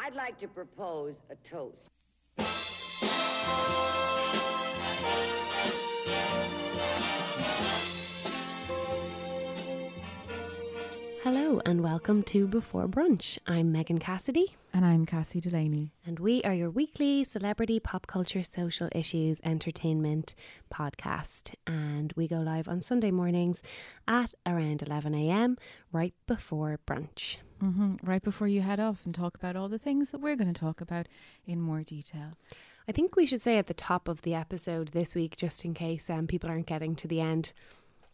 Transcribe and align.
I'd 0.00 0.14
like 0.14 0.38
to 0.40 0.48
propose 0.48 1.16
a 1.28 1.34
toast. 1.48 1.90
And 11.68 11.82
welcome 11.82 12.22
to 12.22 12.46
Before 12.46 12.88
Brunch. 12.88 13.36
I'm 13.46 13.70
Megan 13.70 13.98
Cassidy 13.98 14.56
And 14.72 14.86
I'm 14.86 15.04
Cassie 15.04 15.38
Delaney. 15.40 15.92
and 16.06 16.18
we 16.18 16.42
are 16.42 16.54
your 16.54 16.70
weekly 16.70 17.24
celebrity 17.24 17.78
pop 17.78 18.06
culture 18.06 18.42
social 18.42 18.88
issues 18.92 19.38
entertainment 19.44 20.34
podcast 20.72 21.54
and 21.66 22.14
we 22.16 22.26
go 22.26 22.36
live 22.36 22.68
on 22.68 22.80
Sunday 22.80 23.10
mornings 23.10 23.60
at 24.06 24.32
around 24.46 24.80
11am 24.80 25.58
right 25.92 26.14
before 26.26 26.78
brunch. 26.86 27.36
hmm 27.60 27.96
Right 28.02 28.22
before 28.22 28.48
you 28.48 28.62
head 28.62 28.80
off 28.80 29.04
and 29.04 29.14
talk 29.14 29.34
about 29.36 29.54
all 29.54 29.68
the 29.68 29.78
things 29.78 30.10
that 30.10 30.22
we're 30.22 30.36
going 30.36 30.52
to 30.52 30.58
talk 30.58 30.80
about 30.80 31.06
in 31.46 31.60
more 31.60 31.82
detail. 31.82 32.38
I 32.88 32.92
think 32.92 33.14
we 33.14 33.26
should 33.26 33.42
say 33.42 33.58
at 33.58 33.66
the 33.66 33.74
top 33.74 34.08
of 34.08 34.22
the 34.22 34.34
episode 34.34 34.88
this 34.92 35.14
week 35.14 35.36
just 35.36 35.66
in 35.66 35.74
case 35.74 36.08
um, 36.08 36.26
people 36.26 36.48
aren't 36.48 36.66
getting 36.66 36.96
to 36.96 37.08
the 37.08 37.20
end 37.20 37.52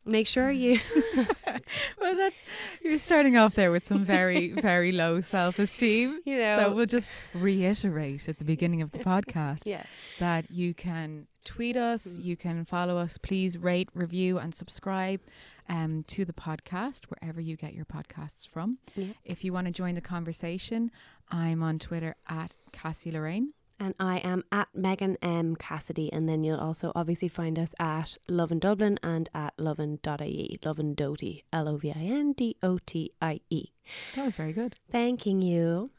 make 0.04 0.26
sure 0.26 0.50
you 0.50 0.80
Well, 2.00 2.16
that's 2.16 2.42
you're 2.82 2.98
starting 2.98 3.36
off 3.36 3.54
there 3.54 3.70
with 3.70 3.84
some 3.84 4.04
very, 4.04 4.52
very 4.52 4.92
low 4.92 5.20
self-esteem. 5.20 6.20
You 6.24 6.38
know. 6.38 6.58
so 6.58 6.74
we'll 6.74 6.86
just 6.86 7.10
reiterate 7.34 8.28
at 8.28 8.38
the 8.38 8.44
beginning 8.44 8.82
of 8.82 8.92
the 8.92 8.98
podcast 8.98 9.62
yeah 9.66 9.84
that 10.18 10.50
you 10.50 10.74
can 10.74 11.26
tweet 11.44 11.76
us, 11.76 12.18
you 12.18 12.36
can 12.36 12.64
follow 12.64 12.96
us. 12.96 13.18
Please 13.18 13.58
rate, 13.58 13.88
review, 13.94 14.38
and 14.38 14.54
subscribe 14.54 15.20
um, 15.68 16.04
to 16.08 16.24
the 16.24 16.32
podcast 16.32 17.04
wherever 17.06 17.40
you 17.40 17.56
get 17.56 17.74
your 17.74 17.84
podcasts 17.84 18.48
from. 18.48 18.78
Yeah. 18.96 19.12
If 19.24 19.44
you 19.44 19.52
want 19.52 19.66
to 19.66 19.72
join 19.72 19.94
the 19.94 20.00
conversation, 20.00 20.90
I'm 21.30 21.62
on 21.62 21.78
Twitter 21.78 22.16
at 22.28 22.56
Cassie 22.72 23.10
Lorraine. 23.10 23.52
And 23.78 23.94
I 23.98 24.18
am 24.18 24.44
at 24.52 24.68
Megan 24.74 25.16
M. 25.20 25.56
Cassidy. 25.56 26.12
And 26.12 26.28
then 26.28 26.44
you'll 26.44 26.60
also 26.60 26.92
obviously 26.94 27.28
find 27.28 27.58
us 27.58 27.74
at 27.78 28.16
Lovin 28.28 28.58
Dublin 28.58 28.98
and 29.02 29.28
at 29.34 29.54
lovin.ie. 29.58 30.58
Lovin 30.64 30.94
Doty. 30.94 31.44
L 31.52 31.68
O 31.68 31.76
V 31.76 31.90
I 31.90 32.00
N 32.00 32.32
D 32.32 32.56
O 32.62 32.78
T 32.84 33.12
I 33.20 33.40
E. 33.50 33.70
That 34.14 34.24
was 34.24 34.36
very 34.36 34.52
good. 34.52 34.76
Thanking 34.90 35.42
you. 35.42 35.90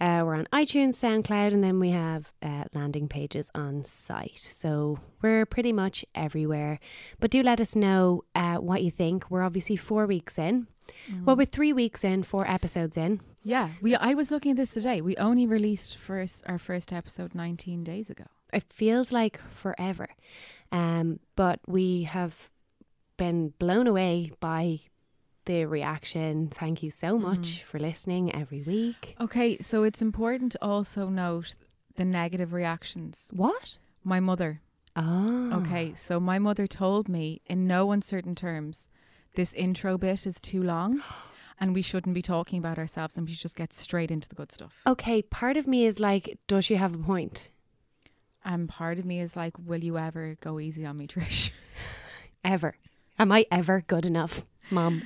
Uh, 0.00 0.22
we're 0.24 0.34
on 0.34 0.48
iTunes, 0.52 0.94
SoundCloud, 0.94 1.52
and 1.52 1.62
then 1.62 1.78
we 1.78 1.90
have 1.90 2.32
uh, 2.42 2.64
landing 2.74 3.08
pages 3.08 3.50
on 3.54 3.84
site. 3.84 4.50
So 4.60 4.98
we're 5.22 5.46
pretty 5.46 5.72
much 5.72 6.04
everywhere. 6.14 6.78
But 7.20 7.30
do 7.30 7.42
let 7.42 7.60
us 7.60 7.74
know 7.74 8.24
uh, 8.34 8.56
what 8.56 8.82
you 8.82 8.90
think. 8.90 9.30
We're 9.30 9.42
obviously 9.42 9.76
four 9.76 10.06
weeks 10.06 10.38
in. 10.38 10.66
Mm. 11.10 11.24
Well, 11.24 11.36
we're 11.36 11.46
three 11.46 11.72
weeks 11.72 12.04
in, 12.04 12.22
four 12.22 12.48
episodes 12.50 12.96
in. 12.96 13.20
Yeah, 13.42 13.70
we. 13.80 13.94
I 13.94 14.14
was 14.14 14.30
looking 14.30 14.52
at 14.52 14.56
this 14.56 14.72
today. 14.72 15.00
We 15.00 15.16
only 15.16 15.46
released 15.46 15.96
first 15.96 16.42
our 16.46 16.58
first 16.58 16.92
episode 16.92 17.34
19 17.34 17.84
days 17.84 18.10
ago. 18.10 18.24
it 18.52 18.64
feels 18.72 19.12
like 19.12 19.40
forever. 19.50 20.08
Um, 20.72 21.20
but 21.36 21.60
we 21.66 22.04
have 22.04 22.50
been 23.16 23.52
blown 23.58 23.86
away 23.86 24.32
by 24.40 24.80
the 25.44 25.66
reaction. 25.66 26.48
Thank 26.48 26.82
you 26.82 26.90
so 26.90 27.14
mm-hmm. 27.18 27.22
much 27.26 27.62
for 27.64 27.78
listening 27.78 28.34
every 28.34 28.62
week. 28.62 29.14
Okay, 29.20 29.58
so 29.58 29.82
it's 29.82 30.02
important 30.02 30.52
to 30.52 30.58
also 30.62 31.08
note 31.08 31.54
the 31.96 32.04
negative 32.04 32.52
reactions. 32.52 33.28
What? 33.30 33.78
My 34.02 34.20
mother. 34.20 34.60
Oh, 34.96 35.52
Okay, 35.54 35.92
so 35.94 36.20
my 36.20 36.38
mother 36.38 36.66
told 36.66 37.08
me 37.08 37.40
in 37.46 37.66
no 37.66 37.90
uncertain 37.90 38.34
terms, 38.34 38.88
this 39.34 39.54
intro 39.54 39.98
bit 39.98 40.26
is 40.26 40.40
too 40.40 40.62
long, 40.62 41.02
and 41.60 41.74
we 41.74 41.82
shouldn't 41.82 42.14
be 42.14 42.22
talking 42.22 42.58
about 42.58 42.78
ourselves, 42.78 43.16
and 43.16 43.26
we 43.26 43.32
should 43.32 43.42
just 43.42 43.56
get 43.56 43.74
straight 43.74 44.10
into 44.10 44.28
the 44.28 44.34
good 44.34 44.52
stuff. 44.52 44.80
Okay, 44.86 45.22
part 45.22 45.56
of 45.56 45.66
me 45.66 45.86
is 45.86 46.00
like, 46.00 46.38
does 46.46 46.64
she 46.64 46.74
have 46.76 46.94
a 46.94 46.98
point? 46.98 47.50
And 48.44 48.68
part 48.68 48.98
of 48.98 49.06
me 49.06 49.20
is 49.20 49.36
like, 49.36 49.54
will 49.58 49.82
you 49.82 49.96
ever 49.96 50.36
go 50.40 50.60
easy 50.60 50.84
on 50.84 50.98
me, 50.98 51.06
Trish? 51.08 51.50
Ever? 52.44 52.76
Am 53.18 53.32
I 53.32 53.46
ever 53.50 53.82
good 53.86 54.04
enough, 54.04 54.44
Mom? 54.70 55.02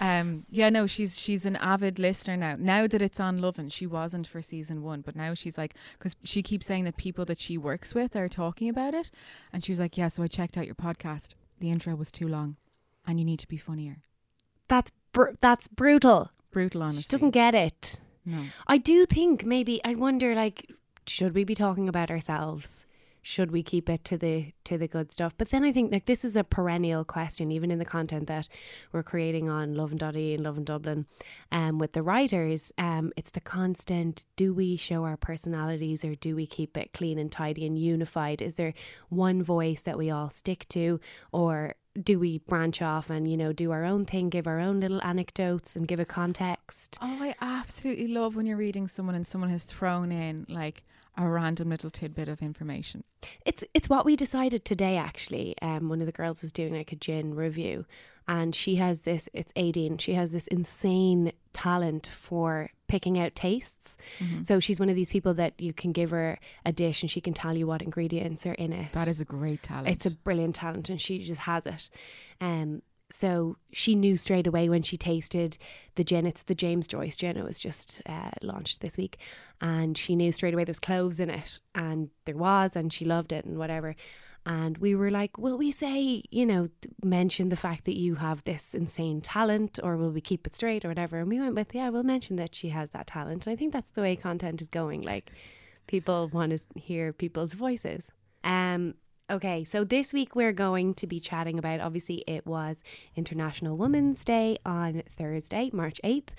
Um, 0.00 0.46
yeah, 0.50 0.68
no, 0.68 0.88
she's 0.88 1.16
she's 1.16 1.46
an 1.46 1.54
avid 1.56 2.00
listener 2.00 2.36
now. 2.36 2.56
Now 2.58 2.88
that 2.88 3.00
it's 3.00 3.20
on 3.20 3.38
Lovin', 3.38 3.68
she 3.68 3.86
wasn't 3.86 4.26
for 4.26 4.42
season 4.42 4.82
one, 4.82 5.00
but 5.00 5.14
now 5.14 5.34
she's 5.34 5.56
like, 5.56 5.76
because 5.96 6.16
she 6.24 6.42
keeps 6.42 6.66
saying 6.66 6.82
that 6.84 6.96
people 6.96 7.24
that 7.26 7.38
she 7.38 7.56
works 7.56 7.94
with 7.94 8.16
are 8.16 8.28
talking 8.28 8.68
about 8.68 8.94
it, 8.94 9.12
and 9.52 9.62
she 9.62 9.70
was 9.70 9.78
like, 9.78 9.96
yeah, 9.96 10.08
so 10.08 10.24
I 10.24 10.26
checked 10.26 10.58
out 10.58 10.66
your 10.66 10.74
podcast. 10.74 11.34
The 11.60 11.70
intro 11.70 11.94
was 11.94 12.10
too 12.10 12.26
long, 12.26 12.56
and 13.06 13.18
you 13.18 13.24
need 13.24 13.38
to 13.40 13.48
be 13.48 13.56
funnier. 13.56 14.02
That's 14.68 14.90
br- 15.12 15.36
that's 15.40 15.68
brutal. 15.68 16.30
Brutal 16.50 16.82
honesty. 16.82 17.02
She 17.02 17.08
doesn't 17.08 17.30
get 17.30 17.54
it. 17.54 18.00
No. 18.24 18.44
I 18.66 18.78
do 18.78 19.06
think 19.06 19.44
maybe 19.44 19.80
I 19.84 19.94
wonder 19.94 20.34
like 20.34 20.70
should 21.06 21.34
we 21.34 21.44
be 21.44 21.54
talking 21.54 21.88
about 21.88 22.10
ourselves? 22.10 22.84
Should 23.24 23.52
we 23.52 23.62
keep 23.62 23.88
it 23.88 24.04
to 24.06 24.18
the 24.18 24.52
to 24.64 24.76
the 24.76 24.88
good 24.88 25.12
stuff? 25.12 25.32
But 25.38 25.50
then 25.50 25.62
I 25.62 25.70
think 25.70 25.92
like 25.92 26.06
this 26.06 26.24
is 26.24 26.34
a 26.34 26.42
perennial 26.42 27.04
question, 27.04 27.52
even 27.52 27.70
in 27.70 27.78
the 27.78 27.84
content 27.84 28.26
that 28.26 28.48
we're 28.90 29.04
creating 29.04 29.48
on 29.48 29.74
Lovin 29.74 30.02
and 30.02 30.42
Lovin 30.42 30.64
Dublin, 30.64 31.06
um, 31.52 31.78
with 31.78 31.92
the 31.92 32.02
writers. 32.02 32.72
Um, 32.78 33.12
it's 33.16 33.30
the 33.30 33.40
constant: 33.40 34.24
do 34.34 34.52
we 34.52 34.76
show 34.76 35.04
our 35.04 35.16
personalities, 35.16 36.04
or 36.04 36.16
do 36.16 36.34
we 36.34 36.48
keep 36.48 36.76
it 36.76 36.92
clean 36.92 37.16
and 37.16 37.30
tidy 37.30 37.64
and 37.64 37.78
unified? 37.78 38.42
Is 38.42 38.54
there 38.54 38.74
one 39.08 39.40
voice 39.40 39.82
that 39.82 39.98
we 39.98 40.10
all 40.10 40.28
stick 40.28 40.66
to, 40.70 40.98
or 41.30 41.76
do 42.00 42.18
we 42.18 42.38
branch 42.38 42.80
off 42.80 43.10
and 43.10 43.30
you 43.30 43.36
know 43.36 43.52
do 43.52 43.70
our 43.70 43.84
own 43.84 44.04
thing, 44.04 44.30
give 44.30 44.46
our 44.46 44.58
own 44.58 44.80
little 44.80 45.02
anecdotes, 45.02 45.76
and 45.76 45.86
give 45.88 46.00
a 46.00 46.04
context? 46.04 46.98
Oh, 47.00 47.18
I 47.20 47.34
absolutely 47.40 48.08
love 48.08 48.34
when 48.36 48.46
you're 48.46 48.56
reading 48.56 48.88
someone 48.88 49.14
and 49.14 49.26
someone 49.26 49.50
has 49.50 49.64
thrown 49.64 50.12
in 50.12 50.46
like 50.48 50.84
a 51.16 51.28
random 51.28 51.68
little 51.68 51.90
tidbit 51.90 52.28
of 52.28 52.40
information. 52.40 53.04
It's 53.44 53.64
it's 53.74 53.88
what 53.88 54.04
we 54.04 54.16
decided 54.16 54.64
today 54.64 54.96
actually. 54.96 55.54
Um 55.60 55.88
one 55.88 56.00
of 56.00 56.06
the 56.06 56.12
girls 56.12 56.42
was 56.42 56.52
doing 56.52 56.74
like 56.74 56.92
a 56.92 56.96
gin 56.96 57.34
review 57.34 57.84
and 58.26 58.54
she 58.54 58.76
has 58.76 59.00
this 59.00 59.28
it's 59.32 59.52
Aideen, 59.52 60.00
she 60.00 60.14
has 60.14 60.30
this 60.30 60.46
insane 60.46 61.32
talent 61.52 62.06
for 62.06 62.70
picking 62.92 63.18
out 63.18 63.34
tastes. 63.34 63.96
So 64.44 64.60
she's 64.60 64.78
one 64.78 64.90
of 64.90 64.94
these 64.94 65.08
people 65.08 65.32
that 65.34 65.58
you 65.58 65.72
can 65.72 65.92
give 65.92 66.10
her 66.10 66.38
a 66.66 66.72
dish 66.72 67.02
and 67.02 67.10
she 67.10 67.22
can 67.22 67.32
tell 67.32 67.56
you 67.56 67.66
what 67.66 67.80
ingredients 67.80 68.44
are 68.44 68.52
in 68.52 68.70
it. 68.70 68.92
That 68.92 69.08
is 69.08 69.18
a 69.18 69.24
great 69.24 69.62
talent. 69.62 69.88
It's 69.88 70.04
a 70.04 70.10
brilliant 70.10 70.56
talent 70.56 70.90
and 70.90 71.00
she 71.00 71.24
just 71.24 71.40
has 71.40 71.64
it. 71.64 71.88
Um 72.38 72.82
so 73.10 73.56
she 73.72 73.94
knew 73.94 74.18
straight 74.18 74.46
away 74.46 74.68
when 74.68 74.82
she 74.82 74.98
tasted 74.98 75.56
the 75.94 76.04
gin. 76.04 76.26
It's 76.26 76.42
the 76.42 76.54
James 76.54 76.86
Joyce 76.86 77.16
gin. 77.16 77.38
It 77.38 77.44
was 77.44 77.58
just 77.58 78.02
uh, 78.06 78.30
launched 78.40 78.80
this 78.80 78.96
week, 78.96 79.18
and 79.60 79.98
she 79.98 80.16
knew 80.16 80.32
straight 80.32 80.54
away 80.54 80.64
there's 80.64 80.80
cloves 80.80 81.20
in 81.20 81.28
it, 81.28 81.60
and 81.74 82.08
there 82.24 82.38
was, 82.38 82.74
and 82.74 82.90
she 82.90 83.04
loved 83.04 83.30
it, 83.32 83.44
and 83.44 83.58
whatever. 83.58 83.96
And 84.44 84.78
we 84.78 84.94
were 84.94 85.10
like, 85.10 85.38
will 85.38 85.56
we 85.56 85.70
say, 85.70 86.22
you 86.30 86.44
know, 86.44 86.68
mention 87.02 87.48
the 87.48 87.56
fact 87.56 87.84
that 87.84 87.96
you 87.96 88.16
have 88.16 88.42
this 88.44 88.74
insane 88.74 89.20
talent, 89.20 89.78
or 89.82 89.96
will 89.96 90.10
we 90.10 90.20
keep 90.20 90.46
it 90.46 90.54
straight, 90.56 90.84
or 90.84 90.88
whatever? 90.88 91.18
And 91.18 91.28
we 91.28 91.38
went 91.38 91.54
with, 91.54 91.74
yeah, 91.74 91.88
we'll 91.90 92.02
mention 92.02 92.36
that 92.36 92.54
she 92.54 92.70
has 92.70 92.90
that 92.90 93.06
talent. 93.06 93.46
And 93.46 93.52
I 93.52 93.56
think 93.56 93.72
that's 93.72 93.90
the 93.90 94.02
way 94.02 94.16
content 94.16 94.60
is 94.60 94.68
going. 94.68 95.02
Like, 95.02 95.30
people 95.86 96.28
want 96.32 96.52
to 96.52 96.80
hear 96.80 97.12
people's 97.12 97.54
voices. 97.54 98.10
Um, 98.42 98.94
Okay, 99.30 99.64
so 99.64 99.82
this 99.82 100.12
week 100.12 100.36
we're 100.36 100.52
going 100.52 100.92
to 100.94 101.06
be 101.06 101.18
chatting 101.18 101.58
about 101.58 101.80
obviously 101.80 102.22
it 102.26 102.44
was 102.44 102.82
International 103.16 103.78
Women's 103.78 104.26
Day 104.26 104.58
on 104.66 105.04
Thursday, 105.16 105.70
March 105.72 105.98
8th. 106.04 106.30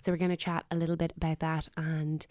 So 0.00 0.10
we're 0.10 0.18
going 0.18 0.32
to 0.32 0.36
chat 0.36 0.64
a 0.68 0.74
little 0.74 0.96
bit 0.96 1.12
about 1.16 1.38
that 1.38 1.68
and 1.76 2.26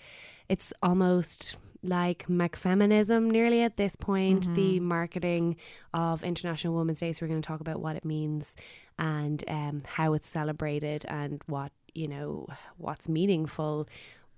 it's 0.50 0.74
almost 0.84 1.56
like 1.82 2.26
McFeminism 2.28 3.32
nearly 3.32 3.62
at 3.62 3.78
this 3.78 3.96
point, 3.96 4.54
the 4.56 4.80
marketing 4.80 5.56
of 5.94 6.24
International 6.24 6.76
Women's 6.76 7.00
Day. 7.00 7.14
So 7.14 7.26
we're 7.26 7.30
going 7.30 7.42
to 7.42 7.48
talk 7.48 7.62
about 7.62 7.80
what 7.82 7.96
it 7.96 8.04
means 8.04 8.56
and 8.98 9.44
um, 9.48 9.84
how 9.86 10.14
it's 10.14 10.28
celebrated 10.28 11.06
and 11.08 11.42
what, 11.46 11.72
you 11.94 12.08
know, 12.08 12.48
what's 12.78 13.08
meaningful 13.08 13.88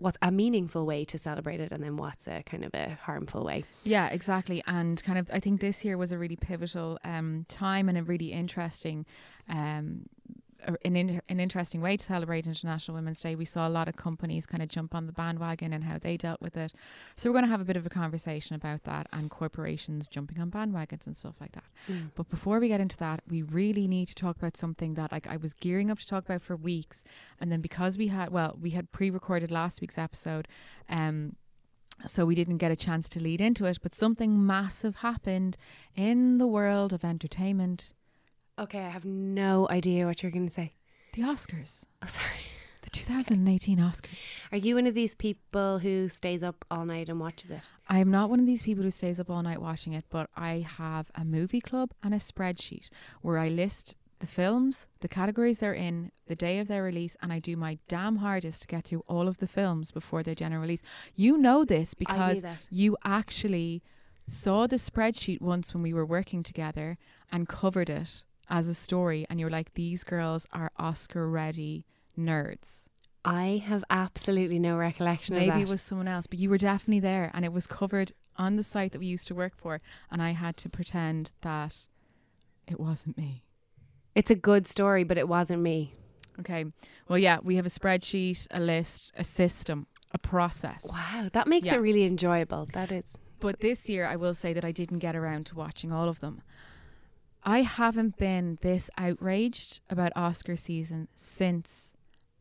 what's 0.02 0.18
a 0.24 0.32
meaningful 0.32 0.86
way 0.86 1.06
to 1.06 1.18
celebrate 1.18 1.62
it 1.62 1.72
and 1.72 1.84
then 1.84 1.96
what's 1.96 2.28
a 2.28 2.42
kind 2.44 2.66
of 2.66 2.74
a 2.74 2.98
harmful 3.04 3.46
way. 3.46 3.64
Yeah, 3.84 4.08
exactly. 4.08 4.64
And 4.66 5.02
kind 5.04 5.20
of, 5.20 5.30
I 5.32 5.40
think 5.40 5.62
this 5.62 5.86
year 5.86 5.96
was 5.96 6.12
a 6.12 6.18
really 6.18 6.36
pivotal 6.36 6.98
um, 7.04 7.46
time 7.48 7.88
and 7.88 7.98
a 7.98 8.04
really 8.04 8.32
interesting, 8.32 9.06
um, 9.48 10.08
an, 10.66 10.96
in, 10.96 11.22
an 11.30 11.40
interesting 11.40 11.82
way 11.82 11.98
to 11.98 12.04
celebrate 12.04 12.46
International 12.46 12.96
Women's 12.96 13.22
Day. 13.22 13.36
We 13.36 13.46
saw 13.46 13.68
a 13.68 13.70
lot 13.70 13.88
of 13.88 13.96
companies 13.96 14.46
kind 14.46 14.62
of 14.64 14.70
jump 14.70 14.94
on 14.96 15.06
the 15.06 15.12
bandwagon 15.12 15.74
and 15.74 15.84
how 15.84 15.98
they 15.98 16.18
dealt 16.18 16.42
with 16.42 16.56
it. 16.58 16.74
So 17.16 17.30
we're 17.30 17.34
going 17.34 17.46
to 17.46 17.52
have 17.52 17.62
a 17.62 17.66
bit 17.66 17.78
of 17.78 17.86
a 17.86 17.90
conversation 17.90 18.56
about 18.56 18.84
that 18.84 19.08
and 19.12 19.30
corporations 19.30 20.08
jumping 20.08 20.40
on 20.40 20.52
bandwagons 20.52 21.06
and 21.06 21.16
stuff 21.16 21.36
like 21.40 21.52
that. 21.54 21.64
But 22.16 22.30
before 22.30 22.60
we 22.60 22.68
get 22.68 22.80
into 22.82 22.98
that, 22.98 23.22
we 23.28 23.42
really 23.42 23.88
need 23.88 24.08
to 24.08 24.16
talk 24.16 24.38
about 24.38 24.58
something 24.58 24.94
that 24.96 25.12
like 25.12 25.28
I 25.28 25.38
was 25.38 25.54
gearing 25.54 25.90
up 25.92 26.00
to 26.00 26.08
talk 26.08 26.26
about 26.26 26.42
for 26.42 26.56
weeks, 26.56 27.04
and 27.40 27.52
then 27.52 27.62
because 27.62 27.98
we 27.98 28.08
had 28.08 28.32
well, 28.32 28.58
we 28.62 28.72
had 28.72 28.92
pre-recorded 28.92 29.52
last 29.52 29.82
week's 29.82 29.98
episode, 29.98 30.48
um, 30.90 31.36
so 32.06 32.26
we 32.26 32.36
didn't 32.36 32.58
get 32.58 32.72
a 32.72 32.76
chance 32.76 33.10
to 33.10 33.20
lead 33.20 33.42
into 33.42 33.66
it. 33.66 33.80
But 33.82 33.94
something 33.94 34.46
massive 34.46 34.98
happened 34.98 35.58
in 35.96 36.38
the 36.38 36.48
world 36.48 36.94
of 36.94 37.04
entertainment: 37.04 37.94
Okay, 38.60 38.80
I 38.80 38.90
have 38.90 39.06
no 39.06 39.68
idea 39.70 40.06
what 40.06 40.22
you're 40.22 40.32
going 40.32 40.48
to 40.48 40.54
say. 40.54 40.74
the 41.14 41.24
Oscars. 41.24 41.86
Oh, 42.02 42.08
sorry. 42.08 42.28
The 42.84 42.90
2018 42.90 43.78
Oscars. 43.78 44.10
Are 44.52 44.58
you 44.58 44.76
one 44.76 44.88
of 44.88 44.94
these 44.94 45.14
people 45.16 45.80
who 45.80 46.10
stays 46.10 46.42
up 46.44 46.66
all 46.72 46.86
night 46.86 47.10
and 47.10 47.20
watches 47.20 47.52
it? 47.52 47.62
I 47.88 48.00
am 48.00 48.10
not 48.10 48.30
one 48.30 48.40
of 48.40 48.46
these 48.46 48.64
people 48.64 48.84
who 48.84 48.92
stays 48.92 49.20
up 49.20 49.30
all 49.30 49.44
night 49.44 49.62
watching 49.62 49.94
it, 49.94 50.06
but 50.10 50.30
I 50.36 50.66
have 50.78 51.12
a 51.14 51.24
movie 51.24 51.62
club 51.62 51.92
and 52.02 52.14
a 52.14 52.18
spreadsheet 52.18 52.90
where 53.22 53.38
I 53.38 53.50
list 53.50 53.96
the 54.20 54.28
films, 54.28 54.88
the 55.00 55.08
categories 55.08 55.60
they're 55.60 55.74
in, 55.74 56.12
the 56.28 56.36
day 56.36 56.60
of 56.60 56.68
their 56.68 56.84
release, 56.84 57.16
and 57.22 57.32
I 57.34 57.40
do 57.40 57.56
my 57.56 57.78
damn 57.88 58.18
hardest 58.18 58.62
to 58.64 58.68
get 58.68 58.86
through 58.86 59.04
all 59.08 59.28
of 59.28 59.38
the 59.40 59.48
films 59.48 59.92
before 59.92 60.24
their 60.24 60.36
general 60.36 60.62
release. 60.62 60.82
You 61.16 61.38
know 61.38 61.64
this 61.66 61.94
because 61.94 62.44
you 62.70 62.98
actually 63.04 63.84
saw 64.28 64.66
the 64.68 64.78
spreadsheet 64.78 65.42
once 65.42 65.74
when 65.74 65.84
we 65.84 65.94
were 65.94 66.06
working 66.06 66.42
together 66.44 66.98
and 67.32 67.48
covered 67.50 67.90
it 67.90 68.24
as 68.52 68.68
a 68.68 68.74
story, 68.76 69.26
and 69.30 69.40
you're 69.40 69.50
like, 69.50 69.74
these 69.74 70.04
girls 70.04 70.46
are 70.52 70.72
Oscar 70.78 71.28
ready 71.28 71.86
nerds. 72.20 72.84
I 73.24 73.64
have 73.66 73.84
absolutely 73.90 74.60
no 74.60 74.78
recollection 74.78 75.36
of 75.36 75.40
Maybe 75.40 75.62
it 75.62 75.68
was 75.68 75.82
someone 75.82 76.08
else, 76.08 76.28
but 76.28 76.38
you 76.38 76.50
were 76.50 76.58
definitely 76.58 77.00
there, 77.00 77.32
and 77.34 77.46
it 77.46 77.54
was 77.54 77.66
covered 77.66 78.12
on 78.38 78.58
the 78.58 78.64
site 78.64 78.92
that 78.92 79.00
we 79.00 79.06
used 79.06 79.28
to 79.28 79.36
work 79.36 79.54
for, 79.56 79.80
and 80.12 80.22
I 80.22 80.32
had 80.32 80.58
to 80.58 80.70
pretend 80.70 81.32
that 81.42 81.88
it 82.68 82.80
wasn't 82.80 83.18
me. 83.18 83.44
It's 84.16 84.32
a 84.32 84.36
good 84.36 84.68
story, 84.68 85.04
but 85.04 85.18
it 85.18 85.28
wasn't 85.28 85.62
me. 85.62 85.94
Okay. 86.40 86.66
Well, 87.08 87.20
yeah, 87.20 87.40
we 87.42 87.56
have 87.56 87.66
a 87.66 87.70
spreadsheet, 87.70 88.48
a 88.52 88.60
list, 88.60 89.14
a 89.16 89.24
system, 89.24 89.88
a 90.12 90.18
process. 90.18 90.86
Wow, 90.90 91.30
that 91.32 91.48
makes 91.48 91.68
Yeah. 91.68 91.76
it 91.76 91.80
really 91.80 92.04
enjoyable. 92.04 92.68
That 92.74 92.92
is. 92.92 93.06
But 93.40 93.60
this 93.60 93.88
year, 93.90 94.06
I 94.06 94.16
will 94.18 94.34
say 94.34 94.52
that 94.54 94.66
I 94.66 94.72
didn't 94.72 95.00
get 95.00 95.16
around 95.16 95.46
to 95.48 95.56
watching 95.56 95.92
all 95.92 96.10
of 96.10 96.20
them. 96.20 96.42
I 97.44 97.62
haven't 97.64 98.18
been 98.18 98.58
this 98.62 98.90
outraged 98.98 99.80
about 99.90 100.12
Oscar 100.16 100.56
season 100.56 101.08
since 101.16 101.92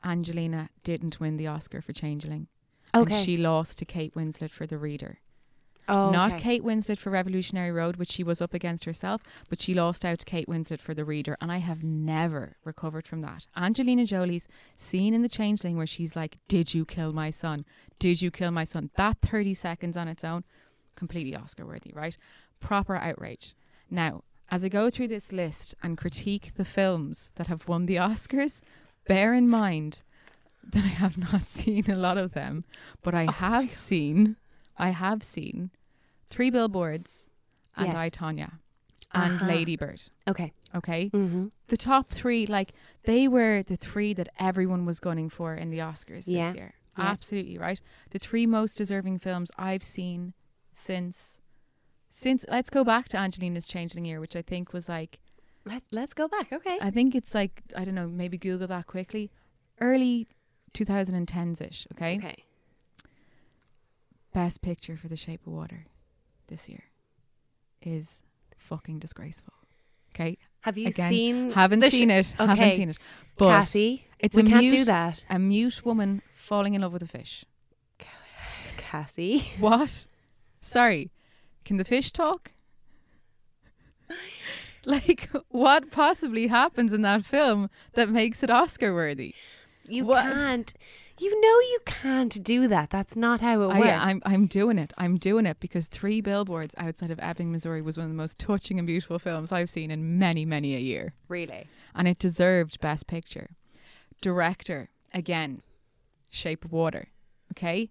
Angelina 0.04 0.68
didn't 0.84 1.20
win 1.20 1.36
the 1.36 1.46
Oscar 1.46 1.80
for 1.80 1.92
Changeling. 1.92 2.48
Okay. 2.94 3.14
And 3.14 3.24
she 3.24 3.36
lost 3.36 3.78
to 3.78 3.84
Kate 3.84 4.14
Winslet 4.14 4.50
for 4.50 4.66
The 4.66 4.76
Reader. 4.78 5.18
oh, 5.88 6.10
Not 6.10 6.32
okay. 6.32 6.42
Kate 6.42 6.64
Winslet 6.64 6.98
for 6.98 7.10
Revolutionary 7.10 7.70
Road, 7.70 7.96
which 7.96 8.10
she 8.10 8.24
was 8.24 8.42
up 8.42 8.52
against 8.52 8.84
herself, 8.84 9.22
but 9.48 9.60
she 9.60 9.74
lost 9.74 10.04
out 10.04 10.18
to 10.18 10.24
Kate 10.26 10.48
Winslet 10.48 10.80
for 10.80 10.92
The 10.92 11.04
Reader, 11.04 11.36
and 11.40 11.52
I 11.52 11.58
have 11.58 11.82
never 11.84 12.56
recovered 12.64 13.06
from 13.06 13.20
that. 13.22 13.46
Angelina 13.56 14.04
Jolie's 14.04 14.48
scene 14.76 15.14
in 15.14 15.22
The 15.22 15.28
Changeling 15.28 15.76
where 15.76 15.86
she's 15.86 16.16
like, 16.16 16.38
Did 16.48 16.74
you 16.74 16.84
kill 16.84 17.12
my 17.12 17.30
son? 17.30 17.64
Did 17.98 18.20
you 18.20 18.30
kill 18.30 18.50
my 18.50 18.64
son? 18.64 18.90
That 18.96 19.18
30 19.22 19.54
seconds 19.54 19.96
on 19.96 20.08
its 20.08 20.24
own, 20.24 20.44
completely 20.96 21.34
Oscar 21.36 21.64
worthy, 21.64 21.92
right? 21.94 22.16
Proper 22.60 22.96
outrage. 22.96 23.54
Now, 23.90 24.24
as 24.50 24.64
I 24.64 24.68
go 24.68 24.90
through 24.90 25.08
this 25.08 25.32
list 25.32 25.74
and 25.82 25.96
critique 25.96 26.52
the 26.56 26.64
films 26.64 27.30
that 27.36 27.46
have 27.46 27.68
won 27.68 27.86
the 27.86 27.96
Oscars, 27.96 28.60
bear 29.06 29.34
in 29.34 29.48
mind 29.48 30.02
that 30.72 30.84
I 30.84 30.88
have 30.88 31.16
not 31.16 31.48
seen 31.60 31.90
a 31.90 31.96
lot 31.96 32.18
of 32.18 32.32
them, 32.32 32.64
but 33.02 33.14
I 33.14 33.30
have 33.30 33.72
seen, 33.72 34.36
I 34.76 34.90
have 34.90 35.22
seen 35.22 35.70
Three 36.28 36.50
Billboards 36.50 37.26
and 37.76 37.86
Yes. 37.88 37.96
I 37.96 38.10
Tonya 38.10 38.52
and 39.12 39.36
Uh-huh. 39.40 39.46
Lady 39.46 39.76
Bird. 39.76 40.02
Okay. 40.28 40.52
Okay, 40.72 41.10
Mm-hmm. 41.12 41.46
the 41.66 41.76
top 41.76 42.10
three, 42.10 42.46
like 42.46 42.72
they 43.02 43.26
were 43.26 43.64
the 43.64 43.74
three 43.76 44.12
that 44.14 44.28
everyone 44.38 44.86
was 44.86 45.00
gunning 45.00 45.28
for 45.28 45.54
in 45.54 45.70
the 45.70 45.78
Oscars 45.78 46.24
Yeah. 46.28 46.46
this 46.48 46.54
year. 46.56 46.74
Yeah. 46.96 47.04
Absolutely 47.10 47.58
right. 47.58 47.80
The 48.10 48.20
three 48.20 48.46
most 48.46 48.76
deserving 48.78 49.18
films 49.18 49.50
I've 49.58 49.82
seen 49.82 50.32
since 50.72 51.39
since 52.10 52.44
let's 52.48 52.68
go 52.70 52.84
back 52.84 53.08
to 53.10 53.16
Angelina's 53.16 53.66
Changeling 53.66 54.04
Year, 54.04 54.20
which 54.20 54.34
I 54.36 54.42
think 54.42 54.72
was 54.72 54.88
like 54.88 55.18
Let, 55.64 55.82
let's 55.90 56.12
go 56.12 56.28
back. 56.28 56.52
Okay. 56.52 56.78
I 56.82 56.90
think 56.90 57.14
it's 57.14 57.34
like 57.34 57.62
I 57.76 57.84
don't 57.84 57.94
know, 57.94 58.08
maybe 58.08 58.36
Google 58.36 58.66
that 58.68 58.86
quickly. 58.86 59.30
Early 59.80 60.26
2010s 60.74 61.60
ish. 61.62 61.86
Okay? 61.94 62.16
Okay. 62.18 62.44
Best 64.32 64.62
picture 64.62 64.96
for 64.96 65.08
The 65.08 65.16
Shape 65.16 65.46
of 65.46 65.52
Water 65.52 65.86
this 66.48 66.68
year 66.68 66.84
is 67.82 68.22
fucking 68.56 68.98
disgraceful. 68.98 69.54
Okay, 70.14 70.38
Have 70.62 70.76
you 70.76 70.88
Again, 70.88 71.08
seen? 71.08 71.50
haven't 71.52 71.80
the 71.80 71.88
sh- 71.88 71.92
seen 71.92 72.10
it. 72.10 72.34
Haven't 72.36 72.74
seen 72.74 72.90
it. 72.90 72.98
But 73.36 73.48
Cassie, 73.48 74.06
it's 74.18 74.36
we 74.36 74.42
a 74.42 74.44
can't 74.46 74.60
mute, 74.62 74.70
do 74.70 74.84
that. 74.84 75.24
A 75.30 75.38
mute 75.38 75.84
woman 75.84 76.20
falling 76.34 76.74
in 76.74 76.82
love 76.82 76.92
with 76.92 77.02
a 77.02 77.06
fish. 77.08 77.44
Cassie. 78.76 79.40
What? 79.58 80.04
Sorry. 80.60 81.10
Can 81.64 81.76
the 81.76 81.84
fish 81.84 82.10
talk? 82.10 82.52
like, 84.84 85.30
what 85.48 85.90
possibly 85.90 86.46
happens 86.48 86.92
in 86.92 87.02
that 87.02 87.24
film 87.24 87.70
that 87.94 88.08
makes 88.08 88.42
it 88.42 88.50
Oscar 88.50 88.94
worthy? 88.94 89.34
You 89.86 90.04
What- 90.04 90.22
can't. 90.32 90.72
You 91.22 91.38
know 91.38 91.60
you 91.60 91.80
can't 91.84 92.42
do 92.42 92.66
that. 92.68 92.88
That's 92.88 93.14
not 93.14 93.42
how 93.42 93.60
it 93.60 93.74
I, 93.74 93.78
works. 93.78 93.90
I'm 93.92 94.22
I'm 94.24 94.46
doing 94.46 94.78
it. 94.78 94.94
I'm 94.96 95.18
doing 95.18 95.44
it 95.44 95.60
because 95.60 95.86
Three 95.86 96.22
Billboards 96.22 96.74
Outside 96.78 97.10
of 97.10 97.20
Ebbing, 97.20 97.52
Missouri 97.52 97.82
was 97.82 97.98
one 97.98 98.04
of 98.06 98.10
the 98.10 98.16
most 98.16 98.38
touching 98.38 98.78
and 98.78 98.86
beautiful 98.86 99.18
films 99.18 99.52
I've 99.52 99.68
seen 99.68 99.90
in 99.90 100.18
many, 100.18 100.46
many 100.46 100.74
a 100.74 100.78
year. 100.78 101.12
really. 101.28 101.66
And 101.94 102.08
it 102.08 102.18
deserved 102.18 102.80
Best 102.80 103.06
Picture. 103.06 103.50
Director, 104.22 104.88
again, 105.12 105.60
Shape 106.30 106.64
of 106.64 106.72
Water. 106.72 107.08
Okay? 107.52 107.90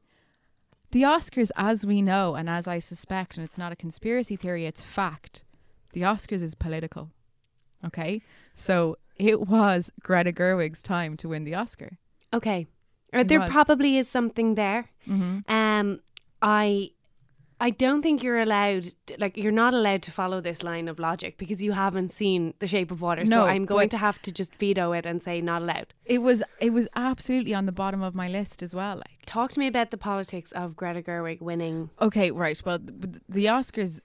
The 0.91 1.03
Oscars, 1.03 1.51
as 1.56 1.86
we 1.86 2.01
know, 2.01 2.36
and 2.36 2.50
as 2.50 2.68
I 2.68 2.80
suspect, 2.80 3.38
and 3.38 3.45
it's 3.45 3.57
not 3.57 3.71
a 3.71 3.75
conspiracy 3.75 4.36
theory, 4.36 4.65
it's 4.65 4.81
fact, 4.81 5.44
the 5.94 6.01
Oscars 6.01 6.41
is 6.41 6.56
political. 6.56 7.12
Okay? 7.86 8.21
So 8.56 8.97
it 9.15 9.41
was 9.41 9.91
Greta 10.01 10.31
Gerwig's 10.31 10.81
time 10.81 11.15
to 11.18 11.30
win 11.30 11.44
the 11.44 11.56
Oscar. 11.56 12.00
Okay. 12.33 12.68
It 13.13 13.27
there 13.27 13.39
was. 13.39 13.50
probably 13.50 13.97
is 13.97 14.07
something 14.07 14.56
there. 14.56 14.89
Mm-hmm. 15.07 15.39
Um, 15.51 16.00
I, 16.41 16.91
I 17.62 17.72
don't 17.72 18.02
think 18.02 18.24
you're 18.24 18.40
allowed. 18.40 18.94
Like 19.18 19.36
you're 19.38 19.52
not 19.52 19.74
allowed 19.74 20.02
to 20.04 20.12
follow 20.12 20.40
this 20.40 20.64
line 20.64 20.88
of 20.88 21.00
logic 21.00 21.38
because 21.38 21.62
you 21.62 21.74
haven't 21.74 22.12
seen 22.12 22.54
The 22.60 22.68
Shape 22.68 22.92
of 22.92 23.02
Water. 23.02 23.24
No, 23.24 23.38
so 23.38 23.46
I'm 23.46 23.66
going 23.66 23.90
to 23.90 23.98
have 23.98 24.22
to 24.24 24.32
just 24.32 24.56
veto 24.56 24.94
it 24.94 25.06
and 25.06 25.22
say 25.22 25.42
not 25.42 25.62
allowed. 25.62 25.94
It 26.06 26.20
was 26.20 26.44
it 26.60 26.72
was 26.72 26.88
absolutely 26.96 27.54
on 27.54 27.66
the 27.66 27.72
bottom 27.72 28.02
of 28.02 28.16
my 28.16 28.30
list 28.30 28.64
as 28.64 28.74
well. 28.74 28.96
Like 28.98 29.20
Talk 29.26 29.52
to 29.52 29.60
me 29.60 29.68
about 29.68 29.92
the 29.92 29.98
politics 29.98 30.52
of 30.54 30.76
Greta 30.76 31.02
Gerwig 31.02 31.40
winning. 31.42 31.92
Okay, 32.02 32.32
right. 32.32 32.60
Well, 32.66 32.80
the 32.80 33.46
Oscars, 33.46 34.02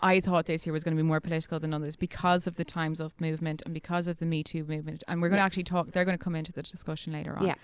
I 0.00 0.20
thought 0.20 0.46
this 0.46 0.66
year 0.66 0.72
was 0.72 0.84
going 0.84 0.96
to 0.96 1.02
be 1.02 1.06
more 1.06 1.20
political 1.20 1.58
than 1.58 1.74
others 1.74 1.96
because 1.96 2.46
of 2.46 2.56
the 2.56 2.64
Times 2.64 3.00
Up 3.00 3.12
movement 3.20 3.62
and 3.64 3.74
because 3.74 4.06
of 4.06 4.18
the 4.18 4.26
Me 4.26 4.42
Too 4.42 4.64
movement. 4.64 5.02
And 5.08 5.20
we're 5.20 5.28
going 5.28 5.38
to 5.38 5.44
actually 5.44 5.64
talk, 5.64 5.92
they're 5.92 6.04
going 6.04 6.18
to 6.18 6.22
come 6.22 6.34
into 6.34 6.52
the 6.52 6.62
discussion 6.62 7.12
later 7.12 7.36
on. 7.36 7.46
Yeah. 7.46 7.54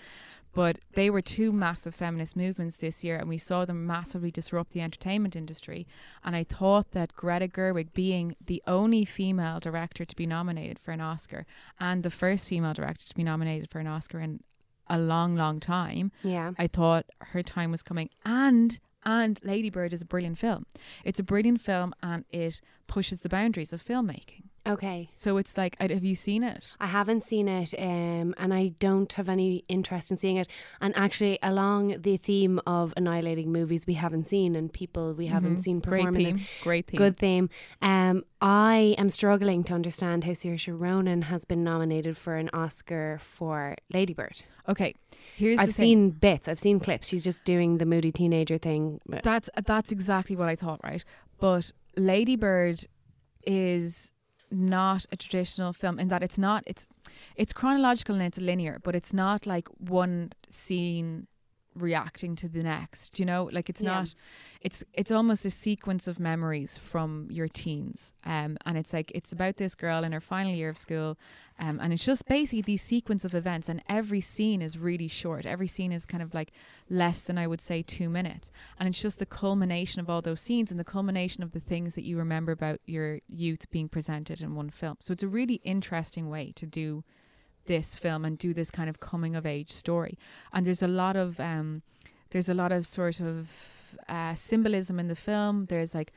But 0.53 0.79
they 0.95 1.11
were 1.11 1.23
two 1.23 1.53
massive 1.53 1.95
feminist 1.95 2.37
movements 2.37 2.77
this 2.77 3.05
year, 3.05 3.17
and 3.17 3.29
we 3.29 3.39
saw 3.39 3.65
them 3.65 3.87
massively 3.87 4.33
disrupt 4.33 4.73
the 4.73 4.81
entertainment 4.81 5.37
industry. 5.37 5.87
And 6.25 6.35
I 6.35 6.43
thought 6.43 6.91
that 6.91 7.15
Greta 7.15 7.47
Gerwig, 7.47 7.93
being 7.95 8.35
the 8.45 8.61
only 8.67 9.05
female 9.05 9.61
director 9.61 10.05
to 10.05 10.17
be 10.17 10.27
nominated 10.27 10.81
for 10.81 10.91
an 10.91 11.01
Oscar 11.01 11.47
and 11.79 12.03
the 12.03 12.11
first 12.11 12.49
female 12.49 12.75
director 12.75 13.07
to 13.07 13.15
be 13.15 13.23
nominated 13.23 13.71
for 13.71 13.79
an 13.79 13.87
Oscar 13.87 14.19
in 14.19 14.41
a 14.89 14.99
long, 14.99 15.37
long 15.37 15.61
time, 15.61 16.11
Yeah. 16.25 16.51
I 16.59 16.67
thought 16.67 17.07
her 17.21 17.45
time 17.45 17.71
was 17.71 17.85
coming. 17.85 18.11
And 18.25 18.81
and 19.05 19.41
Lady 19.43 19.71
Bird 19.71 19.93
is 19.93 20.03
a 20.03 20.07
brilliant 20.07 20.39
film. 20.39 20.67
It's 21.05 21.21
a 21.21 21.25
brilliant 21.25 21.61
film 21.61 21.95
and 22.03 22.25
it 22.31 22.61
pushes 22.87 23.21
the 23.21 23.29
boundaries 23.29 23.73
of 23.73 23.85
filmmaking. 23.85 24.45
Okay. 24.67 25.09
So 25.17 25.39
it's 25.39 25.57
like, 25.57 25.75
have 25.81 26.05
you 26.05 26.15
seen 26.15 26.43
it? 26.43 26.75
I 26.79 26.87
haven't 26.87 27.25
seen 27.25 27.49
it, 27.49 27.73
um, 27.79 28.35
and 28.37 28.53
I 28.53 28.69
don't 28.79 29.11
have 29.15 29.29
any 29.29 29.65
interest 29.69 30.11
in 30.11 30.19
seeing 30.19 30.37
it. 30.37 30.49
And 30.83 30.95
actually, 30.97 31.39
along 31.43 32.03
the 32.03 32.19
theme 32.19 32.61
of 32.67 32.93
annihilating 32.97 33.51
movies 33.51 33.87
we 33.87 33.95
haven't 33.95 34.27
seen 34.27 34.55
and 34.55 34.71
people 34.73 35.15
we 35.15 35.27
haven't 35.29 35.57
Mhm. 35.57 35.61
seen 35.63 35.81
Great 35.81 36.01
performing 36.05 36.37
them. 36.37 36.41
Great 36.63 36.87
theme. 36.89 36.99
Good 36.99 37.17
theme. 37.17 37.49
Um, 37.81 38.25
I 38.43 38.95
am 38.99 39.09
struggling 39.09 39.65
to 39.65 39.75
understand 39.75 40.25
how 40.25 40.33
Saoirse 40.33 40.79
Ronan 40.79 41.23
has 41.23 41.45
been 41.47 41.65
nominated 41.65 42.17
for 42.19 42.37
an 42.37 42.51
Oscar 42.53 43.19
for 43.23 43.77
Lady 43.93 44.13
Bird. 44.13 44.43
Okay. 44.69 44.95
Here's 45.37 45.59
I've 45.59 45.69
the 45.69 45.73
thing. 45.73 45.85
seen 45.87 46.11
bits. 46.11 46.49
I've 46.49 46.61
seen 46.61 46.81
clips. 46.81 47.09
She's 47.09 47.25
just 47.25 47.45
doing 47.45 47.79
the 47.79 47.87
moody 47.87 48.13
teenager 48.13 48.59
thing. 48.59 49.01
That's 49.23 49.49
that's 49.67 49.91
exactly 49.91 50.37
what 50.37 50.49
I 50.51 50.55
thought, 50.57 50.81
right? 50.85 51.03
But 51.39 51.73
Lady 51.97 52.37
Bird 52.37 52.85
is 53.47 54.13
not 54.51 55.07
a 55.13 55.17
traditional 55.17 55.73
film 55.73 55.99
in 55.99 56.09
that 56.09 56.23
it's 56.23 56.39
not 56.39 56.63
it's 56.67 56.87
it's 57.37 57.53
chronological 57.53 58.15
and 58.15 58.25
it's 58.25 58.39
linear, 58.39 58.79
but 58.83 58.95
it's 58.95 59.13
not 59.13 59.47
like 59.47 59.69
one 59.79 60.31
scene 60.49 61.27
reacting 61.75 62.37
to 62.37 62.49
the 62.49 62.63
next 62.63 63.19
you 63.19 63.25
know? 63.25 63.49
Like 63.53 63.69
it's 63.71 63.83
Yeah. 63.83 63.91
not 63.93 64.15
it's 64.61 64.85
it's 64.93 65.11
almost 65.11 65.45
a 65.47 65.51
sequence 65.51 66.07
of 66.09 66.19
memories 66.21 66.77
from 66.79 67.27
your 67.31 67.49
teens 67.49 68.13
um 68.25 68.59
and 68.67 68.77
it's 68.77 68.93
like 68.93 69.11
it's 69.15 69.33
about 69.33 69.57
this 69.57 69.75
girl 69.75 70.05
in 70.05 70.13
her 70.13 70.21
final 70.21 70.53
year 70.53 70.69
of 70.69 70.77
school 70.77 71.17
um 71.59 71.79
and 71.81 71.93
it's 71.95 72.05
just 72.05 72.27
basically 72.27 72.61
these 72.61 72.83
sequence 72.83 73.25
of 73.25 73.35
events 73.35 73.69
and 73.71 73.83
every 73.89 74.21
scene 74.21 74.61
is 74.61 74.77
really 74.77 75.09
short. 75.09 75.47
Every 75.47 75.67
scene 75.69 75.93
is 75.93 76.05
kind 76.07 76.23
of 76.23 76.35
like 76.35 76.53
less 76.89 77.23
than 77.23 77.39
i 77.39 77.47
would 77.47 77.61
say 77.61 77.83
2 77.83 78.09
minutes 78.11 78.51
and 78.79 78.89
it's 78.89 79.01
just 79.01 79.19
the 79.19 79.27
culmination 79.27 80.01
of 80.01 80.11
all 80.11 80.21
those 80.23 80.41
scenes 80.41 80.71
and 80.71 80.79
the 80.81 80.85
culmination 80.85 81.43
of 81.43 81.53
the 81.53 81.61
things 81.61 81.95
that 81.95 82.05
you 82.05 82.19
remember 82.19 82.53
about 82.53 82.81
your 82.87 83.21
youth 83.29 83.71
being 83.71 83.89
presented 83.89 84.41
in 84.43 84.55
one 84.55 84.71
film. 84.71 84.97
So 85.01 85.13
it's 85.13 85.23
a 85.23 85.29
really 85.29 85.61
interesting 85.65 86.29
way 86.29 86.53
to 86.57 86.67
do 86.67 87.05
this 87.71 87.95
film 87.95 88.25
and 88.25 88.37
do 88.37 88.53
this 88.53 88.69
kind 88.69 88.91
of 88.91 88.99
coming 88.99 89.37
of 89.37 89.47
age 89.47 89.71
story. 89.71 90.19
And 90.53 90.67
there's 90.67 90.83
a 90.83 90.89
lot 90.89 91.15
of 91.15 91.39
um, 91.39 91.83
there's 92.31 92.49
a 92.49 92.55
lot 92.55 92.73
of 92.73 92.85
sort 92.85 93.21
of 93.21 93.49
uh, 94.09 94.35
symbolism 94.35 94.99
in 94.99 95.07
the 95.07 95.15
film. 95.15 95.67
There's 95.67 95.95
like 95.95 96.13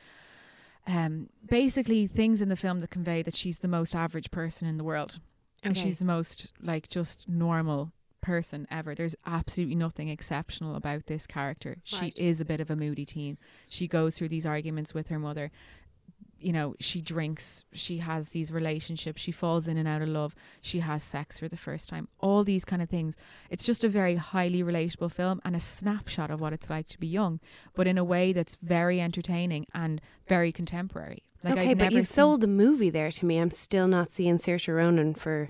um, 0.87 1.29
basically 1.47 2.07
things 2.07 2.41
in 2.41 2.49
the 2.49 2.55
film 2.55 2.79
that 2.79 2.89
convey 2.89 3.21
that 3.21 3.35
she's 3.35 3.59
the 3.59 3.67
most 3.67 3.93
average 3.93 4.31
person 4.31 4.67
in 4.67 4.77
the 4.77 4.83
world, 4.83 5.19
and 5.63 5.77
she's 5.77 5.99
the 5.99 6.05
most 6.05 6.51
like 6.59 6.89
just 6.89 7.29
normal 7.29 7.91
person 8.23 8.65
ever. 8.71 8.95
There's 8.95 9.15
absolutely 9.23 9.75
nothing 9.75 10.09
exceptional 10.09 10.75
about 10.75 11.05
this 11.05 11.27
character. 11.27 11.77
She 11.83 12.13
is 12.15 12.41
a 12.41 12.45
bit 12.45 12.61
of 12.61 12.71
a 12.71 12.75
moody 12.75 13.05
teen. 13.05 13.37
She 13.67 13.87
goes 13.87 14.17
through 14.17 14.29
these 14.29 14.47
arguments 14.47 14.93
with 14.95 15.09
her 15.09 15.19
mother. 15.19 15.51
You 16.43 16.53
know, 16.53 16.75
she 16.79 17.01
drinks, 17.01 17.63
she 17.73 17.99
has 17.99 18.29
these 18.29 18.51
relationships, 18.51 19.21
she 19.21 19.31
falls 19.31 19.67
in 19.67 19.77
and 19.77 19.87
out 19.87 20.01
of 20.01 20.09
love, 20.09 20.35
she 20.61 20.79
has 20.79 21.03
sex 21.03 21.39
for 21.39 21.47
the 21.47 21.57
first 21.57 21.89
time. 21.89 22.07
All 22.19 22.43
these 22.43 22.65
kind 22.65 22.81
of 22.81 22.89
things. 22.89 23.15
It's 23.49 23.65
just 23.65 23.83
a 23.83 23.89
very 23.89 24.15
highly 24.15 24.61
relatable 24.61 25.11
film 25.11 25.41
and 25.45 25.55
a 25.55 25.59
snapshot 25.59 26.29
of 26.29 26.41
what 26.41 26.53
it's 26.53 26.69
like 26.69 26.87
to 26.87 26.99
be 26.99 27.07
young, 27.07 27.39
but 27.73 27.87
in 27.87 27.97
a 27.97 28.03
way 28.03 28.33
that's 28.33 28.57
very 28.61 28.99
entertaining 28.99 29.65
and 29.73 30.01
very 30.27 30.51
contemporary. 30.51 31.23
Like 31.43 31.53
okay, 31.53 31.71
I've 31.71 31.77
but 31.77 31.85
never 31.85 31.97
you've 31.97 32.07
sold 32.07 32.41
the 32.41 32.47
movie 32.47 32.89
there 32.89 33.11
to 33.11 33.25
me. 33.25 33.37
I'm 33.37 33.51
still 33.51 33.87
not 33.87 34.11
seeing 34.11 34.37
Saoirse 34.37 34.73
Ronan 34.73 35.13
for 35.13 35.49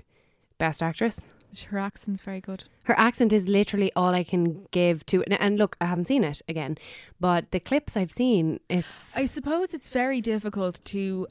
Best 0.58 0.82
Actress. 0.82 1.20
Her 1.64 1.78
accent's 1.78 2.22
very 2.22 2.40
good. 2.40 2.64
Her 2.84 2.98
accent 2.98 3.32
is 3.32 3.48
literally 3.48 3.90
all 3.96 4.14
I 4.14 4.24
can 4.24 4.66
give 4.70 5.04
to 5.06 5.22
it. 5.22 5.28
And 5.40 5.56
look, 5.58 5.76
I 5.80 5.86
haven't 5.86 6.08
seen 6.08 6.24
it 6.24 6.42
again, 6.48 6.76
but 7.20 7.50
the 7.50 7.60
clips 7.60 7.96
I've 7.96 8.12
seen, 8.12 8.60
it's 8.68 9.16
I 9.16 9.26
suppose 9.26 9.74
it's 9.74 9.88
very 9.88 10.20
difficult 10.20 10.80
to 10.86 11.26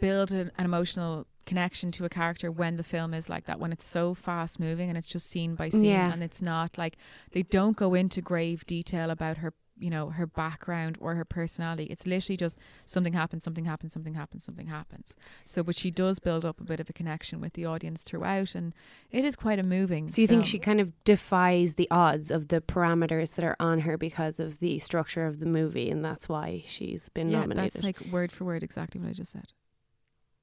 build 0.00 0.32
an, 0.32 0.50
an 0.58 0.64
emotional 0.64 1.26
connection 1.46 1.90
to 1.92 2.04
a 2.04 2.08
character 2.10 2.50
when 2.52 2.76
the 2.76 2.82
film 2.82 3.14
is 3.14 3.30
like 3.30 3.46
that 3.46 3.58
when 3.58 3.72
it's 3.72 3.86
so 3.88 4.12
fast 4.12 4.60
moving 4.60 4.90
and 4.90 4.98
it's 4.98 5.06
just 5.06 5.30
scene 5.30 5.54
by 5.54 5.70
scene 5.70 5.84
Yeah. 5.86 6.12
and 6.12 6.22
it's 6.22 6.42
not 6.42 6.76
like 6.76 6.98
they 7.32 7.42
don't 7.42 7.74
go 7.74 7.94
into 7.94 8.20
grave 8.20 8.64
detail 8.66 9.10
about 9.10 9.38
her 9.38 9.54
you 9.78 9.90
know 9.90 10.10
her 10.10 10.26
background 10.26 10.96
or 11.00 11.14
her 11.14 11.24
personality 11.24 11.84
it's 11.84 12.06
literally 12.06 12.36
just 12.36 12.58
something 12.84 13.12
happens 13.12 13.44
something 13.44 13.64
happens 13.64 13.92
something 13.92 14.14
happens 14.14 14.44
something 14.44 14.66
happens. 14.66 15.16
So 15.44 15.62
but 15.62 15.76
she 15.76 15.90
does 15.90 16.18
build 16.18 16.44
up 16.44 16.60
a 16.60 16.64
bit 16.64 16.80
of 16.80 16.90
a 16.90 16.92
connection 16.92 17.40
with 17.40 17.54
the 17.54 17.66
audience 17.66 18.02
throughout 18.02 18.54
and 18.54 18.74
it 19.10 19.24
is 19.24 19.36
quite 19.36 19.58
a 19.58 19.62
moving 19.62 20.08
So 20.08 20.20
you 20.20 20.26
think 20.26 20.46
she 20.46 20.58
kind 20.58 20.80
of 20.80 20.92
defies 21.04 21.74
the 21.74 21.88
odds 21.90 22.30
of 22.30 22.48
the 22.48 22.60
parameters 22.60 23.34
that 23.34 23.44
are 23.44 23.56
on 23.60 23.80
her 23.80 23.96
because 23.96 24.38
of 24.38 24.58
the 24.58 24.78
structure 24.78 25.26
of 25.26 25.40
the 25.40 25.46
movie, 25.46 25.90
and 25.90 26.04
that's 26.04 26.28
why 26.28 26.64
she's 26.66 27.08
been 27.10 27.28
yeah 27.28 27.40
nominated. 27.40 27.72
that's 27.74 27.84
like 27.84 28.00
word 28.12 28.32
for 28.32 28.44
word 28.44 28.62
exactly 28.62 29.00
what 29.00 29.10
I 29.10 29.12
just 29.12 29.32
said. 29.32 29.52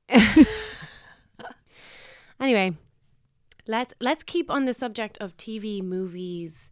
Anyway, 2.40 2.74
let's 3.68 3.94
let's 4.00 4.24
keep 4.24 4.52
on 4.52 4.66
the 4.66 4.74
subject 4.74 5.18
of 5.20 5.38
TV, 5.38 5.82
movies, 5.82 6.70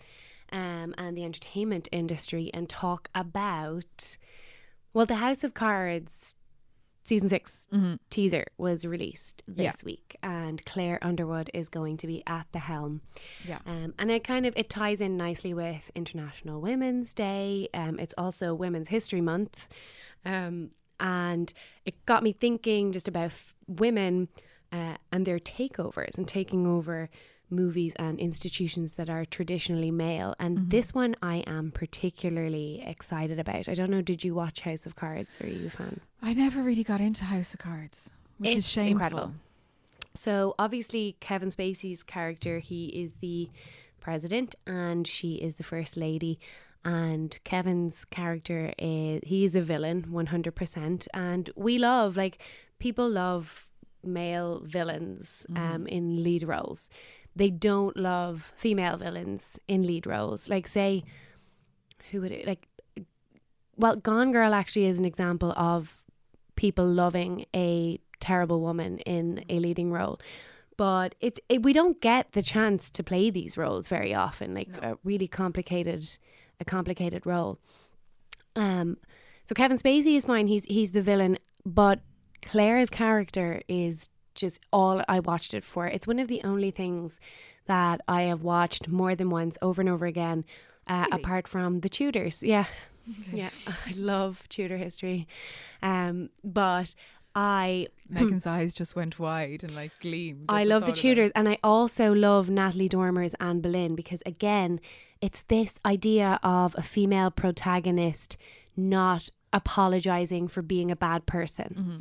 um, 0.53 0.95
and 0.97 1.17
the 1.17 1.23
entertainment 1.25 1.89
industry, 1.91 2.49
and 2.53 2.69
talk 2.69 3.09
about 3.13 4.17
well, 4.93 5.05
the 5.07 5.15
House 5.15 5.43
of 5.43 5.53
Cards 5.55 6.35
season 7.05 7.27
6 7.27 7.67
Mhm. 7.73 7.99
teaser 8.09 8.45
was 8.57 8.85
released 8.85 9.43
this 9.47 9.57
Yeah. 9.65 9.71
week, 9.83 10.15
and 10.23 10.63
Claire 10.65 10.99
Underwood 11.01 11.49
is 11.53 11.67
going 11.67 11.97
to 11.97 12.07
be 12.07 12.23
at 12.27 12.45
the 12.53 12.59
helm. 12.59 13.01
yeah 13.45 13.59
Um, 13.65 13.93
and 13.99 14.09
it 14.11 14.23
kind 14.23 14.45
of 14.45 14.53
it 14.55 14.69
ties 14.69 15.01
in 15.01 15.17
nicely 15.17 15.53
with 15.53 15.91
International 15.95 16.61
Women's 16.61 17.13
Day. 17.13 17.67
Um, 17.73 17.99
it's 17.99 18.13
also 18.17 18.53
Women's 18.53 18.87
History 18.89 19.19
Month, 19.19 19.67
um, 20.23 20.71
and 20.99 21.51
it 21.85 22.05
got 22.05 22.23
me 22.23 22.31
thinking 22.31 22.93
just 22.93 23.07
about 23.09 23.25
f- 23.25 23.55
women 23.67 24.29
uh, 24.71 24.95
and 25.11 25.25
their 25.25 25.39
takeovers 25.39 26.17
and 26.17 26.27
taking 26.27 26.65
over 26.65 27.09
movies 27.49 27.93
and 27.97 28.19
institutions 28.19 28.93
that 28.93 29.09
are 29.09 29.25
traditionally 29.25 29.91
male. 29.91 30.35
And 30.39 30.69
this 30.71 30.93
one 30.93 31.15
I 31.21 31.37
am 31.45 31.71
particularly 31.71 32.83
excited 32.85 33.39
about. 33.39 33.69
I 33.69 33.73
don't 33.73 33.91
know. 33.91 34.01
Did 34.01 34.23
you 34.23 34.33
watch 34.33 34.61
House 34.61 34.85
of 34.85 34.95
Cards? 34.95 35.37
Are 35.41 35.47
you 35.47 35.67
a 35.67 35.69
fan? 35.69 35.99
I 36.21 36.33
never 36.33 36.61
really 36.61 36.83
got 36.83 37.01
into 37.01 37.25
House 37.25 37.53
of 37.53 37.59
Cards 37.59 38.11
which 38.37 38.49
is 38.49 38.57
It's 38.57 38.67
shameful 38.67 38.91
incredible. 38.91 39.33
So 40.15 40.55
obviously 40.59 41.15
Kevin 41.19 41.49
Spacey's 41.49 42.03
character, 42.03 42.59
he 42.59 42.87
is 42.87 43.13
the 43.15 43.49
president 43.99 44.55
and 44.67 45.07
she 45.07 45.35
is 45.35 45.55
the 45.55 45.63
first 45.63 45.97
lady. 45.97 46.39
And 46.85 47.39
Kevin's 47.43 48.03
character 48.05 48.73
is 48.77 49.21
he 49.23 49.45
is 49.45 49.55
a 49.55 49.61
villain, 49.61 50.07
one 50.09 50.27
hundred 50.27 50.55
percent. 50.55 51.07
And 51.13 51.49
we 51.55 51.77
love 51.77 52.17
like 52.17 52.41
people 52.79 53.09
love 53.09 53.69
male 54.03 54.61
villains 54.65 55.45
um 55.55 55.87
in 55.87 56.23
lead 56.23 56.43
roles. 56.43 56.89
They 57.35 57.49
don't 57.49 57.97
love 57.97 58.53
female 58.55 58.97
villains 58.97 59.59
in 59.67 59.83
lead 59.83 60.05
roles. 60.05 60.49
Like 60.49 60.67
say 60.67 61.03
who 62.11 62.21
would 62.21 62.31
it 62.31 62.47
like 62.47 62.67
well, 63.75 63.95
Gone 63.95 64.31
Girl 64.31 64.53
actually 64.53 64.85
is 64.85 64.99
an 64.99 65.05
example 65.05 65.51
of 65.53 66.03
people 66.55 66.85
loving 66.85 67.45
a 67.55 67.99
terrible 68.19 68.61
woman 68.61 68.99
in 68.99 69.43
a 69.49 69.59
leading 69.59 69.91
role. 69.91 70.19
But 70.77 71.15
it, 71.19 71.39
it 71.49 71.63
we 71.63 71.73
don't 71.73 71.99
get 72.01 72.31
the 72.33 72.41
chance 72.41 72.89
to 72.91 73.03
play 73.03 73.29
these 73.29 73.57
roles 73.57 73.87
very 73.87 74.13
often, 74.13 74.53
like 74.53 74.69
a 74.81 74.97
really 75.03 75.27
complicated 75.27 76.17
a 76.59 76.65
complicated 76.65 77.25
role. 77.25 77.59
Um 78.55 78.97
so 79.45 79.55
Kevin 79.55 79.77
Spacey 79.77 80.15
is 80.15 80.25
fine, 80.25 80.47
he's 80.47 80.65
he's 80.65 80.91
the 80.91 81.01
villain, 81.01 81.37
but 81.65 82.01
Claire's 82.41 82.89
character 82.89 83.61
is 83.67 84.09
just 84.35 84.59
all 84.71 85.01
I 85.07 85.19
watched 85.19 85.53
it 85.53 85.63
for. 85.63 85.87
It's 85.87 86.07
one 86.07 86.19
of 86.19 86.27
the 86.27 86.41
only 86.43 86.71
things 86.71 87.19
that 87.65 88.01
I 88.07 88.23
have 88.23 88.41
watched 88.43 88.87
more 88.87 89.15
than 89.15 89.29
once 89.29 89.57
over 89.61 89.81
and 89.81 89.89
over 89.89 90.05
again, 90.05 90.45
uh, 90.87 91.05
Really? 91.11 91.21
apart 91.21 91.47
from 91.47 91.79
the 91.81 91.89
Tudors. 91.89 92.41
Yeah. 92.43 92.65
Yeah, 93.31 93.49
I 93.85 93.91
love 93.95 94.43
Tudor 94.49 94.77
history. 94.77 95.27
Um, 95.81 96.29
but 96.43 96.95
I 97.35 97.87
Megan's 98.09 98.45
eyes 98.45 98.73
just 98.73 98.95
went 98.95 99.19
wide 99.19 99.63
and 99.63 99.75
like 99.75 99.91
gleamed. 100.01 100.45
I 100.49 100.63
love 100.63 100.85
the. 100.85 100.91
Tudors 100.93 101.31
and 101.35 101.49
I 101.49 101.57
also 101.63 102.13
love 102.13 102.49
Natalie 102.49 102.87
Dormer's 102.87 103.33
Anne 103.39 103.59
Boleyn 103.59 103.95
because 103.95 104.21
again, 104.25 104.79
it's 105.19 105.41
this 105.43 105.79
idea 105.85 106.39
of 106.43 106.75
a 106.77 106.83
female 106.83 107.31
protagonist 107.31 108.37
not 108.77 109.29
apologizing 109.51 110.47
for 110.47 110.61
being 110.61 110.91
a 110.91 110.95
bad 110.95 111.25
person. 111.25 111.75
Mm-hmm. 111.77 111.97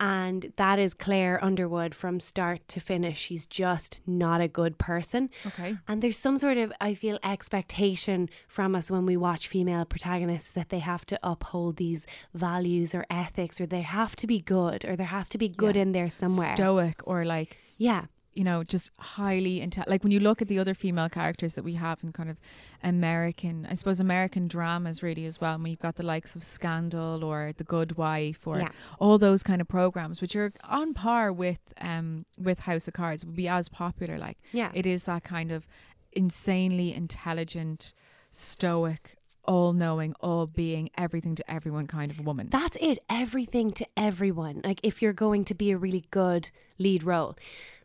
And 0.00 0.52
that 0.56 0.78
is 0.78 0.92
Claire 0.92 1.42
Underwood 1.42 1.94
from 1.94 2.18
start 2.20 2.66
to 2.68 2.80
finish. 2.80 3.18
She's 3.18 3.46
just 3.46 4.00
not 4.06 4.40
a 4.40 4.48
good 4.48 4.76
person. 4.76 5.30
Okay. 5.46 5.76
And 5.86 6.02
there's 6.02 6.18
some 6.18 6.36
sort 6.36 6.58
of, 6.58 6.72
I 6.80 6.94
feel, 6.94 7.18
expectation 7.22 8.28
from 8.48 8.74
us 8.74 8.90
when 8.90 9.06
we 9.06 9.16
watch 9.16 9.48
female 9.48 9.84
protagonists 9.84 10.50
that 10.52 10.68
they 10.70 10.80
have 10.80 11.06
to 11.06 11.18
uphold 11.22 11.76
these 11.76 12.06
values 12.34 12.94
or 12.94 13.06
ethics 13.08 13.60
or 13.60 13.66
they 13.66 13.82
have 13.82 14.16
to 14.16 14.26
be 14.26 14.40
good 14.40 14.84
or 14.84 14.96
there 14.96 15.06
has 15.06 15.28
to 15.30 15.38
be 15.38 15.48
good 15.48 15.76
Yeah. 15.76 15.82
in 15.82 15.92
there 15.92 16.10
somewhere. 16.10 16.54
Stoic 16.56 17.00
or 17.04 17.24
like 17.24 17.56
yeah. 17.76 18.06
You 18.34 18.44
know 18.44 18.64
just 18.64 18.90
highly 18.98 19.60
inte- 19.60 19.86
like 19.88 20.02
when 20.02 20.12
you 20.12 20.20
look 20.20 20.42
at 20.42 20.48
the 20.48 20.58
other 20.58 20.74
female 20.74 21.08
characters 21.08 21.54
that 21.54 21.64
we 21.64 21.74
have 21.74 22.02
in 22.02 22.12
kind 22.12 22.28
of 22.30 22.36
American, 22.82 23.66
I 23.70 23.74
suppose 23.74 24.00
American 24.00 24.48
dramas 24.48 25.02
really 25.02 25.24
as 25.26 25.40
well. 25.40 25.56
When 25.58 25.70
you've 25.70 25.80
got 25.80 25.96
the 25.96 26.02
likes 26.04 26.36
of 26.36 26.42
Scandal 26.44 27.24
or 27.24 27.52
The 27.56 27.64
Good 27.64 27.96
Wife 27.96 28.46
or 28.46 28.58
Yeah. 28.60 28.68
all 28.98 29.18
those 29.18 29.42
kind 29.42 29.60
of 29.60 29.68
programs, 29.68 30.20
which 30.20 30.36
are 30.36 30.52
on 30.64 30.94
par 30.94 31.32
with 31.32 31.60
um 31.80 32.26
with 32.38 32.60
House 32.60 32.86
of 32.88 32.94
Cards, 32.94 33.24
would 33.24 33.36
be 33.36 33.48
as 33.48 33.68
popular. 33.68 34.18
Like 34.18 34.38
Yeah. 34.52 34.70
it 34.74 34.86
is 34.86 35.04
that 35.04 35.24
kind 35.24 35.50
of 35.52 35.66
insanely 36.12 36.94
intelligent, 36.94 37.92
stoic, 38.30 39.16
all 39.44 39.72
knowing, 39.72 40.14
all 40.20 40.46
being, 40.46 40.88
everything 40.96 41.34
to 41.34 41.50
everyone 41.50 41.86
kind 41.86 42.10
of 42.10 42.24
woman. 42.24 42.48
That's 42.50 42.76
it. 42.80 42.98
Everything 43.10 43.70
to 43.72 43.86
everyone. 43.96 44.60
Like 44.64 44.80
if 44.82 45.02
you're 45.02 45.12
going 45.12 45.44
to 45.46 45.54
be 45.54 45.70
a 45.70 45.76
really 45.76 46.04
good 46.10 46.50
lead 46.78 47.02
role. 47.02 47.36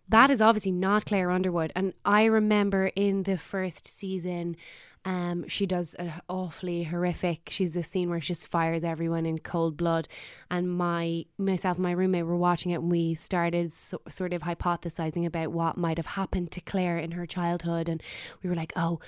That 0.10 0.32
is 0.32 0.42
obviously 0.42 0.72
not 0.72 1.06
Claire 1.06 1.30
Underwood. 1.30 1.72
And 1.76 1.94
I 2.04 2.26
remember 2.26 2.88
in 2.96 3.24
the 3.24 3.38
first 3.38 3.88
season, 3.88 4.56
um, 5.06 5.48
she 5.48 5.66
does 5.66 5.94
an 5.94 6.14
awfully 6.28 6.84
horrific. 6.84 7.50
She's 7.52 7.74
the 7.74 7.84
scene 7.84 8.10
where 8.10 8.20
she 8.20 8.34
just 8.34 8.48
fires 8.48 8.84
everyone 8.84 9.26
in 9.26 9.40
cold 9.40 9.78
blood. 9.78 10.08
And 10.50 10.70
my 10.70 11.26
myself 11.38 11.78
and 11.78 11.84
my 11.84 11.92
roommate 11.92 12.26
were 12.26 12.36
watching 12.36 12.72
it, 12.72 12.82
and 12.82 12.92
we 12.92 13.14
started 13.14 13.72
so, 13.72 14.02
sort 14.10 14.34
of 14.34 14.42
hypothesizing 14.42 15.26
about 15.26 15.52
what 15.52 15.78
might 15.78 15.98
have 15.98 16.06
happened 16.06 16.52
to 16.52 16.62
Claire 16.62 16.98
in 16.98 17.12
her 17.12 17.26
childhood. 17.26 17.88
And 17.88 18.02
we 18.44 18.50
were 18.50 18.56
like, 18.56 18.74
oh, 18.76 19.00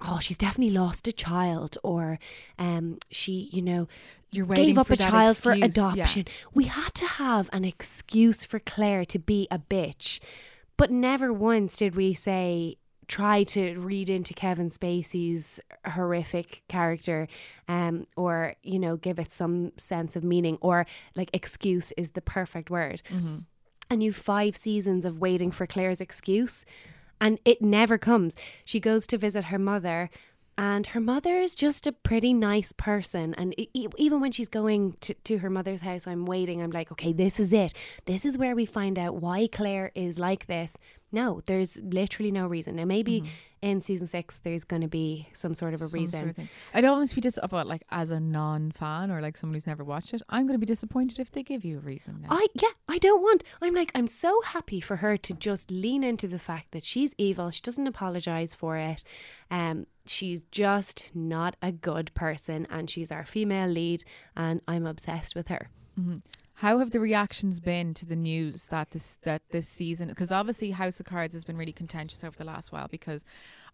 oh, 0.00 0.18
she's 0.20 0.38
definitely 0.38 0.74
lost 0.74 1.08
a 1.08 1.12
child, 1.12 1.76
or 1.82 2.18
um, 2.58 2.98
she, 3.10 3.48
you 3.52 3.62
know, 3.62 3.88
You're 4.30 4.46
gave 4.46 4.78
up 4.78 4.90
a 4.90 4.96
child 4.96 5.36
for 5.38 5.52
excuse, 5.52 5.76
yeah. 5.76 6.02
adoption. 6.04 6.24
We 6.54 6.64
had 6.64 6.94
to 6.94 7.06
have 7.06 7.50
an 7.52 7.64
excuse 7.64 8.44
for 8.44 8.58
Claire 8.58 9.04
to 9.06 9.18
be 9.18 9.48
a 9.50 9.58
bitch, 9.58 10.20
but 10.76 10.90
never 10.90 11.32
once 11.32 11.76
did 11.76 11.96
we 11.96 12.14
say 12.14 12.76
try 13.08 13.42
to 13.42 13.74
read 13.78 14.10
into 14.10 14.34
Kevin 14.34 14.68
Spacey's 14.68 15.58
horrific 15.94 16.62
character 16.68 17.26
um 17.66 18.06
or 18.16 18.54
you 18.62 18.78
know 18.78 18.96
give 18.96 19.18
it 19.18 19.32
some 19.32 19.72
sense 19.78 20.14
of 20.14 20.22
meaning 20.22 20.58
or 20.60 20.84
like 21.16 21.30
excuse 21.32 21.90
is 21.96 22.10
the 22.10 22.20
perfect 22.20 22.68
word 22.68 23.00
Mm-hmm. 23.10 23.38
and 23.88 24.02
you've 24.02 24.14
five 24.14 24.58
seasons 24.58 25.06
of 25.06 25.18
waiting 25.18 25.50
for 25.50 25.66
Claire's 25.66 26.02
excuse 26.02 26.66
and 27.20 27.38
it 27.44 27.62
never 27.62 27.98
comes. 27.98 28.34
She 28.64 28.80
goes 28.80 29.06
to 29.08 29.18
visit 29.18 29.44
her 29.44 29.58
mother, 29.58 30.10
and 30.56 30.88
her 30.88 31.00
mother 31.00 31.36
is 31.36 31.54
just 31.54 31.86
a 31.86 31.92
pretty 31.92 32.34
nice 32.34 32.72
person. 32.72 33.32
And 33.34 33.54
even 33.74 34.20
when 34.20 34.32
she's 34.32 34.48
going 34.48 34.96
to, 35.02 35.14
to 35.14 35.38
her 35.38 35.50
mother's 35.50 35.82
house, 35.82 36.04
I'm 36.04 36.26
waiting. 36.26 36.60
I'm 36.60 36.72
like, 36.72 36.90
okay, 36.90 37.12
this 37.12 37.38
is 37.38 37.52
it. 37.52 37.72
This 38.06 38.24
is 38.24 38.36
where 38.36 38.56
we 38.56 38.66
find 38.66 38.98
out 38.98 39.16
why 39.16 39.46
Claire 39.52 39.92
is 39.94 40.18
like 40.18 40.48
this. 40.48 40.76
No, 41.12 41.42
there's 41.46 41.76
literally 41.76 42.32
no 42.32 42.48
reason. 42.48 42.74
Now, 42.74 42.86
maybe 42.86 43.20
mm-hmm. 43.20 43.30
In 43.60 43.80
season 43.80 44.06
six, 44.06 44.38
there's 44.38 44.64
going 44.64 44.82
to 44.82 44.88
be 44.88 45.28
some 45.34 45.54
sort 45.54 45.74
of 45.74 45.82
a 45.82 45.86
Mm-hmm. 45.86 45.94
Some 45.94 46.00
reason. 46.00 46.20
sort 46.34 46.38
of. 46.38 46.48
I'd 46.74 46.84
almost 46.84 47.14
be 47.14 47.20
dis 47.20 47.38
about 47.42 47.66
like 47.66 47.82
as 47.90 48.10
a 48.10 48.20
non-fan 48.20 49.10
or 49.10 49.20
like 49.20 49.36
someone 49.36 49.54
who's 49.54 49.66
never 49.66 49.82
watched 49.84 50.12
it. 50.14 50.22
I'm 50.28 50.46
going 50.46 50.54
to 50.54 50.58
be 50.58 50.66
disappointed 50.66 51.18
if 51.18 51.30
they 51.32 51.42
give 51.42 51.64
you 51.64 51.78
a 51.78 51.80
reason. 51.80 52.20
Now. 52.22 52.28
I 52.30 52.46
yeah, 52.54 52.68
I 52.88 52.98
don't 52.98 53.22
want. 53.22 53.42
I'm 53.62 53.74
like 53.74 53.90
I'm 53.94 54.06
so 54.06 54.40
happy 54.42 54.80
for 54.80 54.96
her 54.96 55.16
to 55.16 55.34
just 55.34 55.70
lean 55.70 56.04
into 56.04 56.28
the 56.28 56.38
fact 56.38 56.72
that 56.72 56.84
she's 56.84 57.14
evil. 57.18 57.50
She 57.50 57.62
doesn't 57.62 57.86
apologize 57.86 58.54
for 58.54 58.76
it. 58.76 59.02
Um 59.50 59.86
she's 60.06 60.42
just 60.50 61.10
not 61.14 61.56
a 61.60 61.70
good 61.72 62.12
person 62.14 62.66
and 62.70 62.88
she's 62.88 63.10
our 63.10 63.24
female 63.26 63.68
lead 63.68 64.04
and 64.36 64.60
I'm 64.68 64.86
obsessed 64.86 65.34
with 65.34 65.48
her. 65.48 65.68
How 66.60 66.80
have 66.80 66.90
the 66.90 66.98
reactions 66.98 67.60
been 67.60 67.94
to 67.94 68.04
the 68.04 68.16
news 68.16 68.64
that 68.66 68.90
this 68.90 69.16
that 69.22 69.42
this 69.50 69.68
season? 69.68 70.08
Because 70.08 70.32
obviously 70.32 70.72
House 70.72 70.98
of 70.98 71.06
Cards 71.06 71.32
has 71.34 71.44
been 71.44 71.56
really 71.56 71.72
contentious 71.72 72.24
over 72.24 72.36
the 72.36 72.44
last 72.44 72.72
while. 72.72 72.88
Because 72.88 73.24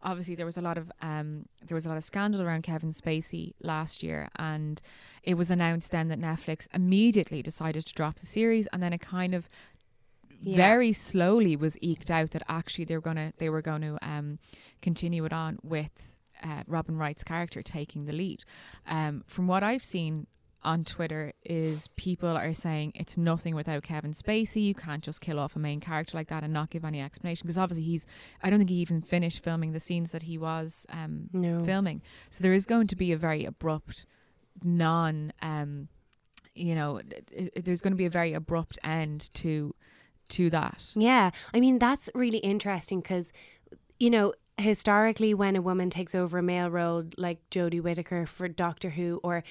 obviously 0.03 0.35
there 0.35 0.45
was 0.45 0.59
a 0.59 0.61
lot 0.61 0.77
of 0.77 0.93
um 1.01 1.47
there 1.67 1.75
was 1.75 1.87
a 1.87 1.89
lot 1.89 1.97
of 1.97 2.05
scandal 2.05 2.43
around 2.43 2.63
Kevin 2.63 2.93
Spacey 2.93 3.55
last 3.63 4.03
year, 4.03 4.29
and 4.37 4.83
it 5.23 5.35
was 5.35 5.51
announced 5.51 5.93
then 5.93 6.09
that 6.09 6.21
Netflix 6.21 6.69
immediately 6.75 7.43
decided 7.43 7.87
to 7.87 7.95
drop 7.95 8.19
the 8.21 8.27
series, 8.27 8.67
and 8.67 8.83
then 8.83 8.93
it 8.93 9.01
kind 9.01 9.35
of 9.35 9.49
Yeah. 10.43 10.57
very 10.57 10.93
slowly 10.93 11.57
was 11.57 11.79
eked 11.81 12.11
out 12.11 12.33
that 12.33 12.43
actually 12.49 12.85
they 12.85 12.97
were 12.97 13.01
gonna 13.11 13.33
they 13.39 13.49
were 13.49 13.63
going 13.63 13.81
to 13.81 13.97
um 14.03 14.39
continue 14.83 15.25
it 15.25 15.33
on 15.33 15.59
with 15.63 16.19
uh, 16.43 16.65
Robin 16.67 16.99
Wright's 16.99 17.25
character 17.25 17.63
taking 17.63 18.05
the 18.05 18.13
lead. 18.13 18.45
Um, 18.87 19.25
from 19.27 19.47
what 19.47 19.63
I've 19.63 19.83
seen 19.83 20.27
on 20.65 20.85
Twitter 20.85 21.33
is 21.45 21.89
people 21.97 22.31
are 22.37 22.55
saying 22.55 22.93
it's 22.95 23.17
nothing 23.17 23.55
without 23.55 23.83
Kevin 23.83 24.13
Spacey. 24.13 24.65
You 24.65 24.75
can't 24.75 25.03
just 25.05 25.21
kill 25.21 25.39
off 25.39 25.57
a 25.57 25.59
main 25.59 25.81
character 25.81 26.17
like 26.17 26.29
that 26.29 26.43
and 26.43 26.53
not 26.53 26.71
give 26.71 26.85
any 26.85 27.01
explanation 27.01 27.47
because 27.47 27.59
obviously 27.59 27.85
he's. 27.85 28.07
I 28.43 28.51
don't 28.51 28.59
think 28.59 28.71
he 28.71 28.77
even 28.77 29.03
finished 29.03 29.43
filming 29.45 29.73
the 29.73 29.81
scenes 29.81 30.13
that 30.13 30.23
he 30.25 30.39
was 30.39 30.87
um, 30.91 31.29
No. 31.33 31.63
filming. 31.65 32.03
So 32.31 32.43
there 32.43 32.53
is 32.55 32.67
going 32.67 32.87
to 32.89 32.97
be 32.97 33.13
a 33.13 33.17
very 33.17 33.45
abrupt, 33.45 34.07
non. 34.63 35.33
Um, 35.43 35.89
you 36.55 36.75
know, 36.75 37.01
there's 37.57 37.81
going 37.81 37.93
to 37.93 37.97
be 37.97 38.07
a 38.07 38.11
very 38.11 38.33
abrupt 38.33 38.79
end 38.85 39.29
to 39.35 39.75
to 40.31 40.49
that. 40.51 40.91
Yeah. 40.95 41.31
I 41.53 41.61
mean 41.61 41.79
that's 41.79 42.09
really 42.15 42.39
interesting 42.39 43.03
cuz 43.03 43.31
you 43.99 44.09
know 44.09 44.33
historically 44.57 45.35
when 45.35 45.57
a 45.57 45.61
woman 45.61 45.91
takes 45.91 46.15
over 46.15 46.39
a 46.39 46.43
male 46.43 46.71
role 46.71 47.05
like 47.19 47.39
Jodie 47.51 47.83
Whittaker 47.83 48.25
for 48.25 48.49
Doctor 48.49 48.91
Who 48.91 49.21
or 49.23 49.43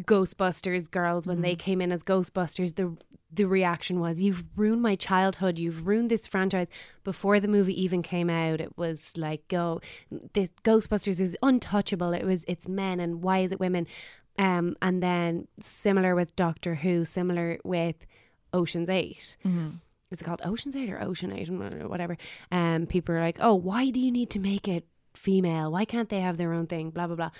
Ghostbusters 0.00 0.90
girls 0.90 1.26
when 1.26 1.40
they 1.40 1.54
came 1.54 1.80
in 1.80 1.92
as 1.92 2.02
Ghostbusters 2.02 2.76
the 2.76 2.96
the 3.32 3.44
reaction 3.44 3.98
was 3.98 4.20
you've 4.20 4.44
ruined 4.56 4.82
my 4.82 4.94
childhood 4.94 5.58
you've 5.58 5.86
ruined 5.86 6.10
this 6.10 6.26
franchise 6.26 6.68
before 7.02 7.40
the 7.40 7.48
movie 7.48 7.80
even 7.80 8.02
came 8.02 8.30
out 8.30 8.60
it 8.60 8.76
was 8.78 9.16
like 9.16 9.46
go 9.48 9.80
this 10.34 10.50
Ghostbusters 10.64 11.20
is 11.20 11.36
untouchable 11.42 12.12
it 12.12 12.24
was 12.24 12.44
it's 12.46 12.68
men 12.68 13.00
and 13.00 13.22
why 13.22 13.38
is 13.38 13.50
it 13.52 13.58
women 13.58 13.86
um 14.38 14.76
and 14.82 15.02
then 15.02 15.48
similar 15.62 16.14
with 16.14 16.34
Doctor 16.36 16.76
Who 16.76 17.04
similar 17.04 17.58
with 17.64 17.96
Ocean's 18.52 18.88
8 18.88 19.36
is 20.10 20.20
it 20.20 20.24
called 20.24 20.42
Ocean's 20.44 20.76
Eight 20.76 20.90
or 20.90 21.02
Ocean 21.02 21.32
Eight? 21.32 21.50
I 21.50 21.86
Whatever. 21.86 22.16
Um, 22.52 22.86
people 22.86 23.16
are 23.16 23.20
like, 23.20 23.38
oh, 23.40 23.54
why 23.54 23.90
do 23.90 23.98
you 23.98 24.12
need 24.12 24.30
to 24.30 24.38
make 24.38 24.68
it 24.68 24.86
female? 25.14 25.72
Why 25.72 25.84
can't 25.84 26.08
they 26.08 26.20
have 26.20 26.36
their 26.36 26.52
own 26.52 26.68
thing? 26.68 26.90
Blah 26.90 27.08
blah 27.08 27.16
blah. 27.16 27.30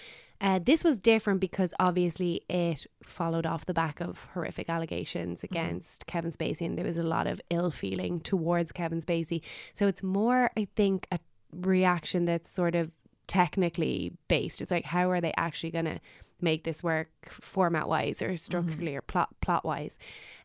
Uh, 0.41 0.59
this 0.63 0.85
was 0.85 0.97
different 0.97 1.41
because 1.41 1.73
obviously 1.81 2.43
it 2.49 2.87
followed 3.03 3.47
off 3.47 3.67
the 3.67 3.75
back 3.75 4.01
of 4.01 4.27
horrific 4.35 4.69
allegations 4.69 5.43
against 5.43 6.07
Kevin 6.07 6.33
Spacey, 6.33 6.67
and 6.67 6.77
there 6.77 6.85
was 6.85 6.99
a 6.99 7.03
lot 7.03 7.27
of 7.27 7.41
ill 7.51 7.71
feeling 7.71 8.21
towards 8.21 8.73
Kevin 8.73 9.01
Spacey. 9.01 9.41
So 9.75 9.87
it's 9.87 10.03
more, 10.03 10.51
I 10.57 10.67
think, 10.77 11.07
a 11.11 11.19
reaction 11.53 12.25
that's 12.25 12.51
sort 12.51 12.75
of 12.75 12.91
technically 13.27 14.13
based. 14.29 14.61
It's 14.61 14.71
like, 14.71 14.85
how 14.85 15.11
are 15.11 15.21
they 15.21 15.33
actually 15.37 15.71
going 15.71 15.87
to 15.87 16.01
make 16.41 16.65
this 16.65 16.83
work 16.83 17.09
format 17.25 17.89
wise 17.89 18.21
or 18.21 18.37
structurally 18.37 18.95
or 18.95 19.01
plot 19.01 19.31
plot 19.41 19.65
wise? 19.65 19.97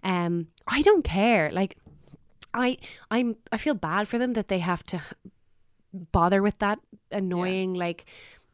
Um, 0.04 0.48
I 0.68 0.82
don't 0.82 1.04
care. 1.04 1.52
Like, 1.52 1.78
I 2.54 2.78
I'm 3.12 3.36
I 3.52 3.58
feel 3.58 3.74
bad 3.74 4.08
for 4.08 4.18
them 4.18 4.34
that 4.34 4.48
they 4.48 4.60
have 4.60 4.84
to 4.84 5.02
bother 5.94 6.42
with 6.42 6.58
that 6.60 6.80
annoying 7.12 7.74
like 7.74 8.06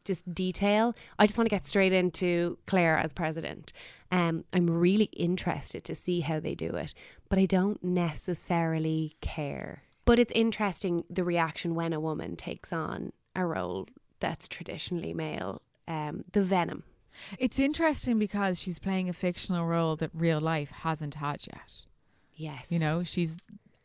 just 0.06 0.32
detail. 0.34 0.94
I 1.18 1.26
just 1.26 1.36
want 1.36 1.46
to 1.46 1.54
get 1.54 1.66
straight 1.66 1.92
into 1.92 2.58
Claire 2.66 2.96
as 2.96 3.12
president. 3.12 3.72
Um, 4.10 4.44
I'm 4.52 4.70
really 4.70 5.10
interested 5.12 5.84
to 5.84 5.94
see 5.94 6.20
how 6.20 6.40
they 6.40 6.54
do 6.54 6.76
it, 6.76 6.94
but 7.28 7.38
I 7.38 7.46
don't 7.46 7.82
necessarily 7.82 9.16
care. 9.20 9.82
But 10.04 10.18
it's 10.18 10.32
interesting 10.32 11.04
the 11.10 11.24
reaction 11.24 11.74
when 11.74 11.92
a 11.92 12.00
woman 12.00 12.36
takes 12.36 12.72
on 12.72 13.12
a 13.34 13.44
role 13.44 13.86
that's 14.20 14.48
traditionally 14.48 15.12
male. 15.12 15.60
Um, 15.88 16.24
the 16.32 16.42
venom. 16.42 16.82
It's 17.38 17.58
interesting 17.58 18.18
because 18.18 18.58
she's 18.60 18.78
playing 18.78 19.08
a 19.08 19.12
fictional 19.12 19.66
role 19.66 19.96
that 19.96 20.10
real 20.12 20.40
life 20.40 20.70
hasn't 20.70 21.16
had 21.16 21.46
yet. 21.46 21.72
Yes. 22.34 22.70
You 22.70 22.78
know, 22.78 23.02
she's 23.02 23.36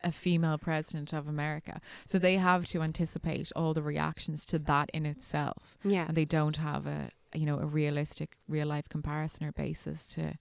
a 0.04 0.12
female 0.12 0.58
president 0.58 1.12
of 1.12 1.28
America. 1.28 1.80
So 2.06 2.18
they 2.18 2.36
have 2.36 2.66
to 2.66 2.82
anticipate 2.82 3.52
all 3.54 3.74
the 3.74 3.82
reactions 3.82 4.44
to 4.46 4.58
that 4.60 4.90
in 4.92 5.06
itself. 5.06 5.76
Yeah. 5.84 6.06
And 6.08 6.16
they 6.16 6.24
don't 6.24 6.56
have 6.56 6.86
a 6.86 7.10
you 7.34 7.46
know, 7.46 7.58
a 7.58 7.66
realistic 7.66 8.36
real 8.46 8.66
life 8.66 8.88
comparison 8.90 9.46
or 9.46 9.52
basis 9.52 10.06
to 10.06 10.34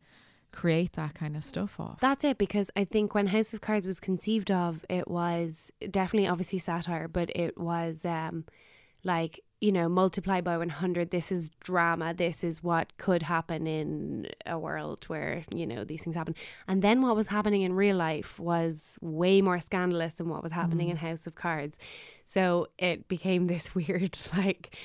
create 0.52 0.92
that 0.94 1.16
kind 1.16 1.38
of 1.38 1.44
stuff 1.44 1.80
off. 1.80 2.00
That's 2.02 2.26
it, 2.26 2.38
because 2.38 2.70
I 2.76 2.84
think 2.84 3.16
when 3.16 3.28
House 3.28 3.54
of 3.54 3.62
Cards 3.62 3.88
was 3.88 4.02
conceived 4.02 4.52
of, 4.52 4.86
it 4.90 5.08
was 5.08 5.72
definitely 5.90 6.28
obviously 6.28 6.60
satire, 6.60 7.08
but 7.08 7.30
it 7.34 7.58
was 7.58 8.04
um 8.04 8.44
like, 9.04 9.40
you 9.62 9.72
know, 9.72 9.88
multiply 9.88 10.42
by 10.42 10.58
100. 10.58 11.12
This 11.12 11.32
is 11.32 11.52
drama. 11.60 12.16
This 12.16 12.44
is 12.44 12.64
what 12.64 12.98
could 12.98 13.22
happen 13.22 13.68
in 13.68 14.28
a 14.48 14.58
world 14.58 15.06
where, 15.06 15.46
you 15.54 15.68
know, 15.68 15.84
these 15.84 16.04
things 16.04 16.16
happen. 16.16 16.36
And 16.68 16.82
then 16.82 17.04
what 17.04 17.16
was 17.16 17.28
happening 17.28 17.62
in 17.62 17.74
real 17.74 17.96
life 17.96 18.40
was 18.40 18.98
way 19.02 19.40
more 19.40 19.60
scandalous 19.60 20.16
than 20.16 20.30
what 20.30 20.42
was 20.42 20.52
happening 20.52 20.88
mm. 20.88 20.92
in 20.92 20.98
House 20.98 21.28
of 21.28 21.36
Cards. 21.36 21.78
So 22.26 22.68
it 22.80 23.08
became 23.08 23.46
this 23.54 23.76
weird, 23.76 24.18
like, 24.36 24.76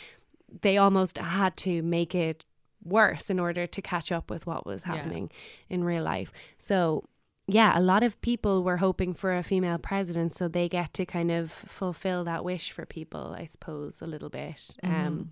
they 0.61 0.77
almost 0.77 1.17
had 1.17 1.57
to 1.59 1.83
make 1.83 2.15
it 2.15 2.45
worse 2.85 3.31
in 3.31 3.41
order 3.41 3.67
to 3.67 3.83
catch 3.83 4.13
up 4.13 4.31
with 4.31 4.47
what 4.47 4.67
was 4.67 4.83
Yeah. 4.87 4.97
happening 4.97 5.31
in 5.71 5.85
real 5.85 6.05
life. 6.05 6.31
So, 6.59 7.09
yeah, 7.49 7.79
a 7.79 7.81
lot 7.81 8.03
of 8.03 8.21
people 8.21 8.63
were 8.65 8.79
hoping 8.79 9.15
for 9.15 9.37
a 9.37 9.43
female 9.43 9.79
president, 9.79 10.35
so 10.35 10.49
they 10.49 10.69
get 10.69 10.93
to 10.95 11.07
kind 11.07 11.31
of 11.31 11.53
fulfill 11.53 12.25
that 12.25 12.45
wish 12.45 12.73
for 12.73 12.85
people, 12.85 13.37
I 13.39 13.45
suppose, 13.45 14.03
a 14.03 14.07
little 14.07 14.29
bit. 14.31 14.77
Um, 14.83 15.31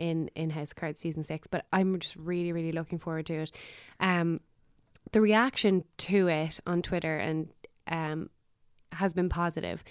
in 0.00 0.30
in 0.34 0.50
House 0.50 0.72
Cards 0.72 0.98
season 0.98 1.22
six, 1.22 1.46
but 1.46 1.66
I'm 1.72 1.98
just 1.98 2.16
really, 2.16 2.52
really 2.52 2.72
looking 2.72 2.98
forward 2.98 3.26
to 3.26 3.34
it. 3.34 3.52
Um, 4.00 4.40
the 5.12 5.20
reaction 5.20 5.84
to 5.98 6.28
it 6.28 6.58
on 6.66 6.82
Twitter 6.82 7.18
and 7.18 7.48
um 7.86 8.30
has 8.92 9.12
been 9.12 9.28
positive. 9.28 9.84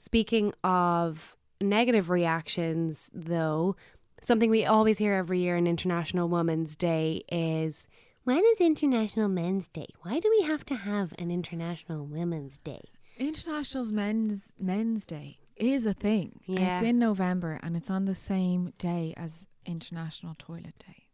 Speaking 0.00 0.52
of 0.64 1.36
negative 1.60 2.10
reactions, 2.10 3.08
though, 3.14 3.76
something 4.20 4.50
we 4.50 4.64
always 4.64 4.98
hear 4.98 5.14
every 5.14 5.40
year 5.40 5.56
on 5.56 5.66
International 5.66 6.28
Women's 6.28 6.74
Day 6.74 7.22
is 7.30 7.86
when 8.26 8.42
is 8.52 8.60
International 8.60 9.28
Men's 9.28 9.68
Day? 9.68 9.86
Why 10.02 10.18
do 10.18 10.28
we 10.36 10.42
have 10.46 10.64
to 10.66 10.74
have 10.74 11.12
an 11.16 11.30
International 11.30 12.04
Women's 12.04 12.58
Day? 12.58 12.82
International's 13.18 13.92
Men's 13.92 14.52
Men's 14.58 15.06
Day 15.06 15.38
is 15.56 15.86
a 15.86 15.94
thing. 15.94 16.40
Yeah. 16.46 16.78
It's 16.80 16.82
in 16.90 16.98
November 16.98 17.60
and 17.62 17.76
it's 17.76 17.88
on 17.88 18.04
the 18.04 18.16
same 18.16 18.72
day 18.78 19.14
as 19.16 19.46
International 19.64 20.34
Toilet 20.38 20.74
Day. 20.86 21.04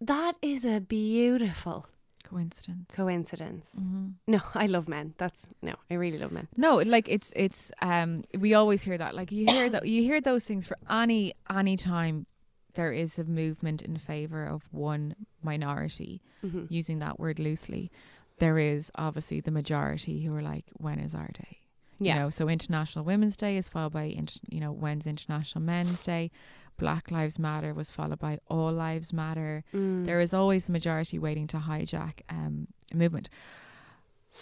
That 0.00 0.34
is 0.42 0.64
a 0.64 0.80
beautiful 0.80 1.86
Coincidence. 2.24 2.94
coincidence. 2.94 3.68
hmm 3.76 4.08
No, 4.26 4.40
I 4.54 4.66
love 4.66 4.88
men. 4.88 5.14
That's 5.18 5.46
no, 5.62 5.74
I 5.90 5.94
really 5.94 6.18
love 6.18 6.32
men. 6.32 6.48
No, 6.56 6.76
like 6.78 7.08
it's 7.08 7.32
it's 7.36 7.70
um 7.80 8.24
we 8.38 8.54
always 8.54 8.82
hear 8.82 8.98
that. 8.98 9.14
Like 9.14 9.30
you 9.32 9.46
hear 9.46 9.68
that 9.70 9.86
you 9.86 10.02
hear 10.02 10.20
those 10.20 10.44
things 10.44 10.66
for 10.66 10.76
any 10.90 11.32
any 11.48 11.76
time 11.76 12.26
there 12.74 12.92
is 12.92 13.18
a 13.18 13.24
movement 13.24 13.82
in 13.82 13.96
favor 13.96 14.44
of 14.44 14.62
one 14.70 15.14
minority, 15.42 16.22
Mhm. 16.44 16.70
using 16.70 16.98
that 17.00 17.18
word 17.18 17.38
loosely. 17.38 17.90
There 18.38 18.58
is 18.58 18.90
obviously 18.94 19.40
the 19.40 19.50
majority 19.50 20.22
who 20.24 20.34
are 20.34 20.42
like, 20.42 20.66
when 20.74 20.98
is 20.98 21.14
our 21.14 21.28
day? 21.28 21.58
Yeah. 21.98 22.14
You 22.14 22.20
know, 22.20 22.30
so 22.30 22.48
International 22.48 23.04
Women's 23.04 23.36
Day 23.36 23.56
is 23.58 23.68
followed 23.68 23.92
by, 23.92 24.04
int- 24.04 24.40
you 24.48 24.60
know, 24.60 24.72
when's 24.72 25.06
International 25.06 25.62
Men's 25.62 26.02
Day? 26.02 26.30
Black 26.78 27.10
Lives 27.10 27.38
Matter 27.38 27.74
was 27.74 27.90
followed 27.90 28.18
by 28.18 28.38
All 28.48 28.72
Lives 28.72 29.12
Matter. 29.12 29.64
Mm. 29.74 30.06
There 30.06 30.18
is 30.20 30.32
always 30.32 30.64
the 30.64 30.72
majority 30.72 31.18
waiting 31.18 31.46
to 31.48 31.58
hijack 31.58 32.20
um, 32.30 32.68
a 32.90 32.96
movement. 32.96 33.28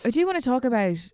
I 0.05 0.11
do 0.11 0.25
want 0.25 0.39
to 0.39 0.45
talk 0.49 0.65
about 0.65 1.13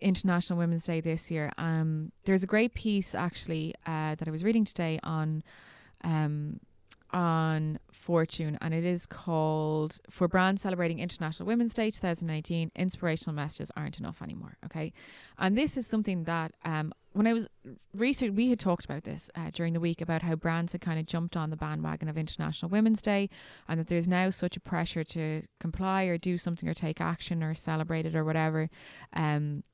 International 0.00 0.58
Women's 0.58 0.84
Day 0.84 1.00
this 1.00 1.30
year. 1.30 1.52
Um, 1.56 2.10
there's 2.24 2.42
a 2.42 2.46
great 2.48 2.74
piece 2.74 3.14
actually 3.14 3.74
uh, 3.86 4.16
that 4.16 4.26
I 4.26 4.30
was 4.32 4.42
reading 4.42 4.64
today 4.64 4.98
on 5.04 5.44
um, 6.06 6.60
on 7.12 7.78
Fortune, 7.92 8.56
and 8.60 8.72
it 8.72 8.84
is 8.84 9.06
called 9.06 9.98
"For 10.08 10.28
Brands 10.28 10.62
Celebrating 10.62 11.00
International 11.00 11.46
Women's 11.46 11.74
Day 11.74 11.90
2019: 11.90 12.70
Inspirational 12.76 13.34
Messages 13.34 13.70
Aren't 13.76 13.98
Enough 13.98 14.22
Anymore." 14.22 14.56
Okay, 14.64 14.92
and 15.38 15.58
this 15.58 15.76
is 15.76 15.86
something 15.86 16.24
that 16.24 16.52
um, 16.64 16.92
when 17.12 17.26
I 17.26 17.32
was 17.32 17.48
researching, 17.94 18.36
we 18.36 18.50
had 18.50 18.60
talked 18.60 18.84
about 18.84 19.04
this 19.04 19.30
uh, 19.34 19.50
during 19.52 19.72
the 19.72 19.80
week 19.80 20.00
about 20.00 20.22
how 20.22 20.36
brands 20.36 20.72
had 20.72 20.80
kind 20.80 20.98
of 21.00 21.06
jumped 21.06 21.36
on 21.36 21.50
the 21.50 21.56
bandwagon 21.56 22.08
of 22.08 22.16
International 22.16 22.70
Women's 22.70 23.02
Day, 23.02 23.28
and 23.68 23.80
that 23.80 23.88
there's 23.88 24.08
now 24.08 24.30
such 24.30 24.56
a 24.56 24.60
pressure 24.60 25.04
to 25.04 25.42
comply 25.58 26.04
or 26.04 26.18
do 26.18 26.38
something 26.38 26.68
or 26.68 26.74
take 26.74 27.00
action 27.00 27.42
or 27.42 27.54
celebrate 27.54 28.06
it 28.06 28.14
or 28.14 28.24
whatever. 28.24 28.70
Um, 29.12 29.64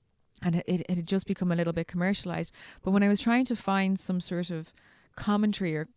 and 0.45 0.57
it, 0.57 0.87
it 0.88 0.97
had 0.97 1.07
just 1.07 1.27
become 1.27 1.53
a 1.53 1.57
little 1.57 1.73
bit 1.73 1.87
commercialized. 1.87 2.53
But 2.83 2.90
when 2.90 3.03
I 3.03 3.09
was 3.09 3.21
trying 3.21 3.45
to 3.47 3.57
find 3.57 3.99
some 3.99 4.21
sort 4.21 4.51
of 4.51 4.73
commentary 5.14 5.77
or 5.77 5.88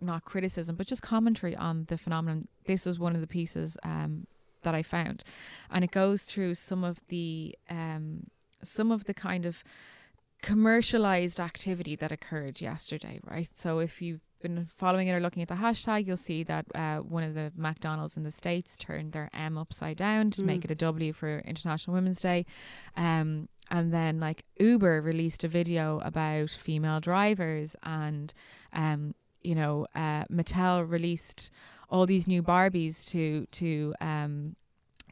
not 0.00 0.24
criticism, 0.24 0.76
but 0.76 0.86
just 0.86 1.02
commentary 1.02 1.56
on 1.56 1.84
the 1.88 1.96
phenomenon, 1.98 2.48
this 2.66 2.84
was 2.86 2.98
one 2.98 3.14
of 3.14 3.20
the 3.20 3.26
pieces 3.26 3.76
um, 3.82 4.26
that 4.62 4.74
I 4.74 4.82
found, 4.82 5.24
and 5.70 5.84
it 5.84 5.90
goes 5.90 6.22
through 6.24 6.54
some 6.54 6.84
of 6.84 7.00
the 7.08 7.54
um, 7.70 8.26
some 8.62 8.90
of 8.90 9.04
the 9.04 9.14
kind 9.14 9.46
of 9.46 9.62
commercialized 10.42 11.40
activity 11.40 11.96
that 11.96 12.12
occurred 12.12 12.60
yesterday, 12.60 13.20
right? 13.24 13.48
So 13.54 13.78
if 13.78 14.00
you've 14.02 14.20
been 14.42 14.68
following 14.76 15.08
it 15.08 15.12
or 15.12 15.20
looking 15.20 15.42
at 15.42 15.48
the 15.48 15.54
hashtag, 15.54 16.06
you'll 16.06 16.16
see 16.16 16.42
that 16.44 16.66
uh, 16.74 16.98
one 16.98 17.22
of 17.22 17.34
the 17.34 17.52
McDonald's 17.56 18.16
in 18.16 18.22
the 18.22 18.30
States 18.30 18.76
turned 18.76 19.12
their 19.12 19.30
M 19.32 19.56
upside 19.56 19.96
down 19.96 20.30
to 20.32 20.42
Mm. 20.42 20.46
make 20.46 20.64
it 20.64 20.70
a 20.70 20.74
W 20.74 21.12
for 21.12 21.38
International 21.40 21.94
Women's 21.94 22.20
Day. 22.20 22.44
Um, 22.96 23.48
and 23.70 23.92
then 23.92 24.20
like 24.20 24.44
Uber 24.60 25.00
released 25.02 25.42
a 25.42 25.48
video 25.48 26.00
about 26.04 26.50
female 26.50 27.00
drivers 27.00 27.74
and 27.82 28.32
um, 28.72 29.14
you 29.46 29.54
know, 29.54 29.86
uh, 29.94 30.24
Mattel 30.38 30.88
released 30.88 31.50
all 31.88 32.04
these 32.06 32.26
new 32.26 32.42
Barbies 32.42 33.06
to 33.12 33.46
to 33.60 33.94
um, 34.00 34.56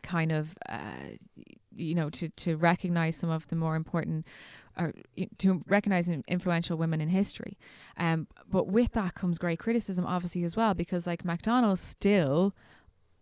kind 0.02 0.32
of 0.32 0.54
uh, 0.68 1.08
you 1.74 1.94
know 1.94 2.10
to 2.10 2.28
to 2.44 2.56
recognize 2.56 3.16
some 3.16 3.30
of 3.30 3.46
the 3.48 3.56
more 3.56 3.76
important 3.76 4.26
or 4.76 4.92
to 5.38 5.62
recognize 5.68 6.08
influential 6.36 6.76
women 6.76 7.00
in 7.00 7.08
history. 7.08 7.56
Um, 7.96 8.26
but 8.50 8.66
with 8.66 8.90
that 8.92 9.14
comes 9.14 9.38
great 9.38 9.60
criticism, 9.60 10.04
obviously 10.04 10.42
as 10.44 10.56
well, 10.56 10.74
because 10.74 11.06
like 11.06 11.24
McDonald's 11.24 11.80
still 11.80 12.52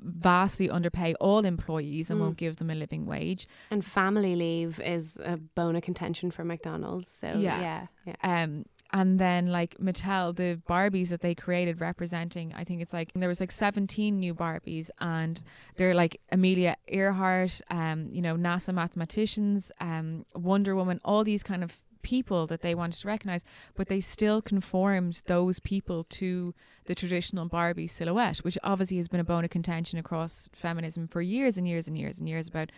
vastly 0.05 0.69
underpay 0.69 1.15
all 1.21 1.45
employees 1.45 2.11
and 2.11 2.19
Mm. 2.19 2.23
won't 2.23 2.37
give 2.37 2.57
them 2.57 2.71
a 2.71 2.75
living 2.75 3.07
wage. 3.07 3.47
And 3.71 3.85
family 3.85 4.35
leave 4.35 4.81
is 4.81 5.17
a 5.23 5.37
bone 5.37 5.77
of 5.77 5.83
contention 5.83 6.31
for 6.33 6.45
McDonald's. 6.45 7.11
So 7.11 7.27
Yeah. 7.39 7.61
yeah, 7.61 7.87
yeah. 8.07 8.17
Um, 8.43 8.65
and 8.93 9.19
then 9.19 9.47
like 9.47 9.77
Mattel, 9.79 10.35
the 10.35 10.61
Barbies 10.69 11.09
that 11.09 11.23
they 11.23 11.35
created 11.35 11.81
representing, 11.81 12.53
I 12.55 12.65
think 12.65 12.83
it's 12.83 12.93
like 12.93 13.11
there 13.15 13.29
was 13.29 13.41
like 13.41 13.51
17 13.51 14.19
new 14.19 14.35
Barbies, 14.35 14.91
and 15.01 15.43
they're 15.77 15.95
like 15.95 16.21
Amelia 16.31 16.77
Earhart, 16.89 17.61
um, 17.71 18.09
you 18.11 18.21
know, 18.21 18.37
NASA 18.37 18.75
mathematicians, 18.75 19.73
um, 19.81 20.27
Wonder 20.35 20.75
Woman, 20.75 21.01
all 21.05 21.25
these 21.25 21.43
kind 21.43 21.65
of 21.65 21.77
people 22.03 22.47
that 22.49 22.61
they 22.61 22.75
wanted 22.75 23.01
to 23.01 23.09
recognize, 23.09 23.45
but 23.77 23.89
they 23.89 24.01
still 24.01 24.43
conformed 24.43 25.23
those 25.27 25.61
people 25.61 26.05
to 26.05 26.53
the 26.87 26.95
traditional 26.95 27.47
Barbie 27.47 27.87
silhouette, 27.87 28.39
which 28.39 28.59
obviously 28.63 28.97
has 28.97 29.09
been 29.09 29.21
a 29.21 29.25
bone 29.25 29.45
of 29.45 29.51
contention 29.51 29.99
across 29.99 30.49
feminism 30.53 31.07
for 31.07 31.23
years 31.23 31.57
and 31.57 31.67
years 31.67 31.87
and 31.87 31.97
years 31.97 32.19
and 32.19 32.29
years 32.29 32.49
about 32.49 32.71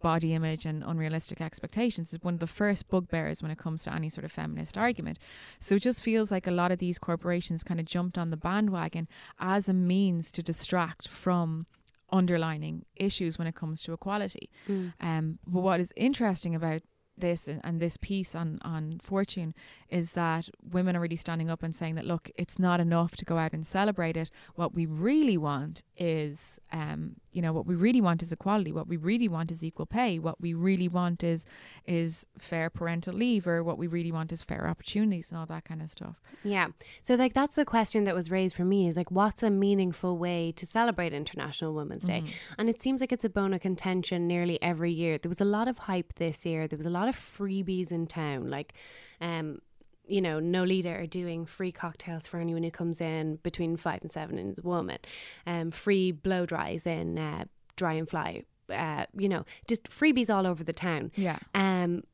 body 0.00 0.34
image 0.34 0.64
and 0.64 0.82
unrealistic 0.84 1.40
expectations 1.40 2.12
is 2.12 2.22
one 2.22 2.34
of 2.34 2.40
the 2.40 2.46
first 2.46 2.88
bugbears 2.88 3.42
when 3.42 3.50
it 3.50 3.58
comes 3.58 3.82
to 3.84 3.92
any 3.92 4.08
sort 4.08 4.24
of 4.24 4.32
feminist 4.32 4.76
argument. 4.78 5.18
So 5.58 5.76
it 5.76 5.82
just 5.82 6.02
feels 6.02 6.30
like 6.30 6.46
a 6.46 6.52
lot 6.52 6.72
of 6.72 6.78
these 6.78 6.98
corporations 6.98 7.62
kind 7.62 7.80
of 7.80 7.86
jumped 7.86 8.18
on 8.18 8.30
the 8.30 8.36
bandwagon 8.36 9.08
as 9.38 9.68
a 9.68 9.74
means 9.74 10.30
to 10.32 10.42
distract 10.42 11.08
from 11.08 11.66
underlining 12.10 12.84
issues 12.96 13.38
when 13.38 13.46
it 13.46 13.54
comes 13.54 13.82
to 13.82 13.92
equality. 13.92 14.50
Mm. 14.68 14.92
Um, 15.00 15.38
but 15.46 15.60
what 15.60 15.80
is 15.80 15.92
interesting 15.96 16.54
about 16.54 16.82
this 17.20 17.48
and, 17.48 17.60
and 17.64 17.80
this 17.80 17.96
piece 17.96 18.34
on, 18.34 18.58
on 18.62 19.00
Fortune 19.02 19.54
is 19.88 20.12
that 20.12 20.48
women 20.70 20.96
are 20.96 21.00
really 21.00 21.16
standing 21.16 21.50
up 21.50 21.62
and 21.62 21.74
saying 21.74 21.94
that, 21.94 22.04
look, 22.04 22.30
it's 22.36 22.58
not 22.58 22.80
enough 22.80 23.16
to 23.16 23.24
go 23.24 23.38
out 23.38 23.52
and 23.52 23.66
celebrate 23.66 24.16
it. 24.16 24.30
What 24.54 24.74
we 24.74 24.86
really 24.86 25.36
want 25.36 25.82
is, 25.96 26.58
um, 26.72 27.16
you 27.32 27.42
know, 27.42 27.52
what 27.52 27.66
we 27.66 27.74
really 27.74 28.00
want 28.00 28.22
is 28.22 28.32
equality. 28.32 28.72
What 28.72 28.88
we 28.88 28.96
really 28.96 29.28
want 29.28 29.50
is 29.50 29.64
equal 29.64 29.86
pay. 29.86 30.18
What 30.18 30.40
we 30.40 30.54
really 30.54 30.88
want 30.88 31.22
is 31.22 31.46
is 31.86 32.26
fair 32.38 32.70
parental 32.70 33.14
leave, 33.14 33.46
or 33.46 33.62
what 33.62 33.78
we 33.78 33.86
really 33.86 34.12
want 34.12 34.32
is 34.32 34.42
fair 34.42 34.68
opportunities 34.68 35.30
and 35.30 35.38
all 35.38 35.46
that 35.46 35.64
kind 35.64 35.82
of 35.82 35.90
stuff. 35.90 36.20
Yeah. 36.44 36.68
So 37.02 37.14
like 37.14 37.34
that's 37.34 37.56
the 37.56 37.64
question 37.64 38.04
that 38.04 38.14
was 38.14 38.30
raised 38.30 38.56
for 38.56 38.64
me 38.64 38.88
is 38.88 38.96
like 38.96 39.10
what's 39.10 39.42
a 39.42 39.50
meaningful 39.50 40.18
way 40.18 40.52
to 40.52 40.66
celebrate 40.66 41.12
International 41.12 41.74
Women's 41.74 42.04
Day? 42.04 42.24
And 42.58 42.68
it 42.68 42.80
seems 42.80 43.00
like 43.00 43.12
it's 43.12 43.24
a 43.24 43.30
bone 43.30 43.54
of 43.54 43.60
contention 43.60 44.26
nearly 44.26 44.60
every 44.62 44.92
year. 44.92 45.18
There 45.18 45.28
was 45.28 45.40
a 45.40 45.44
lot 45.44 45.68
of 45.68 45.78
hype 45.78 46.14
this 46.14 46.44
year. 46.46 46.66
There 46.68 46.76
was 46.76 46.86
a 46.86 46.90
lot 46.90 47.07
of 47.08 47.16
freebies 47.16 47.90
in 47.90 48.06
town 48.06 48.50
like 48.50 48.74
um 49.20 49.60
you 50.08 50.20
know, 50.20 50.40
Nolita 50.40 50.98
are 50.98 51.06
doing 51.06 51.44
free 51.44 51.70
cocktails 51.70 52.26
for 52.26 52.40
anyone 52.40 52.62
who 52.62 52.70
comes 52.70 53.00
in 53.00 53.36
between 53.42 53.76
five 53.76 54.00
and 54.02 54.10
seven 54.10 54.38
and 54.38 54.52
is 54.52 54.58
a 54.58 54.62
woman. 54.62 54.98
Um, 55.46 55.70
free 55.70 56.12
blow 56.12 56.46
dries 56.46 56.86
in 56.86 57.18
uh, 57.18 57.44
Dry 57.76 57.94
and 57.94 58.08
Fly. 58.08 58.44
Uh, 58.70 59.06
you 59.16 59.28
know, 59.28 59.44
just 59.66 59.84
freebies 59.84 60.34
all 60.34 60.46
over 60.46 60.64
the 60.64 60.72
town. 60.72 61.12
Yeah. 61.14 61.38
Um, 61.54 62.04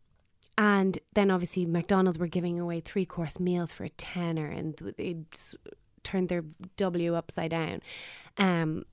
and 0.59 0.99
then 1.15 1.31
obviously 1.31 1.67
McDonald's 1.67 2.19
were 2.19 2.27
giving 2.27 2.61
away 2.61 2.81
three 2.81 3.07
course 3.07 3.41
meals 3.41 3.73
for 3.73 3.85
a 3.85 3.89
tenner, 3.91 4.47
and 4.47 4.77
they 4.97 5.17
turned 6.03 6.29
their 6.29 6.45
W 6.77 7.15
upside 7.15 7.51
down. 7.53 7.81
Um, 8.37 8.85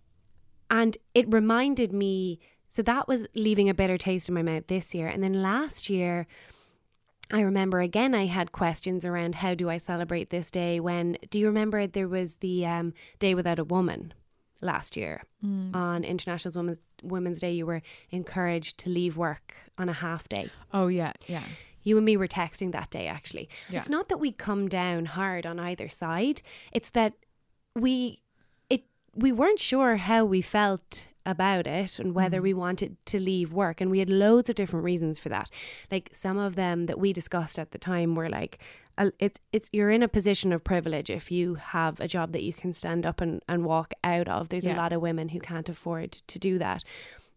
and 0.70 0.98
it 1.14 1.32
reminded 1.32 1.92
me. 1.92 2.40
So 2.74 2.82
that 2.84 3.06
was 3.08 3.28
leaving 3.36 3.68
a 3.70 3.74
bitter 3.74 3.98
taste 3.98 4.30
in 4.30 4.34
my 4.36 4.42
mouth 4.42 4.68
this 4.68 4.96
year, 4.96 5.08
and 5.08 5.22
then 5.24 5.42
last 5.42 5.90
year. 5.90 6.26
I 7.34 7.40
remember 7.42 7.80
again 7.80 8.14
I 8.14 8.26
had 8.26 8.52
questions 8.52 9.06
around 9.06 9.36
how 9.36 9.54
do 9.56 9.70
I 9.70 9.78
celebrate 9.78 10.32
this 10.32 10.52
day 10.52 10.82
when 10.82 11.18
do 11.30 11.40
you 11.40 11.46
remember 11.48 11.88
there 11.88 12.10
was 12.10 12.36
the 12.36 12.66
um, 12.66 12.94
day 13.20 13.34
without 13.36 13.58
a 13.58 13.64
woman 13.64 14.14
last 14.60 14.98
year 14.98 15.24
Mm. 15.42 15.74
on 15.74 16.04
International 16.04 16.54
Women's 16.54 16.80
Women's 17.02 17.40
Day 17.40 17.54
you 17.54 17.66
were 17.66 17.82
encouraged 18.10 18.78
to 18.80 18.90
leave 18.90 19.16
work 19.16 19.56
on 19.78 19.88
a 19.88 19.94
half 19.94 20.28
day 20.28 20.50
Oh 20.74 20.88
yeah, 20.88 21.14
yeah. 21.26 21.44
you 21.84 21.96
and 21.96 22.06
me 22.06 22.18
were 22.18 22.28
texting 22.28 22.74
that 22.74 22.90
day 22.90 23.08
actually 23.08 23.48
Yeah. 23.70 23.80
it's 23.80 23.88
not 23.90 24.10
that 24.10 24.18
we 24.20 24.34
come 24.34 24.68
down 24.68 25.06
hard 25.06 25.46
on 25.46 25.58
either 25.58 25.88
side 25.88 26.42
it's 26.74 26.90
that 26.90 27.14
we 27.76 28.22
it 28.70 28.84
we 29.16 29.32
weren't 29.32 29.60
sure 29.62 29.96
how 29.96 30.26
we 30.26 30.42
felt 30.42 31.08
about 31.26 31.68
it 31.68 32.00
and 32.00 32.14
whether 32.16 32.38
Mm-hmm. 32.38 32.44
we 32.44 32.54
wanted 32.54 32.98
to 33.06 33.20
leave 33.20 33.54
work 33.54 33.82
and 33.82 33.92
we 33.92 34.00
had 34.00 34.10
loads 34.10 34.50
of 34.50 34.56
different 34.56 34.84
reasons 34.86 35.20
for 35.20 35.30
that. 35.30 35.50
Like 35.92 36.10
some 36.14 36.38
of 36.38 36.56
them 36.56 36.86
that 36.88 37.00
we 37.00 37.14
discussed 37.14 37.60
at 37.60 37.72
the 37.72 37.78
time 37.78 38.16
were 38.16 38.30
like 38.30 38.60
it, 39.20 39.40
it's 39.52 39.70
you're 39.74 39.90
in 39.90 40.04
a 40.04 40.08
position 40.08 40.52
of 40.54 40.64
privilege 40.64 41.10
if 41.10 41.32
you 41.32 41.56
have 41.56 42.00
a 42.00 42.08
job 42.08 42.34
that 42.34 42.44
you 42.44 42.54
can 42.54 42.74
stand 42.74 43.06
up 43.06 43.20
and, 43.22 43.42
and 43.48 43.66
walk 43.66 43.94
out 44.04 44.28
of. 44.28 44.50
There's 44.50 44.66
Yeah. 44.66 44.76
a 44.76 44.78
lot 44.78 44.94
of 44.94 45.02
women 45.02 45.30
who 45.30 45.40
can't 45.40 45.68
afford 45.70 46.12
to 46.28 46.38
do 46.40 46.58
that. 46.60 46.84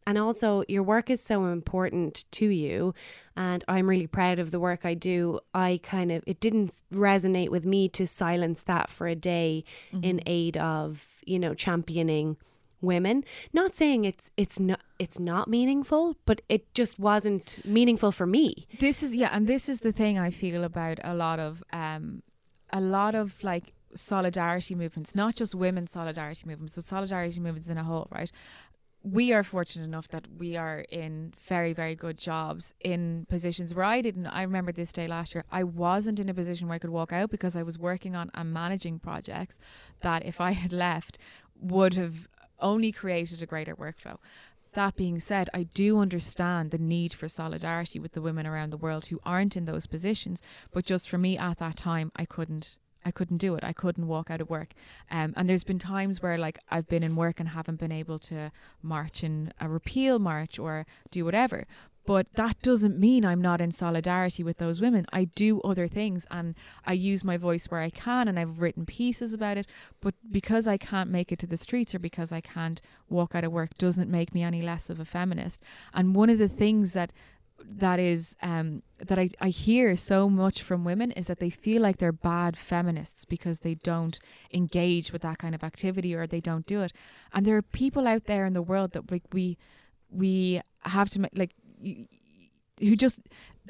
And 0.07 0.19
also 0.19 0.65
your 0.69 0.83
work 0.83 1.09
is 1.09 1.23
so 1.23 1.47
important 1.47 2.25
to 2.33 2.47
you 2.47 2.95
and 3.37 3.65
i'm 3.67 3.89
really 3.89 4.07
proud 4.07 4.39
of 4.39 4.51
the 4.51 4.61
work 4.61 4.81
i 4.85 4.93
do. 4.95 5.41
I 5.55 5.81
kind 5.83 6.13
of 6.13 6.23
it 6.27 6.41
didn't 6.41 6.75
resonate 6.93 7.49
with 7.49 7.65
me 7.65 7.89
to 7.91 8.07
silence 8.07 8.63
that 8.65 8.91
for 8.91 9.07
a 9.07 9.15
day 9.15 9.65
in 10.03 10.21
aid 10.27 10.57
of 10.59 11.07
you 11.25 11.39
know 11.39 11.55
championing 11.55 12.37
women 12.85 13.25
not 13.53 13.75
saying 13.75 14.05
it's 14.05 14.31
it's 14.37 14.59
not 14.61 14.81
it's 14.99 15.19
not 15.19 15.49
meaningful 15.49 16.17
but 16.25 16.41
it 16.49 16.73
just 16.75 16.99
wasn't 16.99 17.61
meaningful 17.65 18.13
for 18.13 18.27
me 18.27 18.67
This 18.81 19.03
is 19.03 19.15
yeah, 19.15 19.31
and 19.33 19.47
this 19.47 19.69
is 19.69 19.81
the 19.81 19.93
thing 19.93 20.19
I 20.19 20.31
feel 20.31 20.65
about 20.65 20.99
a 21.03 21.15
lot 21.15 21.39
of 21.39 21.63
um 21.73 22.23
a 22.73 22.81
lot 22.81 23.15
of 23.15 23.43
like 23.43 23.73
solidarity 23.95 24.75
movements, 24.75 25.15
not 25.15 25.37
just 25.37 25.55
women's 25.55 25.93
solidarity 25.93 26.45
movements, 26.47 26.75
but 26.77 26.85
solidarity 26.85 27.41
movements 27.41 27.69
in 27.69 27.79
a 27.79 27.85
whole, 27.85 28.09
right? 28.11 28.31
We 29.03 29.33
are 29.33 29.45
fortunate 29.45 29.85
enough 29.85 30.09
that 30.09 30.27
we 30.39 30.57
are 30.57 30.81
in 30.91 31.35
very, 31.47 31.73
very 31.75 31.95
good 31.95 32.17
jobs 32.17 32.75
in 32.81 33.27
positions 33.29 33.75
where 33.75 33.85
I 33.85 34.01
didn't. 34.01 34.27
I 34.27 34.43
remember 34.43 34.73
this 34.73 34.93
day 34.93 35.07
last 35.07 35.35
year, 35.35 35.45
I 35.53 35.63
wasn't 35.63 36.19
in 36.19 36.29
a 36.29 36.35
position 36.35 36.69
where 36.69 36.77
I 36.77 36.79
could 36.79 36.91
walk 36.91 37.13
out 37.13 37.31
because 37.31 37.55
I 37.55 37.63
was 37.63 37.79
working 37.79 38.17
on 38.17 38.31
and 38.35 38.53
managing 38.53 38.99
projects 38.99 39.59
that 40.01 40.25
if 40.25 40.41
I 40.41 40.53
had 40.53 40.73
left 40.73 41.19
would 41.61 41.95
have 41.95 42.29
only 42.65 42.91
created 42.91 43.43
a 43.43 43.47
greater 43.47 43.77
workflow. 43.77 44.17
That 44.73 44.97
being 44.97 45.21
said, 45.21 45.49
I 45.55 45.63
do 45.63 46.01
understand 46.01 46.73
the 46.73 46.79
need 46.79 47.15
for 47.15 47.29
solidarity 47.29 48.01
with 48.01 48.13
the 48.13 48.21
women 48.21 48.45
around 48.45 48.71
the 48.71 48.77
world 48.77 49.07
who 49.07 49.21
aren't 49.25 49.57
in 49.57 49.67
those 49.67 49.87
positions. 49.87 50.43
But 50.73 50.85
just 50.85 51.09
for 51.09 51.17
me 51.17 51.39
at 51.39 51.59
that 51.59 51.77
time, 51.77 52.11
I 52.17 52.25
couldn't. 52.25 52.79
I 53.07 53.11
couldn't 53.11 53.37
do 53.37 53.55
it. 53.55 53.63
I 53.63 53.75
couldn't 53.75 54.09
walk 54.09 54.31
out 54.31 54.41
of 54.41 54.49
work. 54.49 54.71
Um, 55.11 55.35
and 55.37 55.47
there's 55.47 55.63
been 55.63 55.79
times 55.79 56.23
where 56.23 56.39
like 56.39 56.59
I've 56.71 56.89
been 56.89 57.03
in 57.03 57.17
work 57.17 57.39
and 57.39 57.51
haven't 57.51 57.79
been 57.79 57.93
able 57.93 58.19
to 58.21 58.51
march 58.81 59.23
in 59.23 59.53
a 59.61 59.69
repeal 59.69 60.19
march 60.19 60.59
or 60.59 60.87
do 61.11 61.23
whatever. 61.23 61.67
But 62.07 62.27
that 62.35 62.61
doesn't 62.61 62.99
mean 62.99 63.25
I'm 63.25 63.41
not 63.41 63.61
in 63.61 63.73
solidarity 63.73 64.43
with 64.43 64.59
those 64.59 64.81
women. 64.81 65.07
I 65.13 65.25
do 65.25 65.61
other 65.63 65.89
things 65.89 66.27
and 66.31 66.55
I 66.85 66.93
use 66.93 67.25
my 67.25 67.37
voice 67.37 67.67
where 67.67 67.81
I 67.81 67.91
can 67.91 68.29
and 68.29 68.39
I've 68.39 68.61
written 68.61 68.85
pieces 68.85 69.33
about 69.33 69.57
it. 69.57 69.67
But 70.01 70.15
because 70.31 70.69
I 70.69 70.77
can't 70.77 71.11
make 71.11 71.33
it 71.33 71.39
to 71.41 71.47
the 71.47 71.57
streets 71.57 71.95
or 71.95 71.99
because 71.99 72.33
I 72.33 72.41
can't 72.41 72.81
walk 73.09 73.35
out 73.35 73.45
of 73.45 73.53
work 73.53 73.79
doesn't 73.79 74.11
make 74.11 74.35
me 74.35 74.43
any 74.43 74.61
less 74.61 74.91
of 74.91 75.01
a 75.01 75.05
feminist. 75.05 75.63
And 75.95 76.15
one 76.15 76.31
of 76.31 76.39
the 76.39 76.49
things 76.49 76.93
that 76.93 77.13
that 77.67 77.99
is 77.99 78.37
um, 78.43 78.83
that 78.99 79.19
I, 79.19 79.31
I 79.41 79.49
hear 79.49 79.97
so 79.97 80.29
much 80.29 80.61
from 80.63 80.85
women 80.85 81.13
is 81.13 81.29
that 81.29 81.39
they 81.39 81.51
feel 81.51 81.81
like 81.81 81.99
they're 81.99 82.13
bad 82.13 82.59
feminists 82.59 83.25
because 83.25 83.61
they 83.61 83.77
don't 83.77 84.19
engage 84.53 85.13
with 85.13 85.23
that 85.23 85.39
kind 85.39 85.55
of 85.55 85.63
activity 85.63 86.15
or 86.15 86.27
they 86.27 86.41
don't 86.41 86.67
do 86.67 86.83
it 86.83 86.93
and 87.33 87.47
there 87.47 87.57
are 87.57 87.63
people 87.63 88.09
out 88.09 88.25
there 88.25 88.45
in 88.45 88.55
the 88.55 88.61
world 88.61 88.91
that 88.93 89.11
like 89.11 89.23
we 89.33 89.57
we 90.11 90.61
have 90.81 91.09
to 91.11 91.21
make 91.21 91.55
who 92.81 92.97
just 92.97 93.21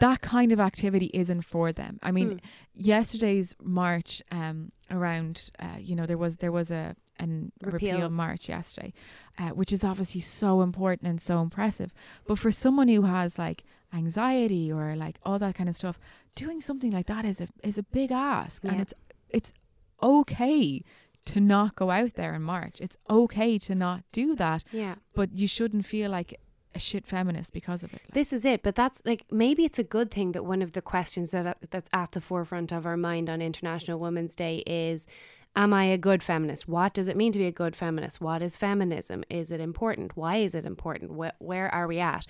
that 0.00 0.20
kind 0.20 0.52
of 0.52 0.60
activity 0.60 1.10
isn't 1.14 1.42
for 1.42 1.72
them. 1.72 1.98
I 2.02 2.10
mean, 2.10 2.30
mm. 2.30 2.40
yesterday's 2.74 3.54
march 3.62 4.22
um, 4.32 4.72
around, 4.90 5.50
uh, 5.58 5.78
you 5.78 5.94
know, 5.94 6.06
there 6.06 6.18
was 6.18 6.36
there 6.36 6.52
was 6.52 6.70
a 6.70 6.96
an 7.20 7.52
repeal, 7.62 7.92
repeal 7.92 8.10
march 8.10 8.48
yesterday, 8.48 8.92
uh, 9.38 9.50
which 9.50 9.72
is 9.72 9.84
obviously 9.84 10.20
so 10.20 10.62
important 10.62 11.08
and 11.08 11.20
so 11.20 11.40
impressive. 11.40 11.92
But 12.26 12.38
for 12.38 12.50
someone 12.50 12.88
who 12.88 13.02
has 13.02 13.38
like 13.38 13.64
anxiety 13.92 14.72
or 14.72 14.96
like 14.96 15.18
all 15.24 15.38
that 15.38 15.54
kind 15.54 15.68
of 15.68 15.76
stuff, 15.76 15.98
doing 16.34 16.60
something 16.60 16.90
like 16.90 17.06
that 17.06 17.24
is 17.24 17.40
a 17.40 17.48
is 17.62 17.78
a 17.78 17.82
big 17.82 18.10
ask, 18.10 18.64
yeah. 18.64 18.72
and 18.72 18.80
it's 18.80 18.94
it's 19.28 19.52
okay 20.02 20.82
to 21.26 21.40
not 21.40 21.76
go 21.76 21.90
out 21.90 22.14
there 22.14 22.34
and 22.34 22.44
march. 22.44 22.80
It's 22.80 22.96
okay 23.08 23.58
to 23.58 23.74
not 23.74 24.02
do 24.12 24.34
that. 24.36 24.64
Yeah. 24.72 24.96
But 25.14 25.38
you 25.38 25.46
shouldn't 25.46 25.86
feel 25.86 26.10
like 26.10 26.38
a 26.74 26.78
shit 26.78 27.06
feminist 27.06 27.52
because 27.52 27.82
of 27.82 27.92
it. 27.92 28.00
Like. 28.04 28.14
This 28.14 28.32
is 28.32 28.44
it, 28.44 28.62
but 28.62 28.74
that's 28.74 29.02
like 29.04 29.24
maybe 29.30 29.64
it's 29.64 29.78
a 29.78 29.84
good 29.84 30.10
thing 30.10 30.32
that 30.32 30.44
one 30.44 30.62
of 30.62 30.72
the 30.72 30.82
questions 30.82 31.30
that 31.30 31.58
that's 31.70 31.88
at 31.92 32.12
the 32.12 32.20
forefront 32.20 32.72
of 32.72 32.86
our 32.86 32.96
mind 32.96 33.30
on 33.30 33.40
International 33.40 33.98
Women's 33.98 34.34
Day 34.34 34.58
is 34.66 35.06
am 35.56 35.72
I 35.72 35.84
a 35.84 35.98
good 35.98 36.22
feminist? 36.22 36.68
What 36.68 36.94
does 36.94 37.08
it 37.08 37.16
mean 37.16 37.32
to 37.32 37.38
be 37.38 37.46
a 37.46 37.52
good 37.52 37.76
feminist? 37.76 38.20
What 38.20 38.42
is 38.42 38.56
feminism? 38.56 39.24
Is 39.30 39.50
it 39.50 39.60
important? 39.60 40.16
Why 40.16 40.38
is 40.38 40.54
it 40.54 40.64
important? 40.64 41.12
Wh- 41.12 41.40
where 41.40 41.72
are 41.72 41.86
we 41.86 42.00
at? 42.00 42.26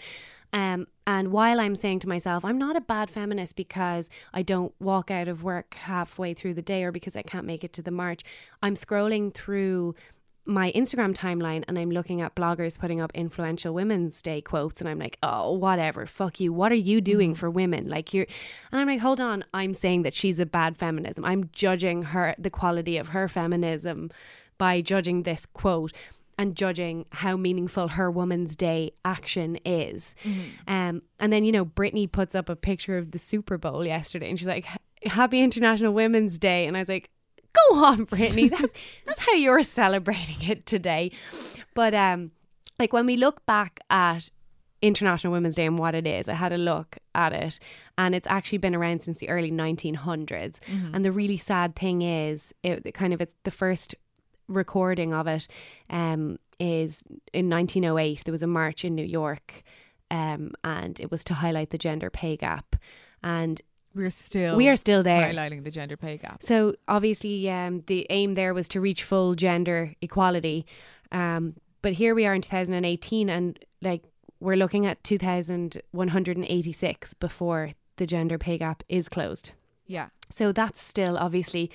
Um, 0.53 0.87
and 1.07 1.33
while 1.33 1.59
I'm 1.59 1.75
saying 1.75 2.01
to 2.01 2.09
myself, 2.09 2.45
I'm 2.45 2.59
not 2.59 2.77
a 2.77 2.81
bad 2.81 3.11
feminist 3.11 3.57
because 3.57 4.09
I 4.33 4.43
don't 4.43 4.73
walk 4.79 5.11
out 5.11 5.27
of 5.27 5.43
work 5.43 5.75
halfway 5.75 6.33
through 6.33 6.55
the 6.55 6.63
day 6.63 6.85
or 6.85 6.93
because 6.93 7.17
I 7.17 7.23
can't 7.23 7.47
make 7.47 7.65
it 7.65 7.73
to 7.75 7.83
the 7.83 7.91
march, 7.91 8.23
I'm 8.63 8.77
scrolling 8.77 9.35
through 9.35 9.97
my 10.47 10.73
Instagram 10.73 11.15
timeline 11.15 11.65
and 11.67 11.79
I'm 11.79 11.91
looking 11.91 12.21
at 12.21 12.35
bloggers 12.35 12.79
putting 12.79 13.01
up 13.01 13.13
influential 13.15 13.73
Women's 13.73 14.21
Day 14.21 14.41
quotes 14.41 14.81
and 14.81 14.89
I'm 14.89 14.99
like, 14.99 15.19
oh, 15.23 15.53
whatever, 15.53 16.07
fuck 16.07 16.39
you. 16.39 16.53
What 16.53 16.71
are 16.71 16.77
you 16.77 17.01
doing 17.01 17.35
mm. 17.35 17.37
for 17.37 17.51
women? 17.51 17.89
Like 17.89 18.13
you're, 18.13 18.27
and 18.71 18.81
I'm 18.81 18.87
like, 18.87 19.01
hold 19.01 19.21
on, 19.21 19.45
I'm 19.55 19.73
saying 19.73 20.03
that 20.03 20.13
she's 20.13 20.39
a 20.39 20.47
bad 20.47 20.77
feminism. 20.77 21.25
I'm 21.25 21.49
judging 21.53 22.03
her, 22.03 22.35
the 22.39 22.51
quality 22.51 22.99
of 22.99 23.09
her 23.09 23.27
feminism 23.29 24.11
by 24.59 24.81
judging 24.81 25.23
this 25.23 25.47
quote 25.47 25.93
and 26.37 26.57
judging 26.57 27.07
how 27.11 27.37
meaningful 27.37 27.89
her 27.89 28.11
Woman's 28.11 28.55
Day 28.57 28.93
action 29.05 29.59
is. 29.65 30.15
Mm-hmm. 30.25 30.43
Um, 30.69 31.03
and 31.21 31.33
then, 31.33 31.45
you 31.45 31.53
know, 31.53 31.65
Britney 31.65 32.11
puts 32.11 32.35
up 32.35 32.49
a 32.49 32.57
picture 32.57 32.99
of 32.99 33.13
the 33.13 33.19
Super 33.19 33.57
Bowl 33.57 33.87
yesterday 33.87 34.29
and 34.29 34.39
she's 34.39 34.49
like, 34.49 34.67
Happy 35.05 35.41
International 35.41 35.93
Women's 35.93 36.39
Day. 36.39 36.67
And 36.67 36.77
I 36.77 36.81
was 36.81 36.89
like, 36.89 37.11
go 37.55 37.77
on, 37.77 38.05
Brittany. 38.05 38.49
That's 38.59 38.73
that's 39.07 39.21
how 39.21 39.33
you're 39.33 39.63
celebrating 39.63 40.49
it 40.49 40.67
today. 40.67 41.13
But 41.75 41.95
um, 41.95 42.31
like 42.79 42.93
when 42.93 43.07
we 43.07 43.17
look 43.17 43.45
back 43.47 43.81
at 43.91 44.31
International 44.83 45.33
Women's 45.33 45.57
Day 45.57 45.67
and 45.67 45.79
what 45.79 45.95
it 45.95 46.07
is, 46.07 46.29
I 46.29 46.35
had 46.35 46.53
a 46.53 46.59
look 46.59 46.99
at 47.15 47.33
it, 47.33 47.59
and 47.97 48.15
it's 48.15 48.27
actually 48.29 48.59
been 48.59 48.75
around 48.75 49.03
since 49.03 49.19
the 49.19 49.29
early 49.29 49.51
1900s. 49.51 49.97
Mm-hmm. 50.59 50.95
And 50.95 51.05
the 51.05 51.13
really 51.13 51.37
sad 51.37 51.75
thing 51.77 52.03
is, 52.03 52.53
it 52.63 52.95
kind 52.95 53.13
of 53.13 53.21
it's 53.21 53.35
the 53.45 53.51
first 53.51 53.95
recording 54.49 55.15
of 55.15 55.27
it 55.27 55.49
um, 55.91 56.39
is 56.59 57.03
in 57.33 57.49
1908. 57.49 58.25
There 58.25 58.33
was 58.33 58.43
a 58.43 58.47
march 58.47 58.85
in 58.85 58.95
New 58.95 59.07
York, 59.07 59.63
um, 60.11 60.53
and 60.63 61.01
it 61.01 61.11
was 61.11 61.25
to 61.25 61.35
highlight 61.35 61.71
the 61.71 61.79
gender 61.79 62.11
pay 62.11 62.37
gap. 62.37 62.77
And 63.23 63.63
we're 63.95 64.11
still 64.11 64.57
we 64.57 64.69
are 64.69 64.77
still 64.77 65.03
there 65.03 65.33
highlighting 65.33 65.65
the 65.65 65.71
gender 65.71 65.97
pay 65.97 66.19
gap. 66.19 66.43
So 66.43 66.75
obviously, 66.89 67.49
um, 67.51 67.83
the 67.87 68.07
aim 68.11 68.35
there 68.35 68.53
was 68.55 68.69
to 68.71 68.81
reach 68.81 69.05
full 69.05 69.35
gender 69.35 69.95
equality, 70.01 70.67
um, 71.13 71.55
but 71.83 71.93
here 71.95 72.15
we 72.15 72.27
are 72.27 72.35
in 72.35 72.43
2018, 72.43 73.29
and 73.29 73.59
like 73.81 74.03
we're 74.41 74.57
looking 74.57 74.87
at 74.87 75.03
2,186 75.05 77.15
before 77.15 77.73
the 77.97 78.07
gender 78.07 78.39
pay 78.39 78.59
gap 78.59 78.83
is 78.89 79.09
closed. 79.09 79.53
Yeah. 79.87 80.09
So 80.31 80.53
that's 80.53 80.81
still 80.81 81.17
obviously 81.17 81.71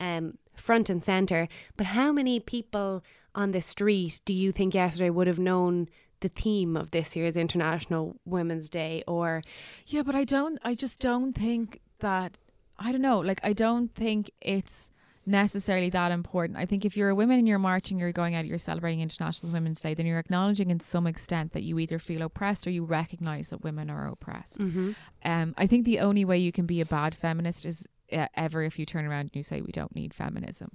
um, 0.00 0.38
front 0.54 0.90
and 0.90 1.02
center. 1.02 1.48
But 1.76 1.86
how 1.86 2.12
many 2.12 2.40
people 2.40 3.02
on 3.34 3.52
the 3.52 3.62
street 3.62 4.20
do 4.24 4.34
you 4.34 4.52
think 4.52 4.74
yesterday 4.74 5.10
would 5.10 5.26
have 5.26 5.38
known 5.38 5.88
the 6.22 6.28
theme 6.28 6.76
of 6.76 6.90
this 6.90 7.14
year's 7.14 7.36
International 7.36 8.16
Women's 8.24 8.68
Day 8.68 9.04
or 9.06 9.42
Yeah, 9.86 10.02
but 10.02 10.14
I 10.14 10.24
don't 10.24 10.58
I 10.64 10.74
just 10.74 10.98
don't 10.98 11.34
think 11.34 11.80
that 11.98 12.38
I 12.78 12.90
don't 12.90 13.02
know, 13.02 13.20
like 13.20 13.40
I 13.44 13.52
don't 13.52 13.94
think 13.94 14.30
it's 14.40 14.90
necessarily 15.24 15.90
that 15.90 16.10
important. 16.10 16.58
I 16.58 16.66
think 16.66 16.84
if 16.84 16.96
you're 16.96 17.10
a 17.10 17.14
woman 17.14 17.38
and 17.38 17.46
you're 17.46 17.58
marching, 17.58 17.98
you're 17.98 18.12
going 18.12 18.34
out, 18.34 18.44
you're 18.44 18.58
celebrating 18.58 19.00
International 19.00 19.52
Women's 19.52 19.80
Day, 19.80 19.94
then 19.94 20.06
you're 20.06 20.18
acknowledging 20.18 20.70
in 20.70 20.80
some 20.80 21.06
extent 21.06 21.52
that 21.52 21.62
you 21.62 21.78
either 21.78 21.98
feel 21.98 22.22
oppressed 22.22 22.66
or 22.66 22.70
you 22.70 22.84
recognize 22.84 23.50
that 23.50 23.62
women 23.62 23.88
are 23.88 24.08
oppressed. 24.08 24.58
Mm-hmm. 24.58 24.92
Um, 25.24 25.54
I 25.56 25.66
think 25.66 25.84
the 25.84 26.00
only 26.00 26.24
way 26.24 26.38
you 26.38 26.50
can 26.50 26.66
be 26.66 26.80
a 26.80 26.86
bad 26.86 27.14
feminist 27.14 27.64
is 27.64 27.86
uh, 28.12 28.26
ever 28.34 28.62
if 28.62 28.78
you 28.78 28.86
turn 28.86 29.06
around 29.06 29.20
and 29.20 29.36
you 29.36 29.42
say 29.42 29.60
we 29.60 29.72
don't 29.72 29.94
need 29.94 30.12
feminism, 30.12 30.72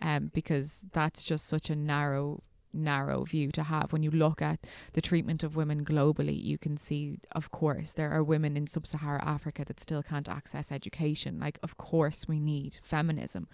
um, 0.00 0.30
because 0.32 0.84
that's 0.92 1.24
just 1.24 1.46
such 1.46 1.68
a 1.68 1.76
narrow 1.76 2.42
narrow 2.78 3.24
view 3.24 3.50
to 3.52 3.62
have. 3.64 3.92
When 3.92 4.02
you 4.02 4.10
look 4.10 4.40
at 4.42 4.60
the 4.92 5.00
treatment 5.00 5.42
of 5.42 5.56
women 5.56 5.84
globally 5.84 6.42
you 6.42 6.58
can 6.58 6.76
see 6.76 7.18
of 7.32 7.50
course 7.50 7.92
there 7.92 8.10
are 8.10 8.22
women 8.22 8.56
in 8.56 8.66
sub-Saharan 8.66 9.22
Africa 9.22 9.64
that 9.66 9.80
still 9.80 10.02
can't 10.02 10.28
access 10.28 10.72
education. 10.72 11.38
Like 11.40 11.58
of 11.62 11.76
course 11.76 12.26
we 12.28 12.40
need 12.40 12.78
feminism. 12.82 13.48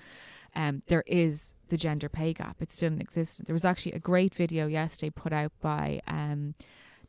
Um 0.55 0.83
there 0.87 1.05
is 1.07 1.53
the 1.69 1.77
gender 1.77 2.09
pay 2.09 2.33
gap. 2.35 2.57
It's 2.61 2.75
still 2.75 2.93
in 2.93 3.01
existence 3.01 3.47
there 3.47 3.55
was 3.55 3.65
actually 3.65 3.93
a 3.93 3.99
great 3.99 4.35
video 4.35 4.67
yesterday 4.67 5.11
put 5.11 5.33
out 5.33 5.53
by 5.61 6.01
um 6.07 6.55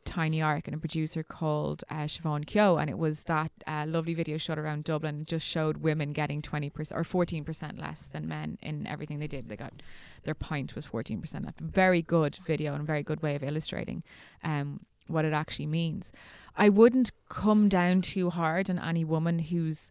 Tiny 0.06 0.40
Arc 0.40 0.66
and 0.66 0.74
a 0.74 0.78
producer 0.78 1.22
called 1.22 1.84
uh, 1.90 2.04
Siobhan 2.04 2.46
Kyo, 2.46 2.78
and 2.78 2.88
it 2.88 2.96
was 2.96 3.24
that 3.24 3.50
uh, 3.66 3.84
lovely 3.86 4.14
video 4.14 4.38
shot 4.38 4.58
around 4.58 4.84
Dublin. 4.84 5.20
It 5.20 5.26
just 5.26 5.46
showed 5.46 5.78
women 5.78 6.12
getting 6.12 6.40
twenty 6.40 6.70
percent 6.70 6.98
or 6.98 7.04
fourteen 7.04 7.44
percent 7.44 7.78
less 7.78 8.02
than 8.02 8.26
men 8.26 8.56
in 8.62 8.86
everything 8.86 9.18
they 9.18 9.26
did. 9.26 9.48
They 9.48 9.56
got 9.56 9.74
their 10.24 10.34
pint 10.34 10.74
was 10.74 10.86
fourteen 10.86 11.20
percent 11.20 11.44
less. 11.44 11.54
Very 11.60 12.00
good 12.00 12.36
video 12.36 12.72
and 12.72 12.82
a 12.82 12.86
very 12.86 13.02
good 13.02 13.22
way 13.22 13.34
of 13.34 13.42
illustrating 13.42 14.02
um, 14.42 14.80
what 15.08 15.24
it 15.24 15.32
actually 15.32 15.66
means. 15.66 16.12
I 16.56 16.68
wouldn't 16.70 17.12
come 17.28 17.68
down 17.68 18.00
too 18.00 18.30
hard 18.30 18.70
on 18.70 18.78
any 18.78 19.04
woman 19.04 19.38
who's 19.40 19.90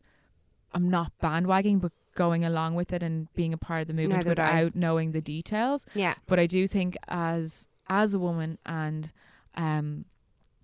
I'm 0.74 0.90
not 0.90 1.12
bandwagging, 1.22 1.80
but 1.80 1.92
going 2.16 2.46
along 2.46 2.76
with 2.76 2.94
it 2.94 3.04
and 3.04 3.28
being 3.36 3.54
a 3.54 3.58
part 3.58 3.82
of 3.82 3.88
the 3.88 3.94
movement 3.94 4.26
Neither 4.26 4.30
without 4.32 4.76
knowing 4.76 5.12
the 5.12 5.22
details. 5.22 5.86
Yeah. 5.94 6.16
But 6.28 6.40
I 6.40 6.48
do 6.48 6.68
think 6.68 6.98
as 7.08 7.68
as 7.88 8.14
a 8.14 8.20
woman 8.20 8.58
and 8.66 9.12
um, 9.56 10.06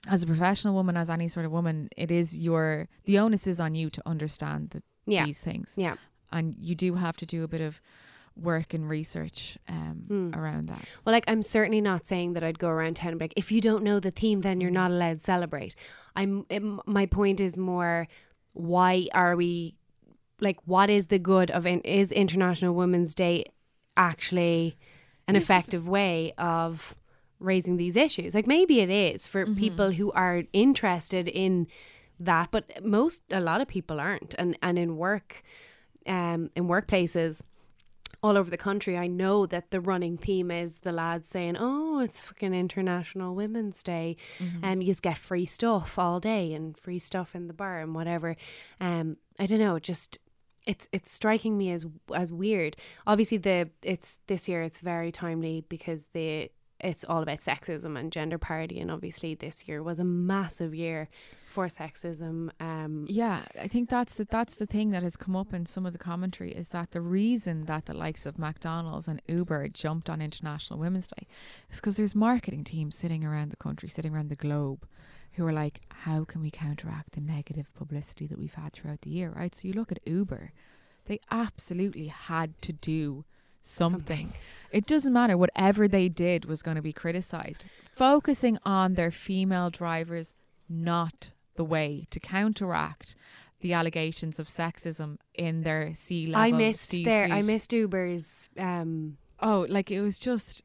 as 0.08 0.24
a 0.24 0.28
professional 0.28 0.74
woman, 0.74 0.98
as 0.98 1.10
any 1.10 1.28
sort 1.28 1.46
of 1.46 1.52
woman, 1.52 1.90
it 1.96 2.12
is 2.12 2.38
your 2.38 2.88
the 3.06 3.20
onus 3.20 3.48
is 3.48 3.60
on 3.60 3.76
you 3.76 3.90
to 3.90 4.02
understand 4.06 4.72
the, 4.72 4.84
yeah. 5.06 5.26
these 5.26 5.40
things. 5.40 5.74
Yeah, 5.76 5.96
and 6.32 6.56
you 6.60 6.76
do 6.76 6.96
have 6.96 7.18
to 7.18 7.26
do 7.26 7.44
a 7.44 7.48
bit 7.48 7.62
of 7.62 7.82
work 8.42 8.74
and 8.74 8.90
research 8.90 9.58
um, 9.68 10.04
mm. 10.08 10.36
around 10.36 10.70
that. 10.70 10.84
Well, 11.04 11.14
like 11.14 11.26
I'm 11.28 11.44
certainly 11.44 11.82
not 11.82 12.08
saying 12.08 12.34
that 12.34 12.44
I'd 12.44 12.58
go 12.60 12.70
around 12.70 12.96
town 12.96 13.10
and 13.10 13.20
be 13.20 13.26
like, 13.26 13.34
if 13.36 13.52
you 13.52 13.60
don't 13.60 13.84
know 13.84 14.00
the 14.00 14.10
theme, 14.10 14.42
then 14.42 14.62
you're 14.62 14.72
not 14.72 14.90
allowed 14.90 15.18
to 15.18 15.24
celebrate. 15.24 15.76
I'm. 16.16 16.46
It, 16.50 16.64
my 16.86 17.06
point 17.06 17.40
is 17.40 17.58
more, 17.58 18.08
why 18.54 19.08
are 19.14 19.36
we, 19.36 19.76
like, 20.40 20.58
what 20.66 20.90
is 20.90 21.08
the 21.08 21.20
good 21.20 21.52
of 21.52 21.68
in, 21.68 21.82
is 21.82 22.12
International 22.12 22.74
Women's 22.74 23.14
Day 23.14 23.46
actually 23.98 24.78
an 25.28 25.36
effective 25.36 25.88
way 25.88 26.34
of 26.38 26.96
raising 27.42 27.78
these 27.78 27.96
issues. 27.96 28.34
Like 28.34 28.48
maybe 28.48 28.80
it 28.80 28.90
is 28.90 29.28
for 29.28 29.46
mm-hmm. 29.46 29.56
people 29.56 29.92
who 29.92 30.12
are 30.12 30.44
interested 30.54 31.28
in 31.28 31.68
that, 32.20 32.50
but 32.52 32.84
most 32.84 33.24
a 33.32 33.40
lot 33.40 33.62
of 33.62 33.68
people 33.68 34.00
aren't. 34.00 34.36
And 34.38 34.58
and 34.62 34.78
in 34.78 34.98
work, 34.98 35.44
um, 36.08 36.50
in 36.56 36.68
workplaces 36.68 37.42
all 38.24 38.38
over 38.38 38.52
the 38.52 38.58
country, 38.58 38.98
I 38.98 39.08
know 39.08 39.48
that 39.48 39.72
the 39.72 39.82
running 39.82 40.18
theme 40.18 40.52
is 40.52 40.80
the 40.80 40.92
lads 40.92 41.28
saying, 41.28 41.58
"Oh, 41.60 42.00
it's 42.00 42.24
fucking 42.24 42.54
International 42.54 43.36
Women's 43.36 43.82
Day, 43.82 44.18
and 44.40 44.50
mm-hmm. 44.50 44.66
um, 44.66 44.82
you 44.82 44.88
just 44.88 45.02
get 45.02 45.18
free 45.18 45.46
stuff 45.46 45.98
all 45.98 46.20
day 46.20 46.54
and 46.54 46.78
free 46.78 47.00
stuff 47.00 47.36
in 47.36 47.48
the 47.48 47.54
bar 47.54 47.80
and 47.80 47.96
whatever." 47.96 48.38
Um, 48.80 49.18
I 49.40 49.48
don't 49.48 49.60
know, 49.60 49.80
just 49.80 50.20
it's 50.68 50.88
it's 50.92 51.12
striking 51.12 51.58
me 51.58 51.72
as 51.72 51.86
as 52.14 52.32
weird. 52.32 52.76
Obviously, 53.08 53.38
the 53.38 53.70
it's 53.82 54.20
this 54.28 54.48
year 54.48 54.62
it's 54.62 54.80
very 54.80 55.12
timely 55.12 55.66
because 55.68 56.06
the 56.14 56.52
it's 56.84 57.04
all 57.04 57.22
about 57.22 57.40
sexism 57.40 57.98
and 57.98 58.12
gender 58.12 58.38
parity. 58.38 58.80
And 58.80 58.92
obviously, 58.92 59.36
this 59.36 59.68
year 59.68 59.82
was 59.82 60.00
a 60.00 60.04
massive 60.04 60.74
year 60.74 61.08
for 61.52 61.68
sexism. 61.68 62.50
Um, 62.60 63.06
Yeah, 63.10 63.42
I 63.60 63.68
think 63.68 63.90
that's 63.90 64.16
the 64.16 64.26
that's 64.26 64.56
the 64.56 64.66
thing 64.66 64.92
that 64.92 65.04
has 65.04 65.18
come 65.18 65.36
up 65.36 65.54
in 65.54 65.66
some 65.66 65.86
of 65.86 65.94
the 65.94 66.00
commentary 66.00 66.52
is 66.52 66.70
that 66.70 66.92
the 66.92 67.02
reason 67.02 67.66
that 67.66 67.86
the 67.86 67.94
likes 67.94 68.26
of 68.26 68.40
McDonald's 68.40 69.08
and 69.08 69.22
Uber 69.28 69.68
jumped 69.70 70.10
on 70.10 70.22
International 70.22 70.80
Women's 70.80 71.08
Day 71.08 71.28
is 71.70 71.78
because 71.78 71.98
there's 71.98 72.16
marketing 72.16 72.64
teams 72.64 72.96
sitting 72.96 73.24
around 73.24 73.52
the 73.52 73.58
country, 73.58 73.90
sitting 73.90 74.16
around 74.16 74.30
the 74.30 74.36
globe, 74.36 74.88
who 75.34 75.46
are 75.46 75.54
like, 75.54 75.82
how 75.90 76.24
can 76.24 76.42
we 76.42 76.52
counteract 76.52 77.12
the 77.12 77.22
negative 77.22 77.74
publicity 77.76 78.28
that 78.28 78.40
we've 78.40 78.54
had 78.54 78.74
throughout 78.74 79.02
the 79.02 79.10
year, 79.10 79.32
right? 79.36 79.54
So 79.54 79.68
you 79.68 79.74
look 79.74 79.92
at 79.92 80.00
Uber, 80.06 80.52
they 81.06 81.20
absolutely 81.30 82.08
had 82.08 82.62
to 82.62 82.74
do 82.74 83.26
something. 83.62 84.34
It 84.72 84.86
doesn't 84.86 85.12
matter 85.14 85.38
whatever 85.38 85.88
they 85.88 86.08
did 86.10 86.46
was 86.46 86.62
going 86.62 86.76
to 86.76 86.82
be 86.82 86.94
criticized. 86.94 87.66
Focusing 87.96 88.58
on 88.66 88.94
their 88.94 89.12
female 89.12 89.70
drivers 89.70 90.34
not 90.70 91.34
the 91.56 91.64
way 91.66 92.06
to 92.12 92.20
counteract 92.20 93.16
the 93.60 93.74
allegations 93.74 94.40
of 94.40 94.48
sexism 94.48 95.18
in 95.36 95.62
their 95.64 95.94
C 95.94 96.28
level. 96.28 96.42
I 96.42 96.58
missed 96.58 96.92
there. 96.92 97.26
I 97.26 97.42
missed 97.42 97.74
Uber's. 97.74 98.50
Um, 98.58 99.18
Oh, 99.44 99.66
like 99.70 99.90
it 99.92 100.02
was 100.02 100.20
just 100.20 100.64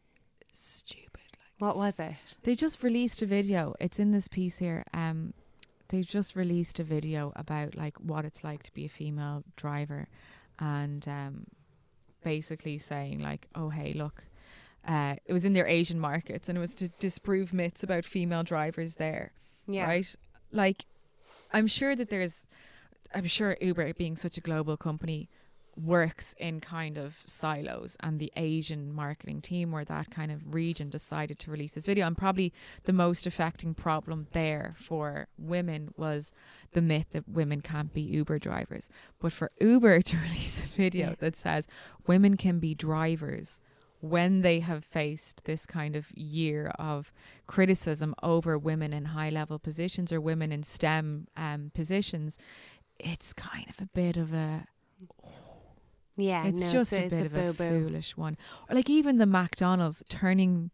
stupid. 0.52 1.08
Like 1.14 1.60
what 1.60 1.76
was 1.76 1.98
it? 1.98 2.14
they 2.42 2.54
just 2.54 2.82
released 2.82 3.22
a 3.22 3.26
video. 3.26 3.74
It's 3.80 3.98
in 3.98 4.12
this 4.12 4.28
piece 4.28 4.58
here. 4.58 4.84
Um, 4.94 5.32
they 5.88 6.02
just 6.02 6.36
released 6.36 6.78
a 6.78 6.84
video 6.84 7.32
about 7.36 7.74
like 7.74 7.96
what 7.98 8.24
it's 8.24 8.44
like 8.44 8.62
to 8.64 8.74
be 8.74 8.84
a 8.84 8.88
female 8.90 9.44
driver, 9.56 10.08
and 10.58 11.06
um, 11.08 11.46
basically 12.26 12.76
saying 12.76 13.20
like, 13.20 13.46
oh 13.54 13.68
hey, 13.68 13.92
look. 13.94 14.24
Uh, 14.86 15.14
it 15.26 15.32
was 15.32 15.44
in 15.44 15.52
their 15.52 15.66
Asian 15.66 15.98
markets, 15.98 16.48
and 16.48 16.58
it 16.58 16.60
was 16.60 16.74
to 16.74 16.88
disprove 16.88 17.52
myths 17.52 17.82
about 17.82 18.04
female 18.04 18.42
drivers 18.42 18.96
there. 18.96 19.32
Yeah. 19.66 19.86
right? 19.86 20.16
Like, 20.52 20.86
I'm 21.52 21.66
sure 21.66 21.96
that 21.96 22.08
there's, 22.08 22.46
I'm 23.12 23.26
sure 23.26 23.56
Uber, 23.60 23.94
being 23.94 24.16
such 24.16 24.36
a 24.38 24.40
global 24.40 24.76
company, 24.76 25.28
works 25.76 26.34
in 26.38 26.60
kind 26.60 26.96
of 26.96 27.18
silos, 27.26 27.96
and 28.00 28.18
the 28.18 28.32
Asian 28.36 28.92
marketing 28.92 29.40
team 29.40 29.74
or 29.74 29.84
that 29.84 30.10
kind 30.10 30.32
of 30.32 30.54
region 30.54 30.88
decided 30.88 31.38
to 31.40 31.50
release 31.50 31.72
this 31.72 31.86
video. 31.86 32.06
And 32.06 32.16
probably 32.16 32.52
the 32.84 32.92
most 32.92 33.26
affecting 33.26 33.74
problem 33.74 34.26
there 34.32 34.74
for 34.78 35.28
women 35.38 35.92
was 35.96 36.32
the 36.72 36.82
myth 36.82 37.08
that 37.10 37.28
women 37.28 37.60
can't 37.60 37.92
be 37.92 38.02
Uber 38.02 38.38
drivers. 38.38 38.88
But 39.20 39.32
for 39.32 39.52
Uber 39.60 40.02
to 40.02 40.16
release 40.16 40.58
a 40.58 40.68
video 40.76 41.16
that 41.18 41.36
says 41.36 41.66
women 42.06 42.36
can 42.36 42.58
be 42.58 42.74
drivers 42.74 43.60
when 44.00 44.42
they 44.42 44.60
have 44.60 44.84
faced 44.84 45.44
this 45.44 45.66
kind 45.66 45.96
of 45.96 46.10
year 46.12 46.68
of 46.78 47.12
criticism 47.46 48.14
over 48.22 48.58
women 48.58 48.92
in 48.92 49.06
high 49.06 49.30
level 49.30 49.58
positions 49.58 50.12
or 50.12 50.20
women 50.20 50.52
in 50.52 50.62
STEM 50.62 51.26
um, 51.36 51.70
positions, 51.74 52.38
it's 52.98 53.32
kind 53.32 53.66
of 53.68 53.80
a 53.80 53.86
bit 53.86 54.16
of 54.16 54.32
a 54.32 54.66
Yeah. 56.16 56.46
it's 56.46 56.60
no, 56.60 56.72
just 56.72 56.92
it's 56.92 57.12
a, 57.12 57.16
bit 57.16 57.26
of 57.26 57.36
a 57.36 57.52
foolish 57.52 58.16
one. 58.16 58.36
Or 58.68 58.74
like 58.74 58.90
even 58.90 59.18
the 59.18 59.26
McDonald's 59.26 60.02
turning 60.08 60.70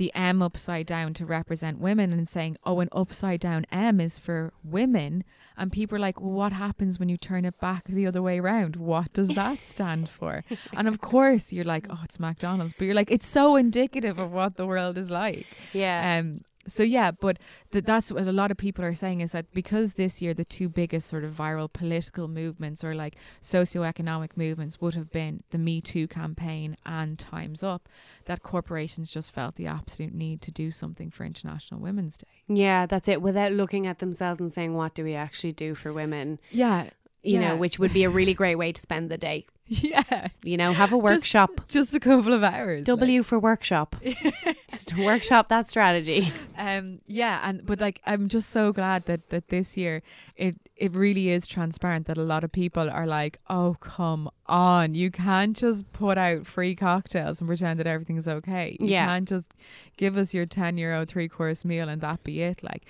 the 0.00 0.12
M 0.14 0.40
upside 0.40 0.86
down 0.86 1.12
to 1.12 1.26
represent 1.26 1.78
women 1.78 2.10
and 2.10 2.26
saying, 2.26 2.56
oh, 2.64 2.80
an 2.80 2.88
upside 2.90 3.38
down 3.38 3.66
M 3.70 4.00
is 4.00 4.18
for 4.18 4.52
women. 4.64 5.24
And 5.58 5.70
people 5.70 5.96
are 5.96 6.00
like, 6.00 6.18
well, 6.18 6.30
what 6.30 6.52
happens 6.52 6.98
when 6.98 7.10
you 7.10 7.18
turn 7.18 7.44
it 7.44 7.60
back 7.60 7.84
the 7.86 8.06
other 8.06 8.22
way 8.22 8.38
around? 8.38 8.76
What 8.76 9.12
does 9.12 9.28
that 9.28 9.62
stand 9.62 10.08
for? 10.08 10.42
and 10.72 10.88
of 10.88 11.02
course, 11.02 11.52
you're 11.52 11.66
like, 11.66 11.86
oh, 11.90 12.00
it's 12.02 12.18
McDonald's. 12.18 12.72
But 12.72 12.86
you're 12.86 12.94
like, 12.94 13.10
it's 13.10 13.26
so 13.26 13.56
indicative 13.56 14.18
of 14.18 14.32
what 14.32 14.56
the 14.56 14.66
world 14.66 14.96
is 14.96 15.10
like. 15.10 15.46
Yeah. 15.74 16.18
Um, 16.18 16.44
so 16.66 16.82
yeah, 16.82 17.10
but 17.10 17.38
th- 17.72 17.84
that's 17.84 18.12
what 18.12 18.22
a 18.26 18.32
lot 18.32 18.50
of 18.50 18.56
people 18.56 18.84
are 18.84 18.94
saying 18.94 19.20
is 19.22 19.32
that 19.32 19.52
because 19.54 19.94
this 19.94 20.20
year 20.20 20.34
the 20.34 20.44
two 20.44 20.68
biggest 20.68 21.08
sort 21.08 21.24
of 21.24 21.34
viral 21.34 21.72
political 21.72 22.28
movements 22.28 22.84
or 22.84 22.94
like 22.94 23.16
socioeconomic 23.60 24.30
movements 24.36 24.80
would 24.80 24.94
have 24.94 25.10
been 25.10 25.42
the 25.50 25.58
Me 25.58 25.80
Too 25.80 26.06
campaign 26.08 26.76
and 26.86 27.18
Times 27.18 27.62
Up, 27.62 27.88
that 28.24 28.42
corporations 28.42 29.10
just 29.10 29.32
felt 29.32 29.56
the 29.56 29.66
absolute 29.66 30.14
need 30.14 30.40
to 30.42 30.50
do 30.50 30.70
something 30.70 31.10
for 31.10 31.24
International 31.24 31.80
Women's 31.80 32.16
Day. 32.18 32.26
yeah, 32.48 32.86
that's 32.86 33.08
it. 33.08 33.22
Without 33.22 33.52
looking 33.52 33.86
at 33.86 33.98
themselves 33.98 34.40
and 34.40 34.52
saying, 34.52 34.74
what 34.74 34.94
do 34.94 35.04
we 35.04 35.14
actually 35.14 35.52
do 35.52 35.74
for 35.74 35.92
women? 35.92 36.38
Yeah, 36.50 36.90
You 37.22 37.38
Yeah. 37.38 37.48
know, 37.50 37.56
which 37.56 37.78
would 37.78 37.92
be 37.92 38.04
a 38.04 38.10
really 38.10 38.32
great 38.34 38.56
way 38.56 38.72
to 38.72 38.80
spend 38.80 39.10
the 39.10 39.18
day. 39.18 39.46
yeah, 39.90 40.28
You 40.42 40.56
know, 40.56 40.72
have 40.72 40.92
a 40.92 40.98
workshop. 40.98 41.60
just 41.68 41.94
a 41.94 42.00
couple 42.00 42.32
of 42.32 42.42
hours. 42.42 42.80
like- 42.80 42.86
W 42.98 43.22
for 43.22 43.38
workshop. 43.38 43.94
Just 44.68 44.96
workshop 44.96 45.48
that 45.48 45.68
strategy. 45.68 46.32
um 46.58 47.00
yeah 47.06 47.40
and 47.44 47.64
but 47.66 47.80
like 47.80 48.00
i'm 48.06 48.28
just 48.28 48.50
so 48.50 48.72
glad 48.72 49.04
that 49.06 49.30
that 49.30 49.48
this 49.48 49.76
year 49.76 50.02
it 50.36 50.54
it 50.76 50.92
really 50.94 51.28
is 51.30 51.46
transparent 51.46 52.06
that 52.06 52.16
a 52.18 52.22
lot 52.22 52.44
of 52.44 52.50
people 52.52 52.88
are 52.90 53.06
like 53.06 53.38
oh 53.48 53.76
come 53.80 54.28
on 54.46 54.94
you 54.94 55.10
can't 55.10 55.56
just 55.56 55.90
put 55.92 56.16
out 56.18 56.46
free 56.46 56.74
cocktails 56.74 57.40
and 57.40 57.48
pretend 57.48 57.78
that 57.80 57.86
everything's 57.86 58.28
okay 58.28 58.76
you 58.80 58.86
Yeah. 58.88 59.06
can't 59.06 59.28
just 59.28 59.54
give 59.96 60.16
us 60.16 60.32
your 60.34 60.46
10 60.46 60.78
euro 60.78 61.04
three 61.04 61.28
course 61.28 61.64
meal 61.64 61.88
and 61.88 62.00
that 62.00 62.22
be 62.24 62.42
it 62.42 62.62
like 62.62 62.82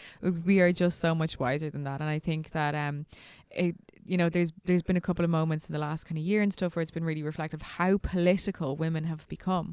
we 0.44 0.60
are 0.60 0.72
just 0.72 0.98
so 1.00 1.14
much 1.14 1.38
wiser 1.38 1.70
than 1.70 1.84
that 1.84 2.00
and 2.00 2.08
i 2.10 2.18
think 2.18 2.50
that 2.52 2.74
um 2.74 3.06
it 3.50 3.74
you 4.10 4.16
know 4.20 4.28
there's 4.28 4.52
there's 4.66 4.82
been 4.82 4.96
a 4.96 5.06
couple 5.08 5.24
of 5.24 5.30
moments 5.30 5.68
in 5.68 5.72
the 5.72 5.78
last 5.88 6.02
kind 6.06 6.18
of 6.18 6.24
year 6.24 6.40
and 6.42 6.52
stuff 6.52 6.74
where 6.74 6.82
it's 6.82 6.90
been 6.98 7.04
really 7.10 7.22
reflective 7.32 7.62
how 7.62 7.92
political 7.98 8.70
women 8.84 9.04
have 9.04 9.22
become. 9.28 9.68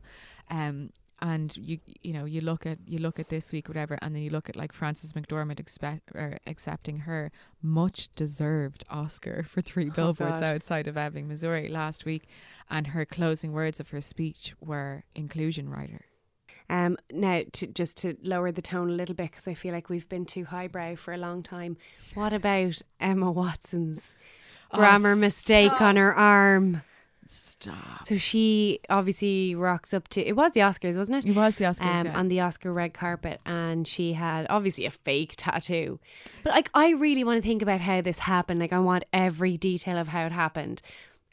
Um 0.59 0.77
and 1.19 1.57
you 1.57 1.79
you 2.07 2.13
know 2.13 2.25
you 2.25 2.41
look 2.41 2.63
at 2.71 2.77
you 2.85 2.99
look 2.99 3.17
at 3.19 3.29
this 3.29 3.51
week 3.51 3.67
whatever 3.67 3.97
and 4.03 4.13
then 4.13 4.21
you 4.21 4.29
look 4.29 4.47
at 4.49 4.55
like 4.55 4.71
Frances 4.71 5.13
McDormand 5.13 5.59
expect 5.59 6.11
or 6.13 6.37
accepting 6.45 6.97
her 7.09 7.31
much 7.79 8.09
deserved 8.15 8.83
Oscar 9.01 9.37
for 9.51 9.61
three 9.69 9.89
Oh, 9.89 9.95
billboards 9.97 10.39
God. 10.41 10.43
outside 10.53 10.87
of 10.87 10.95
Ebbing 10.95 11.27
Missouri 11.27 11.67
last 11.69 12.05
week. 12.05 12.23
And 12.69 12.87
her 12.95 13.03
closing 13.05 13.51
words 13.51 13.79
of 13.79 13.89
her 13.89 14.01
speech 14.01 14.53
were 14.61 15.03
inclusion 15.15 15.69
rider 15.69 16.05
Um, 16.69 16.97
now, 17.11 17.43
to, 17.53 17.67
just 17.67 17.97
to 17.99 18.17
lower 18.23 18.51
the 18.51 18.61
tone 18.61 18.89
a 18.89 18.93
little 18.93 19.15
bit, 19.15 19.31
because 19.31 19.47
I 19.47 19.53
feel 19.53 19.73
like 19.73 19.89
we've 19.89 20.07
been 20.09 20.25
too 20.25 20.45
highbrow 20.45 20.95
for 20.95 21.13
a 21.13 21.17
long 21.17 21.41
time. 21.43 21.77
What 22.13 22.33
about 22.33 22.81
Emma 22.99 23.31
Watson's 23.31 24.13
Oh, 24.69 24.77
grammar 24.79 25.15
mistake 25.15 25.79
on 25.81 25.95
her 25.95 26.13
arm? 26.13 26.81
stop 27.29 28.05
So 28.07 28.15
she 28.17 28.79
obviously 28.89 29.53
rocks 29.55 29.93
up 29.93 30.07
to 30.09 30.21
it 30.21 30.35
was 30.35 30.53
the 30.53 30.61
Oscars, 30.61 30.97
wasn't 30.97 31.25
it? 31.25 31.29
it 31.29 31.35
was 31.35 31.55
the 31.55 31.65
Oscars 31.65 31.81
Um, 32.01 32.05
yeah. 32.07 32.17
on 32.17 32.27
the 32.29 32.39
Oscar 32.41 32.71
red 32.73 32.93
carpet, 32.93 33.41
and 33.45 33.87
she 33.87 34.13
had 34.13 34.45
obviously 34.49 34.85
a 34.85 34.91
fake 34.91 35.33
tattoo. 35.37 35.99
But 36.43 36.53
like, 36.53 36.69
I 36.73 36.91
really 36.91 37.23
want 37.23 37.41
to 37.41 37.47
think 37.47 37.61
about 37.61 37.81
how 37.81 38.01
this 38.01 38.19
happened. 38.19 38.59
Like, 38.59 38.73
I 38.73 38.79
want 38.79 39.03
every 39.13 39.57
detail 39.57 39.97
of 39.97 40.09
how 40.09 40.25
it 40.25 40.31
happened. 40.31 40.81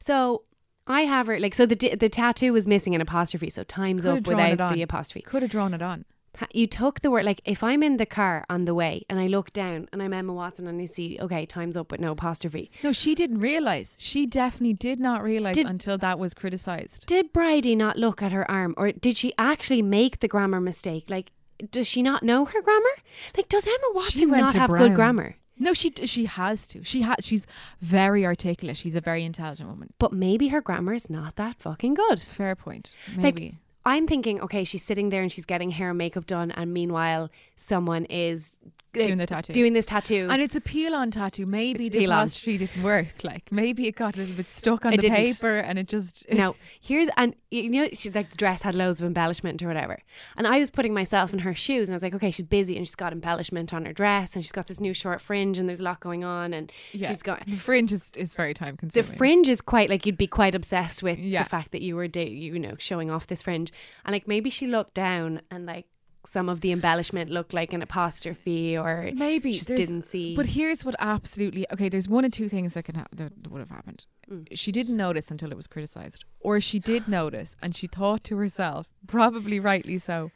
So 0.01 0.42
I 0.87 1.03
have 1.03 1.27
her 1.27 1.38
like, 1.40 1.55
so 1.55 1.66
the 1.66 1.94
the 1.94 2.09
tattoo 2.09 2.53
was 2.53 2.66
missing 2.66 2.94
an 2.94 3.01
apostrophe, 3.01 3.51
so 3.51 3.64
times 3.64 4.03
Coulda 4.03 4.18
up 4.18 4.27
without 4.27 4.75
the 4.75 4.83
apostrophe. 4.83 5.23
could 5.23 5.42
have 5.42 5.51
drawn 5.51 5.73
it 5.75 5.83
on 5.83 6.05
You 6.53 6.66
took 6.66 7.01
the 7.01 7.11
word 7.11 7.25
like 7.25 7.40
if 7.44 7.62
I'm 7.62 7.83
in 7.83 7.97
the 7.97 8.07
car 8.07 8.44
on 8.51 8.64
the 8.64 8.75
way 8.75 9.05
and 9.09 9.18
I 9.20 9.27
look 9.29 9.53
down 9.53 9.88
and 9.92 10.03
I'm 10.03 10.12
Emma 10.12 10.33
Watson 10.33 10.66
and 10.66 10.81
I 10.81 10.87
see 10.87 11.18
okay 11.20 11.47
times 11.47 11.77
up 11.77 11.90
with 11.90 12.01
no 12.01 12.12
apostrophe. 12.12 12.70
no 12.83 12.92
she 12.92 13.14
didn't 13.14 13.38
realize 13.40 13.97
she 13.99 14.27
definitely 14.27 14.75
did 14.75 15.01
not 15.01 15.23
realize 15.23 15.55
Did- 15.55 15.66
until 15.66 15.97
that 15.99 16.18
was 16.18 16.35
criticized 16.35 17.07
Did 17.07 17.33
Bridie 17.33 17.77
not 17.77 17.97
look 17.97 18.23
at 18.23 18.33
her 18.33 18.49
arm 18.51 18.75
or 18.77 18.92
did 18.92 19.16
she 19.16 19.33
actually 19.38 19.83
make 19.83 20.20
the 20.20 20.29
grammar 20.29 20.61
mistake? 20.61 21.05
Like 21.09 21.31
does 21.70 21.87
she 21.87 22.03
not 22.03 22.23
know 22.23 22.44
her 22.44 22.61
grammar? 22.62 22.94
Like 23.37 23.49
does 23.49 23.66
Emma 23.66 23.90
Watson 23.94 24.29
not 24.29 24.55
have 24.55 24.70
Brown. 24.70 24.88
good 24.88 24.97
grammar? 24.97 25.37
No 25.59 25.73
she 25.73 25.93
she 26.05 26.27
has 26.27 26.67
to. 26.69 26.83
She 26.85 27.03
has 27.03 27.17
she's 27.21 27.47
very 27.81 28.25
articulate. 28.27 28.77
She's 28.77 28.97
a 28.97 29.01
very 29.01 29.25
intelligent 29.25 29.69
woman. 29.69 29.93
But 29.99 30.12
maybe 30.12 30.49
her 30.49 30.61
grammar 30.61 30.95
is 30.95 31.09
not 31.09 31.37
that 31.37 31.57
fucking 31.59 31.95
good. 31.95 32.21
fair 32.21 32.55
point. 32.57 32.95
Like, 33.17 33.35
maybe. 33.37 33.59
I'm 33.87 34.07
thinking, 34.07 34.40
okay, 34.40 34.64
she's 34.64 34.83
sitting 34.83 35.11
there 35.11 35.23
and 35.23 35.31
she's 35.31 35.45
getting 35.45 35.71
hair 35.71 35.90
and 35.90 35.99
makeup 35.99 36.27
done, 36.27 36.51
and 36.51 36.73
meanwhile, 36.73 37.31
someone 37.57 38.07
is 38.07 38.53
Doing 38.94 39.18
the 39.18 39.26
tattoo. 39.26 39.52
Doing 39.52 39.72
this 39.72 39.87
tattoo. 39.87 40.28
And 40.30 40.40
it's 40.40 40.54
a 40.54 40.61
peel 40.61 40.94
on 40.94 41.11
tattoo. 41.11 41.46
Maybe 41.46 41.87
It's 41.87 41.94
the 41.96 42.07
on. 42.07 42.28
didn't 42.28 42.83
work. 42.83 43.09
Like 43.22 43.51
maybe 43.51 43.86
it 43.88 43.97
got 43.97 44.16
a 44.16 44.18
little 44.20 44.34
bit 44.34 44.49
stuck 44.49 44.84
on 44.84 44.92
It 44.92 44.97
the 44.99 45.09
didn't. 45.09 45.16
paper 45.26 45.59
and 45.59 45.78
it 45.78 45.88
just 45.88 46.26
no, 46.32 46.57
here's 46.80 47.09
and 47.16 47.34
you 47.51 47.70
know, 47.70 47.88
she 47.92 48.11
like 48.11 48.30
the 48.30 48.36
dress 48.36 48.62
had 48.62 48.74
loads 48.74 49.01
of 49.01 49.07
embellishment 49.07 49.62
or 49.62 49.68
whatever. 49.68 50.01
And 50.36 50.47
I 50.47 50.59
was 50.59 50.70
putting 50.70 50.92
myself 50.92 51.32
in 51.32 51.38
her 51.40 51.55
shoes, 51.55 51.88
and 51.88 51.95
I 51.95 51.97
was 51.97 52.03
like, 52.03 52.14
okay, 52.14 52.30
she's 52.32 52.47
busy 52.47 52.76
and 52.76 52.84
she's 52.86 52.97
got 52.97 53.12
embellishment 53.12 53.72
on 53.72 53.84
her 53.86 53.92
dress, 53.92 54.34
and 54.34 54.45
she's 54.45 54.51
got 54.53 54.66
this 54.66 54.80
new 54.80 54.92
short 54.92 55.20
fringe, 55.20 55.57
and 55.59 55.68
there's 55.68 55.78
a 55.80 55.84
lot 55.84 56.01
going 56.01 56.24
on, 56.24 56.53
and 56.53 56.72
yeah. 56.92 57.09
she's 57.11 57.22
got 57.22 57.47
the 57.47 57.57
fringe 57.57 57.92
is, 57.92 58.11
is 58.16 58.34
very 58.34 58.55
time 58.55 58.76
consuming. 58.76 59.09
the 59.09 59.16
fringe 59.16 59.49
is 59.49 59.61
quite 59.61 59.88
like 59.88 60.05
you'd 60.05 60.18
be 60.18 60.26
quite 60.26 60.55
obsessed 60.55 61.03
with 61.03 61.18
Yeah. 61.18 61.45
the 61.45 61.49
fact 61.49 61.70
that 61.72 61.82
you 61.82 61.95
were 61.97 62.05
you 62.14 62.59
know 62.59 62.74
showing 62.78 63.11
off 63.11 63.26
this 63.28 63.42
fringe 63.42 63.72
and 64.05 64.12
like 64.12 64.26
maybe 64.26 64.51
she 64.51 64.66
looked 64.66 64.95
down 64.95 65.40
and 65.51 65.64
like 65.66 65.86
some 66.27 66.49
of 66.49 66.61
the 66.61 66.72
embellishment 66.72 67.31
looked 67.31 67.53
like 67.53 67.72
an 67.72 67.83
apostrophe 67.83 68.77
or 68.77 69.11
Maybe 69.14 69.53
she 69.53 69.59
just 69.59 69.68
didn't 69.68 70.05
see 70.05 70.35
But 70.35 70.47
here's 70.47 70.85
what 70.85 70.95
absolutely 70.99 71.66
okay. 71.72 71.89
There's 71.89 72.09
one 72.09 72.25
of 72.25 72.33
two 72.33 72.49
things 72.49 72.75
that 72.75 72.85
can 72.85 72.95
ha- 72.97 73.07
that 73.12 73.51
would 73.51 73.61
have 73.61 73.70
happened. 73.70 74.07
Mm. 74.31 74.49
She 74.53 74.72
didn't 74.72 74.97
notice 74.97 75.31
until 75.31 75.51
it 75.51 75.57
was 75.57 75.66
criticized, 75.66 76.25
or 76.41 76.61
she 76.61 76.79
did 76.79 77.09
notice 77.20 77.57
and 77.62 77.77
she 77.77 77.87
thought 77.87 78.25
to 78.25 78.37
herself, 78.37 78.87
probably 79.07 79.61
rightly 79.61 79.99
so, 79.99 80.31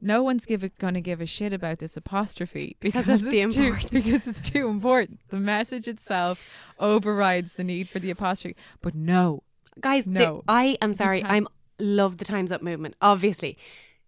no 0.00 0.22
one's 0.22 0.46
give 0.46 0.68
going 0.78 0.94
to 0.94 1.00
give 1.00 1.20
a 1.20 1.26
shit 1.26 1.52
about 1.52 1.78
this 1.78 1.96
apostrophe 1.96 2.76
because, 2.80 3.06
Because 3.06 3.22
the 3.22 3.40
it's 3.40 3.54
too, 3.54 3.76
because 3.92 4.26
it's 4.26 4.40
too 4.40 4.68
important. 4.68 5.20
The 5.28 5.38
message 5.38 5.86
itself 5.88 6.44
overrides 6.78 7.54
the 7.54 7.64
need 7.64 7.88
for 7.88 7.98
the 7.98 8.10
apostrophe. 8.10 8.56
But 8.80 8.94
no, 8.94 9.42
Guys, 9.80 10.04
the- 10.04 10.10
No. 10.10 10.42
I 10.48 10.76
am 10.82 10.92
sorry. 10.92 11.24
I'm 11.24 11.48
love 11.78 12.18
the 12.18 12.24
Times 12.24 12.52
Up 12.52 12.62
movement. 12.62 12.94
Obviously, 13.00 13.56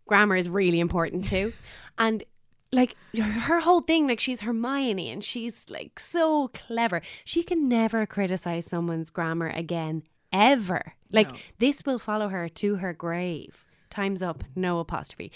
grammar 0.07 0.37
is 0.37 0.49
really 0.49 0.81
important 0.81 1.27
too, 1.29 1.53
and 1.99 2.25
like 2.73 2.97
her 3.17 3.61
whole 3.61 3.81
thing, 3.83 4.07
like 4.09 4.19
she's 4.21 4.41
Hermione 4.41 5.09
and 5.11 5.23
she's 5.23 5.67
like 5.71 5.99
so 6.01 6.49
clever. 6.49 7.03
She 7.25 7.43
can 7.45 7.69
never 7.69 8.05
criticize 8.07 8.67
someone's 8.67 9.11
grammar 9.11 9.49
again, 9.49 10.03
ever. 10.33 10.95
Like 11.13 11.31
No. 11.31 11.37
this 11.59 11.83
will 11.87 12.01
follow 12.01 12.29
her 12.29 12.49
to 12.49 12.77
her 12.77 12.93
grave. 12.93 13.65
Times 13.91 14.23
up, 14.23 14.43
no 14.57 14.81
apostrophe. 14.81 15.31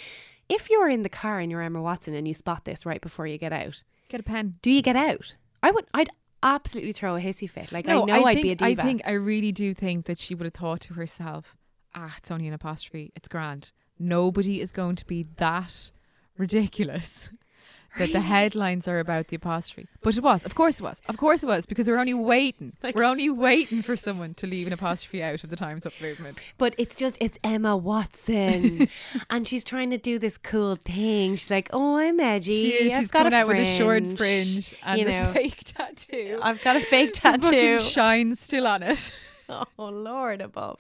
If 0.48 0.68
you're 0.68 0.88
in 0.88 1.02
the 1.04 1.08
car 1.08 1.38
and 1.38 1.48
you're 1.50 1.62
Emma 1.62 1.80
Watson 1.80 2.14
and 2.14 2.26
you 2.26 2.34
spot 2.34 2.64
this 2.64 2.84
right 2.84 3.00
before 3.00 3.26
you 3.28 3.38
get 3.38 3.52
out, 3.52 3.84
get 4.08 4.18
a 4.18 4.24
pen. 4.24 4.54
do 4.62 4.72
you 4.72 4.82
get 4.82 4.96
out? 4.96 5.36
I 5.62 5.70
would. 5.70 5.84
I'd 5.94 6.10
absolutely 6.42 6.92
throw 6.92 7.14
a 7.14 7.20
hissy 7.20 7.48
fit. 7.48 7.70
Like 7.70 7.88
I 7.88 7.92
know 7.92 8.06
I 8.08 8.20
would 8.34 8.42
be 8.42 8.50
a 8.50 8.56
diva. 8.56 8.82
I 8.82 8.84
think 8.84 9.02
I 9.04 9.12
really 9.12 9.52
do 9.52 9.74
think 9.74 10.06
that 10.06 10.18
she 10.18 10.34
would 10.34 10.44
have 10.46 10.54
thought 10.54 10.80
to 10.82 10.94
herself, 10.94 11.56
"Ah, 11.94 12.14
it's 12.18 12.30
only 12.32 12.48
an 12.48 12.54
apostrophe. 12.54 13.12
It's 13.14 13.28
grand. 13.28 13.70
Nobody 13.99 14.61
is 14.61 14.72
going 14.72 14.96
to 14.96 15.07
be 15.07 15.26
that 15.36 15.90
ridiculous." 16.36 17.30
That 17.96 18.12
the 18.12 18.20
headlines 18.20 18.86
are 18.86 19.01
about 19.01 19.28
the 19.28 19.36
apostrophe, 19.36 19.88
but 20.03 20.16
it 20.16 20.22
was, 20.22 20.44
of 20.44 20.55
course, 20.55 20.78
it 20.78 20.82
was, 20.84 21.01
of 21.09 21.16
course, 21.16 21.42
it 21.42 21.46
was, 21.46 21.64
because 21.66 21.88
we're 21.88 21.99
only 21.99 22.14
waiting, 22.14 22.74
we're 22.94 23.03
only 23.03 23.28
waiting 23.30 23.82
for 23.82 23.96
someone 23.96 24.34
to 24.34 24.46
leave 24.46 24.66
an 24.68 24.74
apostrophe 24.74 25.20
out 25.20 25.42
of 25.42 25.51
the 25.51 25.57
Times 25.57 25.84
Up 25.86 25.94
movement. 26.01 26.53
But 26.59 26.74
it's 26.78 26.94
just 26.96 27.16
it's 27.18 27.38
Emma 27.42 27.76
Watson, 27.76 28.88
and 29.30 29.49
she's 29.49 29.64
trying 29.64 29.88
to 29.90 29.99
do 29.99 30.18
this 30.18 30.36
cool 30.36 30.76
thing. 30.76 31.34
She's 31.36 31.51
like, 31.51 31.70
"Oh, 31.72 31.96
I'm 31.96 32.20
edgy. 32.20 32.62
She 32.62 32.72
is, 32.74 32.92
she's 32.92 33.11
got 33.11 33.20
coming 33.20 33.32
a 33.32 33.36
out 33.36 33.49
with 33.49 33.57
a 33.57 33.64
short 33.64 34.05
fringe 34.16 34.74
and 34.84 35.01
you 35.01 35.07
know. 35.07 35.32
fake 35.32 35.61
tattoo. 35.64 36.38
I've 36.40 36.62
got 36.62 36.76
a 36.76 36.80
fake 36.82 37.12
tattoo. 37.14 37.80
shine 37.80 38.36
still 38.36 38.66
on 38.68 38.82
it. 38.84 39.12
oh 39.78 39.88
Lord 39.88 40.40
above. 40.40 40.78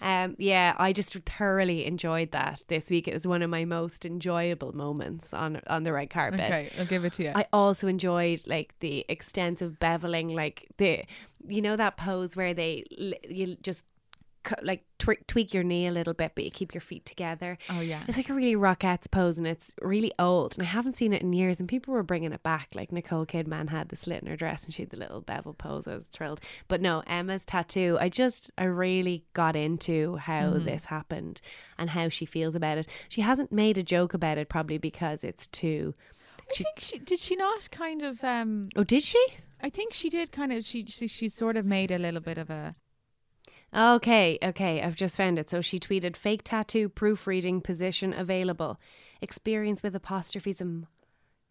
Um, 0.00 0.36
yeah, 0.38 0.74
I 0.78 0.92
just 0.92 1.14
thoroughly 1.14 1.86
enjoyed 1.86 2.32
that 2.32 2.62
this 2.68 2.90
week. 2.90 3.06
It 3.06 3.14
was 3.14 3.26
one 3.26 3.42
of 3.42 3.50
my 3.50 3.64
most 3.64 4.04
enjoyable 4.04 4.74
moments 4.74 5.32
on 5.32 5.60
on 5.66 5.84
the 5.84 5.92
red 5.92 6.10
carpet. 6.10 6.40
Okay, 6.40 6.70
I'll 6.78 6.86
give 6.86 7.04
it 7.04 7.12
to 7.14 7.24
you. 7.24 7.32
I 7.34 7.46
also 7.52 7.86
enjoyed 7.86 8.42
like 8.46 8.74
the 8.80 9.04
extensive 9.08 9.78
beveling, 9.78 10.34
like 10.34 10.68
the 10.78 11.04
you 11.46 11.62
know 11.62 11.76
that 11.76 11.96
pose 11.96 12.36
where 12.36 12.54
they 12.54 12.84
you 13.28 13.56
just 13.62 13.84
like 14.62 14.84
tw- 14.98 15.26
tweak 15.26 15.52
your 15.52 15.62
knee 15.62 15.86
a 15.86 15.90
little 15.90 16.14
bit, 16.14 16.32
but 16.34 16.44
you 16.44 16.50
keep 16.50 16.74
your 16.74 16.80
feet 16.80 17.04
together. 17.04 17.58
oh 17.68 17.80
yeah, 17.80 18.02
It's 18.08 18.16
like 18.16 18.28
a 18.30 18.34
really 18.34 18.54
Rockettes 18.56 19.10
pose, 19.10 19.36
and 19.38 19.46
it's 19.46 19.70
really 19.82 20.12
old, 20.18 20.54
and 20.54 20.62
I 20.62 20.70
haven't 20.70 20.94
seen 20.96 21.12
it 21.12 21.22
in 21.22 21.32
years. 21.32 21.60
And 21.60 21.68
people 21.68 21.92
were 21.94 22.02
bringing 22.02 22.32
it 22.32 22.42
back. 22.42 22.68
Like 22.74 22.90
Nicole 22.92 23.26
Kidman 23.26 23.68
had 23.68 23.88
the 23.90 23.96
slit 23.96 24.22
in 24.22 24.28
her 24.28 24.36
dress, 24.36 24.64
and 24.64 24.72
she 24.72 24.82
had 24.82 24.90
the 24.90 24.96
little 24.96 25.20
bevel 25.20 25.52
pose. 25.54 25.86
I 25.86 25.94
was 25.94 26.06
thrilled. 26.06 26.40
But 26.68 26.80
no, 26.80 27.02
Emma's 27.06 27.44
tattoo. 27.44 27.98
I 28.00 28.08
just, 28.08 28.50
I 28.56 28.64
really 28.64 29.24
got 29.34 29.56
into 29.56 30.16
how 30.16 30.50
Mm-hmm. 30.50 30.64
this 30.64 30.84
happened 30.86 31.40
and 31.78 31.90
how 31.90 32.08
she 32.08 32.24
feels 32.26 32.54
about 32.54 32.78
it. 32.78 32.86
She 33.08 33.20
hasn't 33.20 33.52
made 33.52 33.76
a 33.78 33.82
joke 33.82 34.14
about 34.14 34.38
it, 34.38 34.48
probably 34.48 34.78
because 34.78 35.22
it's 35.24 35.46
too. 35.46 35.92
I 36.50 36.54
think 36.54 36.78
she 36.80 36.98
did. 36.98 37.18
She 37.20 37.36
not 37.36 37.70
kind 37.70 38.02
of. 38.02 38.24
um 38.24 38.70
Oh, 38.74 38.84
did 38.84 39.02
she? 39.04 39.24
I 39.62 39.68
think 39.70 39.92
she 39.92 40.08
did 40.08 40.32
kind 40.32 40.52
of. 40.52 40.64
She 40.64 40.84
she, 40.86 41.06
she 41.06 41.28
sort 41.28 41.56
of 41.56 41.64
made 41.66 41.90
a 41.90 41.98
little 41.98 42.20
bit 42.20 42.38
of 42.38 42.48
a. 42.50 42.74
Okay, 43.74 44.38
okay, 44.42 44.82
I've 44.82 44.96
just 44.96 45.16
found 45.16 45.38
it. 45.38 45.48
So 45.48 45.60
she 45.60 45.78
tweeted 45.78 46.16
fake 46.16 46.42
tattoo 46.44 46.88
proofreading 46.88 47.60
position 47.60 48.12
available. 48.12 48.80
Experience 49.20 49.82
with 49.82 49.94
apostrophes. 49.94 50.60
Um, 50.60 50.86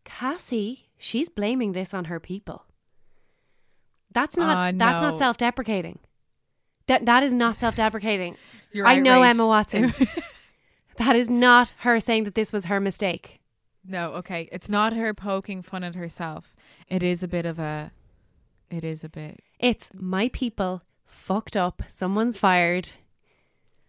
Cassie, 0.03 0.89
she's 0.97 1.29
blaming 1.29 1.71
this 1.71 1.93
on 1.93 2.05
her 2.05 2.19
people. 2.19 2.65
That's 4.11 4.35
not 4.35 4.57
Ah, 4.57 4.71
that's 4.75 5.01
no. 5.01 5.09
not 5.09 5.17
self-deprecating. 5.17 5.99
That 6.87 7.05
that 7.05 7.23
is 7.23 7.31
not 7.31 7.59
self-deprecating. 7.59 8.35
You're 8.73 8.87
I 8.87 8.99
know. 8.99 9.21
Emma 9.21 9.45
Watson. 9.45 9.93
that 10.97 11.15
is 11.15 11.29
not 11.29 11.73
her 11.79 11.99
saying 11.99 12.23
that 12.25 12.35
this 12.35 12.51
was 12.51 12.65
her 12.65 12.79
mistake. 12.79 13.39
No, 13.85 14.13
okay. 14.15 14.49
It's 14.51 14.67
not 14.69 14.93
her 14.93 15.13
poking 15.13 15.61
fun 15.61 15.83
at 15.83 15.95
herself. 15.95 16.55
It 16.87 17.01
is 17.03 17.23
a 17.23 17.27
bit 17.27 17.45
of 17.45 17.59
a. 17.59 17.91
It 18.69 18.83
is 18.83 19.03
a 19.03 19.09
bit. 19.09 19.39
It's 19.59 19.91
my 19.95 20.29
people 20.33 20.83
fucked 21.09 21.55
up. 21.57 21.83
Someone's 21.89 22.37
fired. 22.37 22.89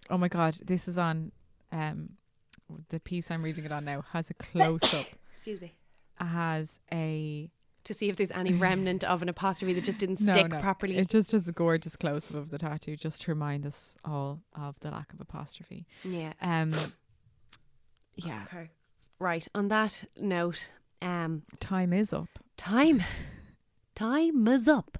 Oh 0.09 0.19
my 0.19 0.29
god! 0.29 0.55
This 0.65 0.89
is 0.89 0.99
on. 0.99 1.33
Um, 1.73 2.11
the 2.89 3.01
piece 3.01 3.31
I'm 3.31 3.43
reading 3.43 3.65
it 3.65 3.73
on 3.73 3.85
now 3.85 4.03
has 4.13 4.31
a 4.31 4.35
close 4.35 4.83
up. 4.95 5.07
Excuse 5.33 5.61
me. 5.61 5.75
has 6.19 6.79
a 6.93 7.49
To 7.85 7.95
see 7.95 8.09
if 8.09 8.17
there's 8.17 8.31
any 8.33 8.53
remnant 8.53 9.03
of 9.05 9.23
an 9.23 9.29
apostrophe 9.29 9.73
that 9.75 9.85
just 9.85 9.99
didn't 9.99 10.21
no, 10.21 10.33
stick 10.33 10.49
no. 10.51 10.59
properly. 10.61 10.97
It 10.97 11.09
just 11.09 11.33
has 11.33 11.49
a 11.49 11.53
gorgeous 11.53 11.97
close 11.97 12.31
up 12.31 12.37
of 12.37 12.51
the 12.51 12.59
tattoo, 12.59 12.97
just 12.97 13.23
to 13.23 13.31
remind 13.31 13.67
us 13.67 13.97
all 14.05 14.41
of 14.55 14.79
the 14.81 14.91
lack 14.91 15.13
of 15.13 15.21
apostrophe. 15.21 15.87
yeah. 16.05 16.33
Um, 16.41 16.73
yeah, 18.17 18.45
Okay. 18.47 18.71
Right. 19.19 19.47
On 19.55 19.69
that 19.69 20.05
note, 20.17 20.69
um, 21.03 21.43
time 21.61 21.93
is 21.93 22.13
up. 22.13 22.29
time, 22.57 23.03
time 23.95 24.47
is 24.49 24.67
up 24.69 24.99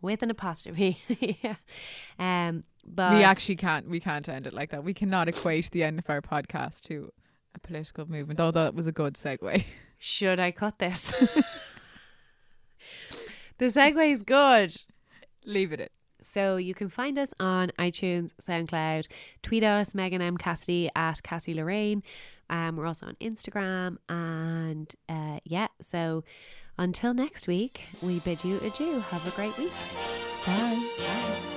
with 0.00 0.22
an 0.22 0.30
apostrophe. 0.30 1.00
yeah. 1.42 1.56
Um, 2.18 2.64
but 2.84 3.14
we 3.14 3.22
actually 3.22 3.56
can't. 3.56 3.88
We 3.88 4.00
can't 4.00 4.28
end 4.28 4.46
it 4.46 4.54
like 4.54 4.70
that. 4.70 4.84
We 4.84 4.94
cannot 4.94 5.28
equate 5.28 5.70
the 5.70 5.82
end 5.82 5.98
of 5.98 6.08
our 6.08 6.20
podcast 6.22 6.82
to 6.82 7.12
a 7.54 7.58
political 7.58 8.08
movement. 8.08 8.40
Although 8.40 8.64
that 8.64 8.74
was 8.74 8.86
a 8.86 8.92
good 8.92 9.14
segue. 9.14 9.64
should 9.98 10.40
I 10.40 10.50
cut 10.52 10.78
this? 10.78 11.10
the 13.58 13.66
segue 13.66 14.12
is 14.12 14.22
good. 14.22 14.76
Leave 15.44 15.72
it. 15.72 15.92
So 16.20 16.56
you 16.56 16.74
can 16.74 16.88
find 16.88 17.18
us 17.18 17.32
on 17.38 17.70
iTunes, 17.78 18.32
SoundCloud, 18.42 19.06
tweet 19.42 19.62
us, 19.62 19.94
Megan 19.94 20.20
M. 20.20 20.36
Cassidy 20.36 20.90
at 20.96 21.22
Cassie 21.22 21.54
Lorraine. 21.54 22.02
Um, 22.50 22.76
we're 22.76 22.86
also 22.86 23.06
on 23.06 23.14
Instagram. 23.20 23.98
And 24.08 24.92
uh, 25.08 25.38
yeah, 25.44 25.68
so 25.80 26.24
until 26.78 27.12
next 27.14 27.46
week, 27.46 27.82
we 28.02 28.20
bid 28.20 28.44
you 28.44 28.58
adieu. 28.58 29.00
Have 29.00 29.26
a 29.26 29.30
great 29.32 29.56
week. 29.58 29.72
Bye. 30.46 30.88
Bye. 30.98 31.54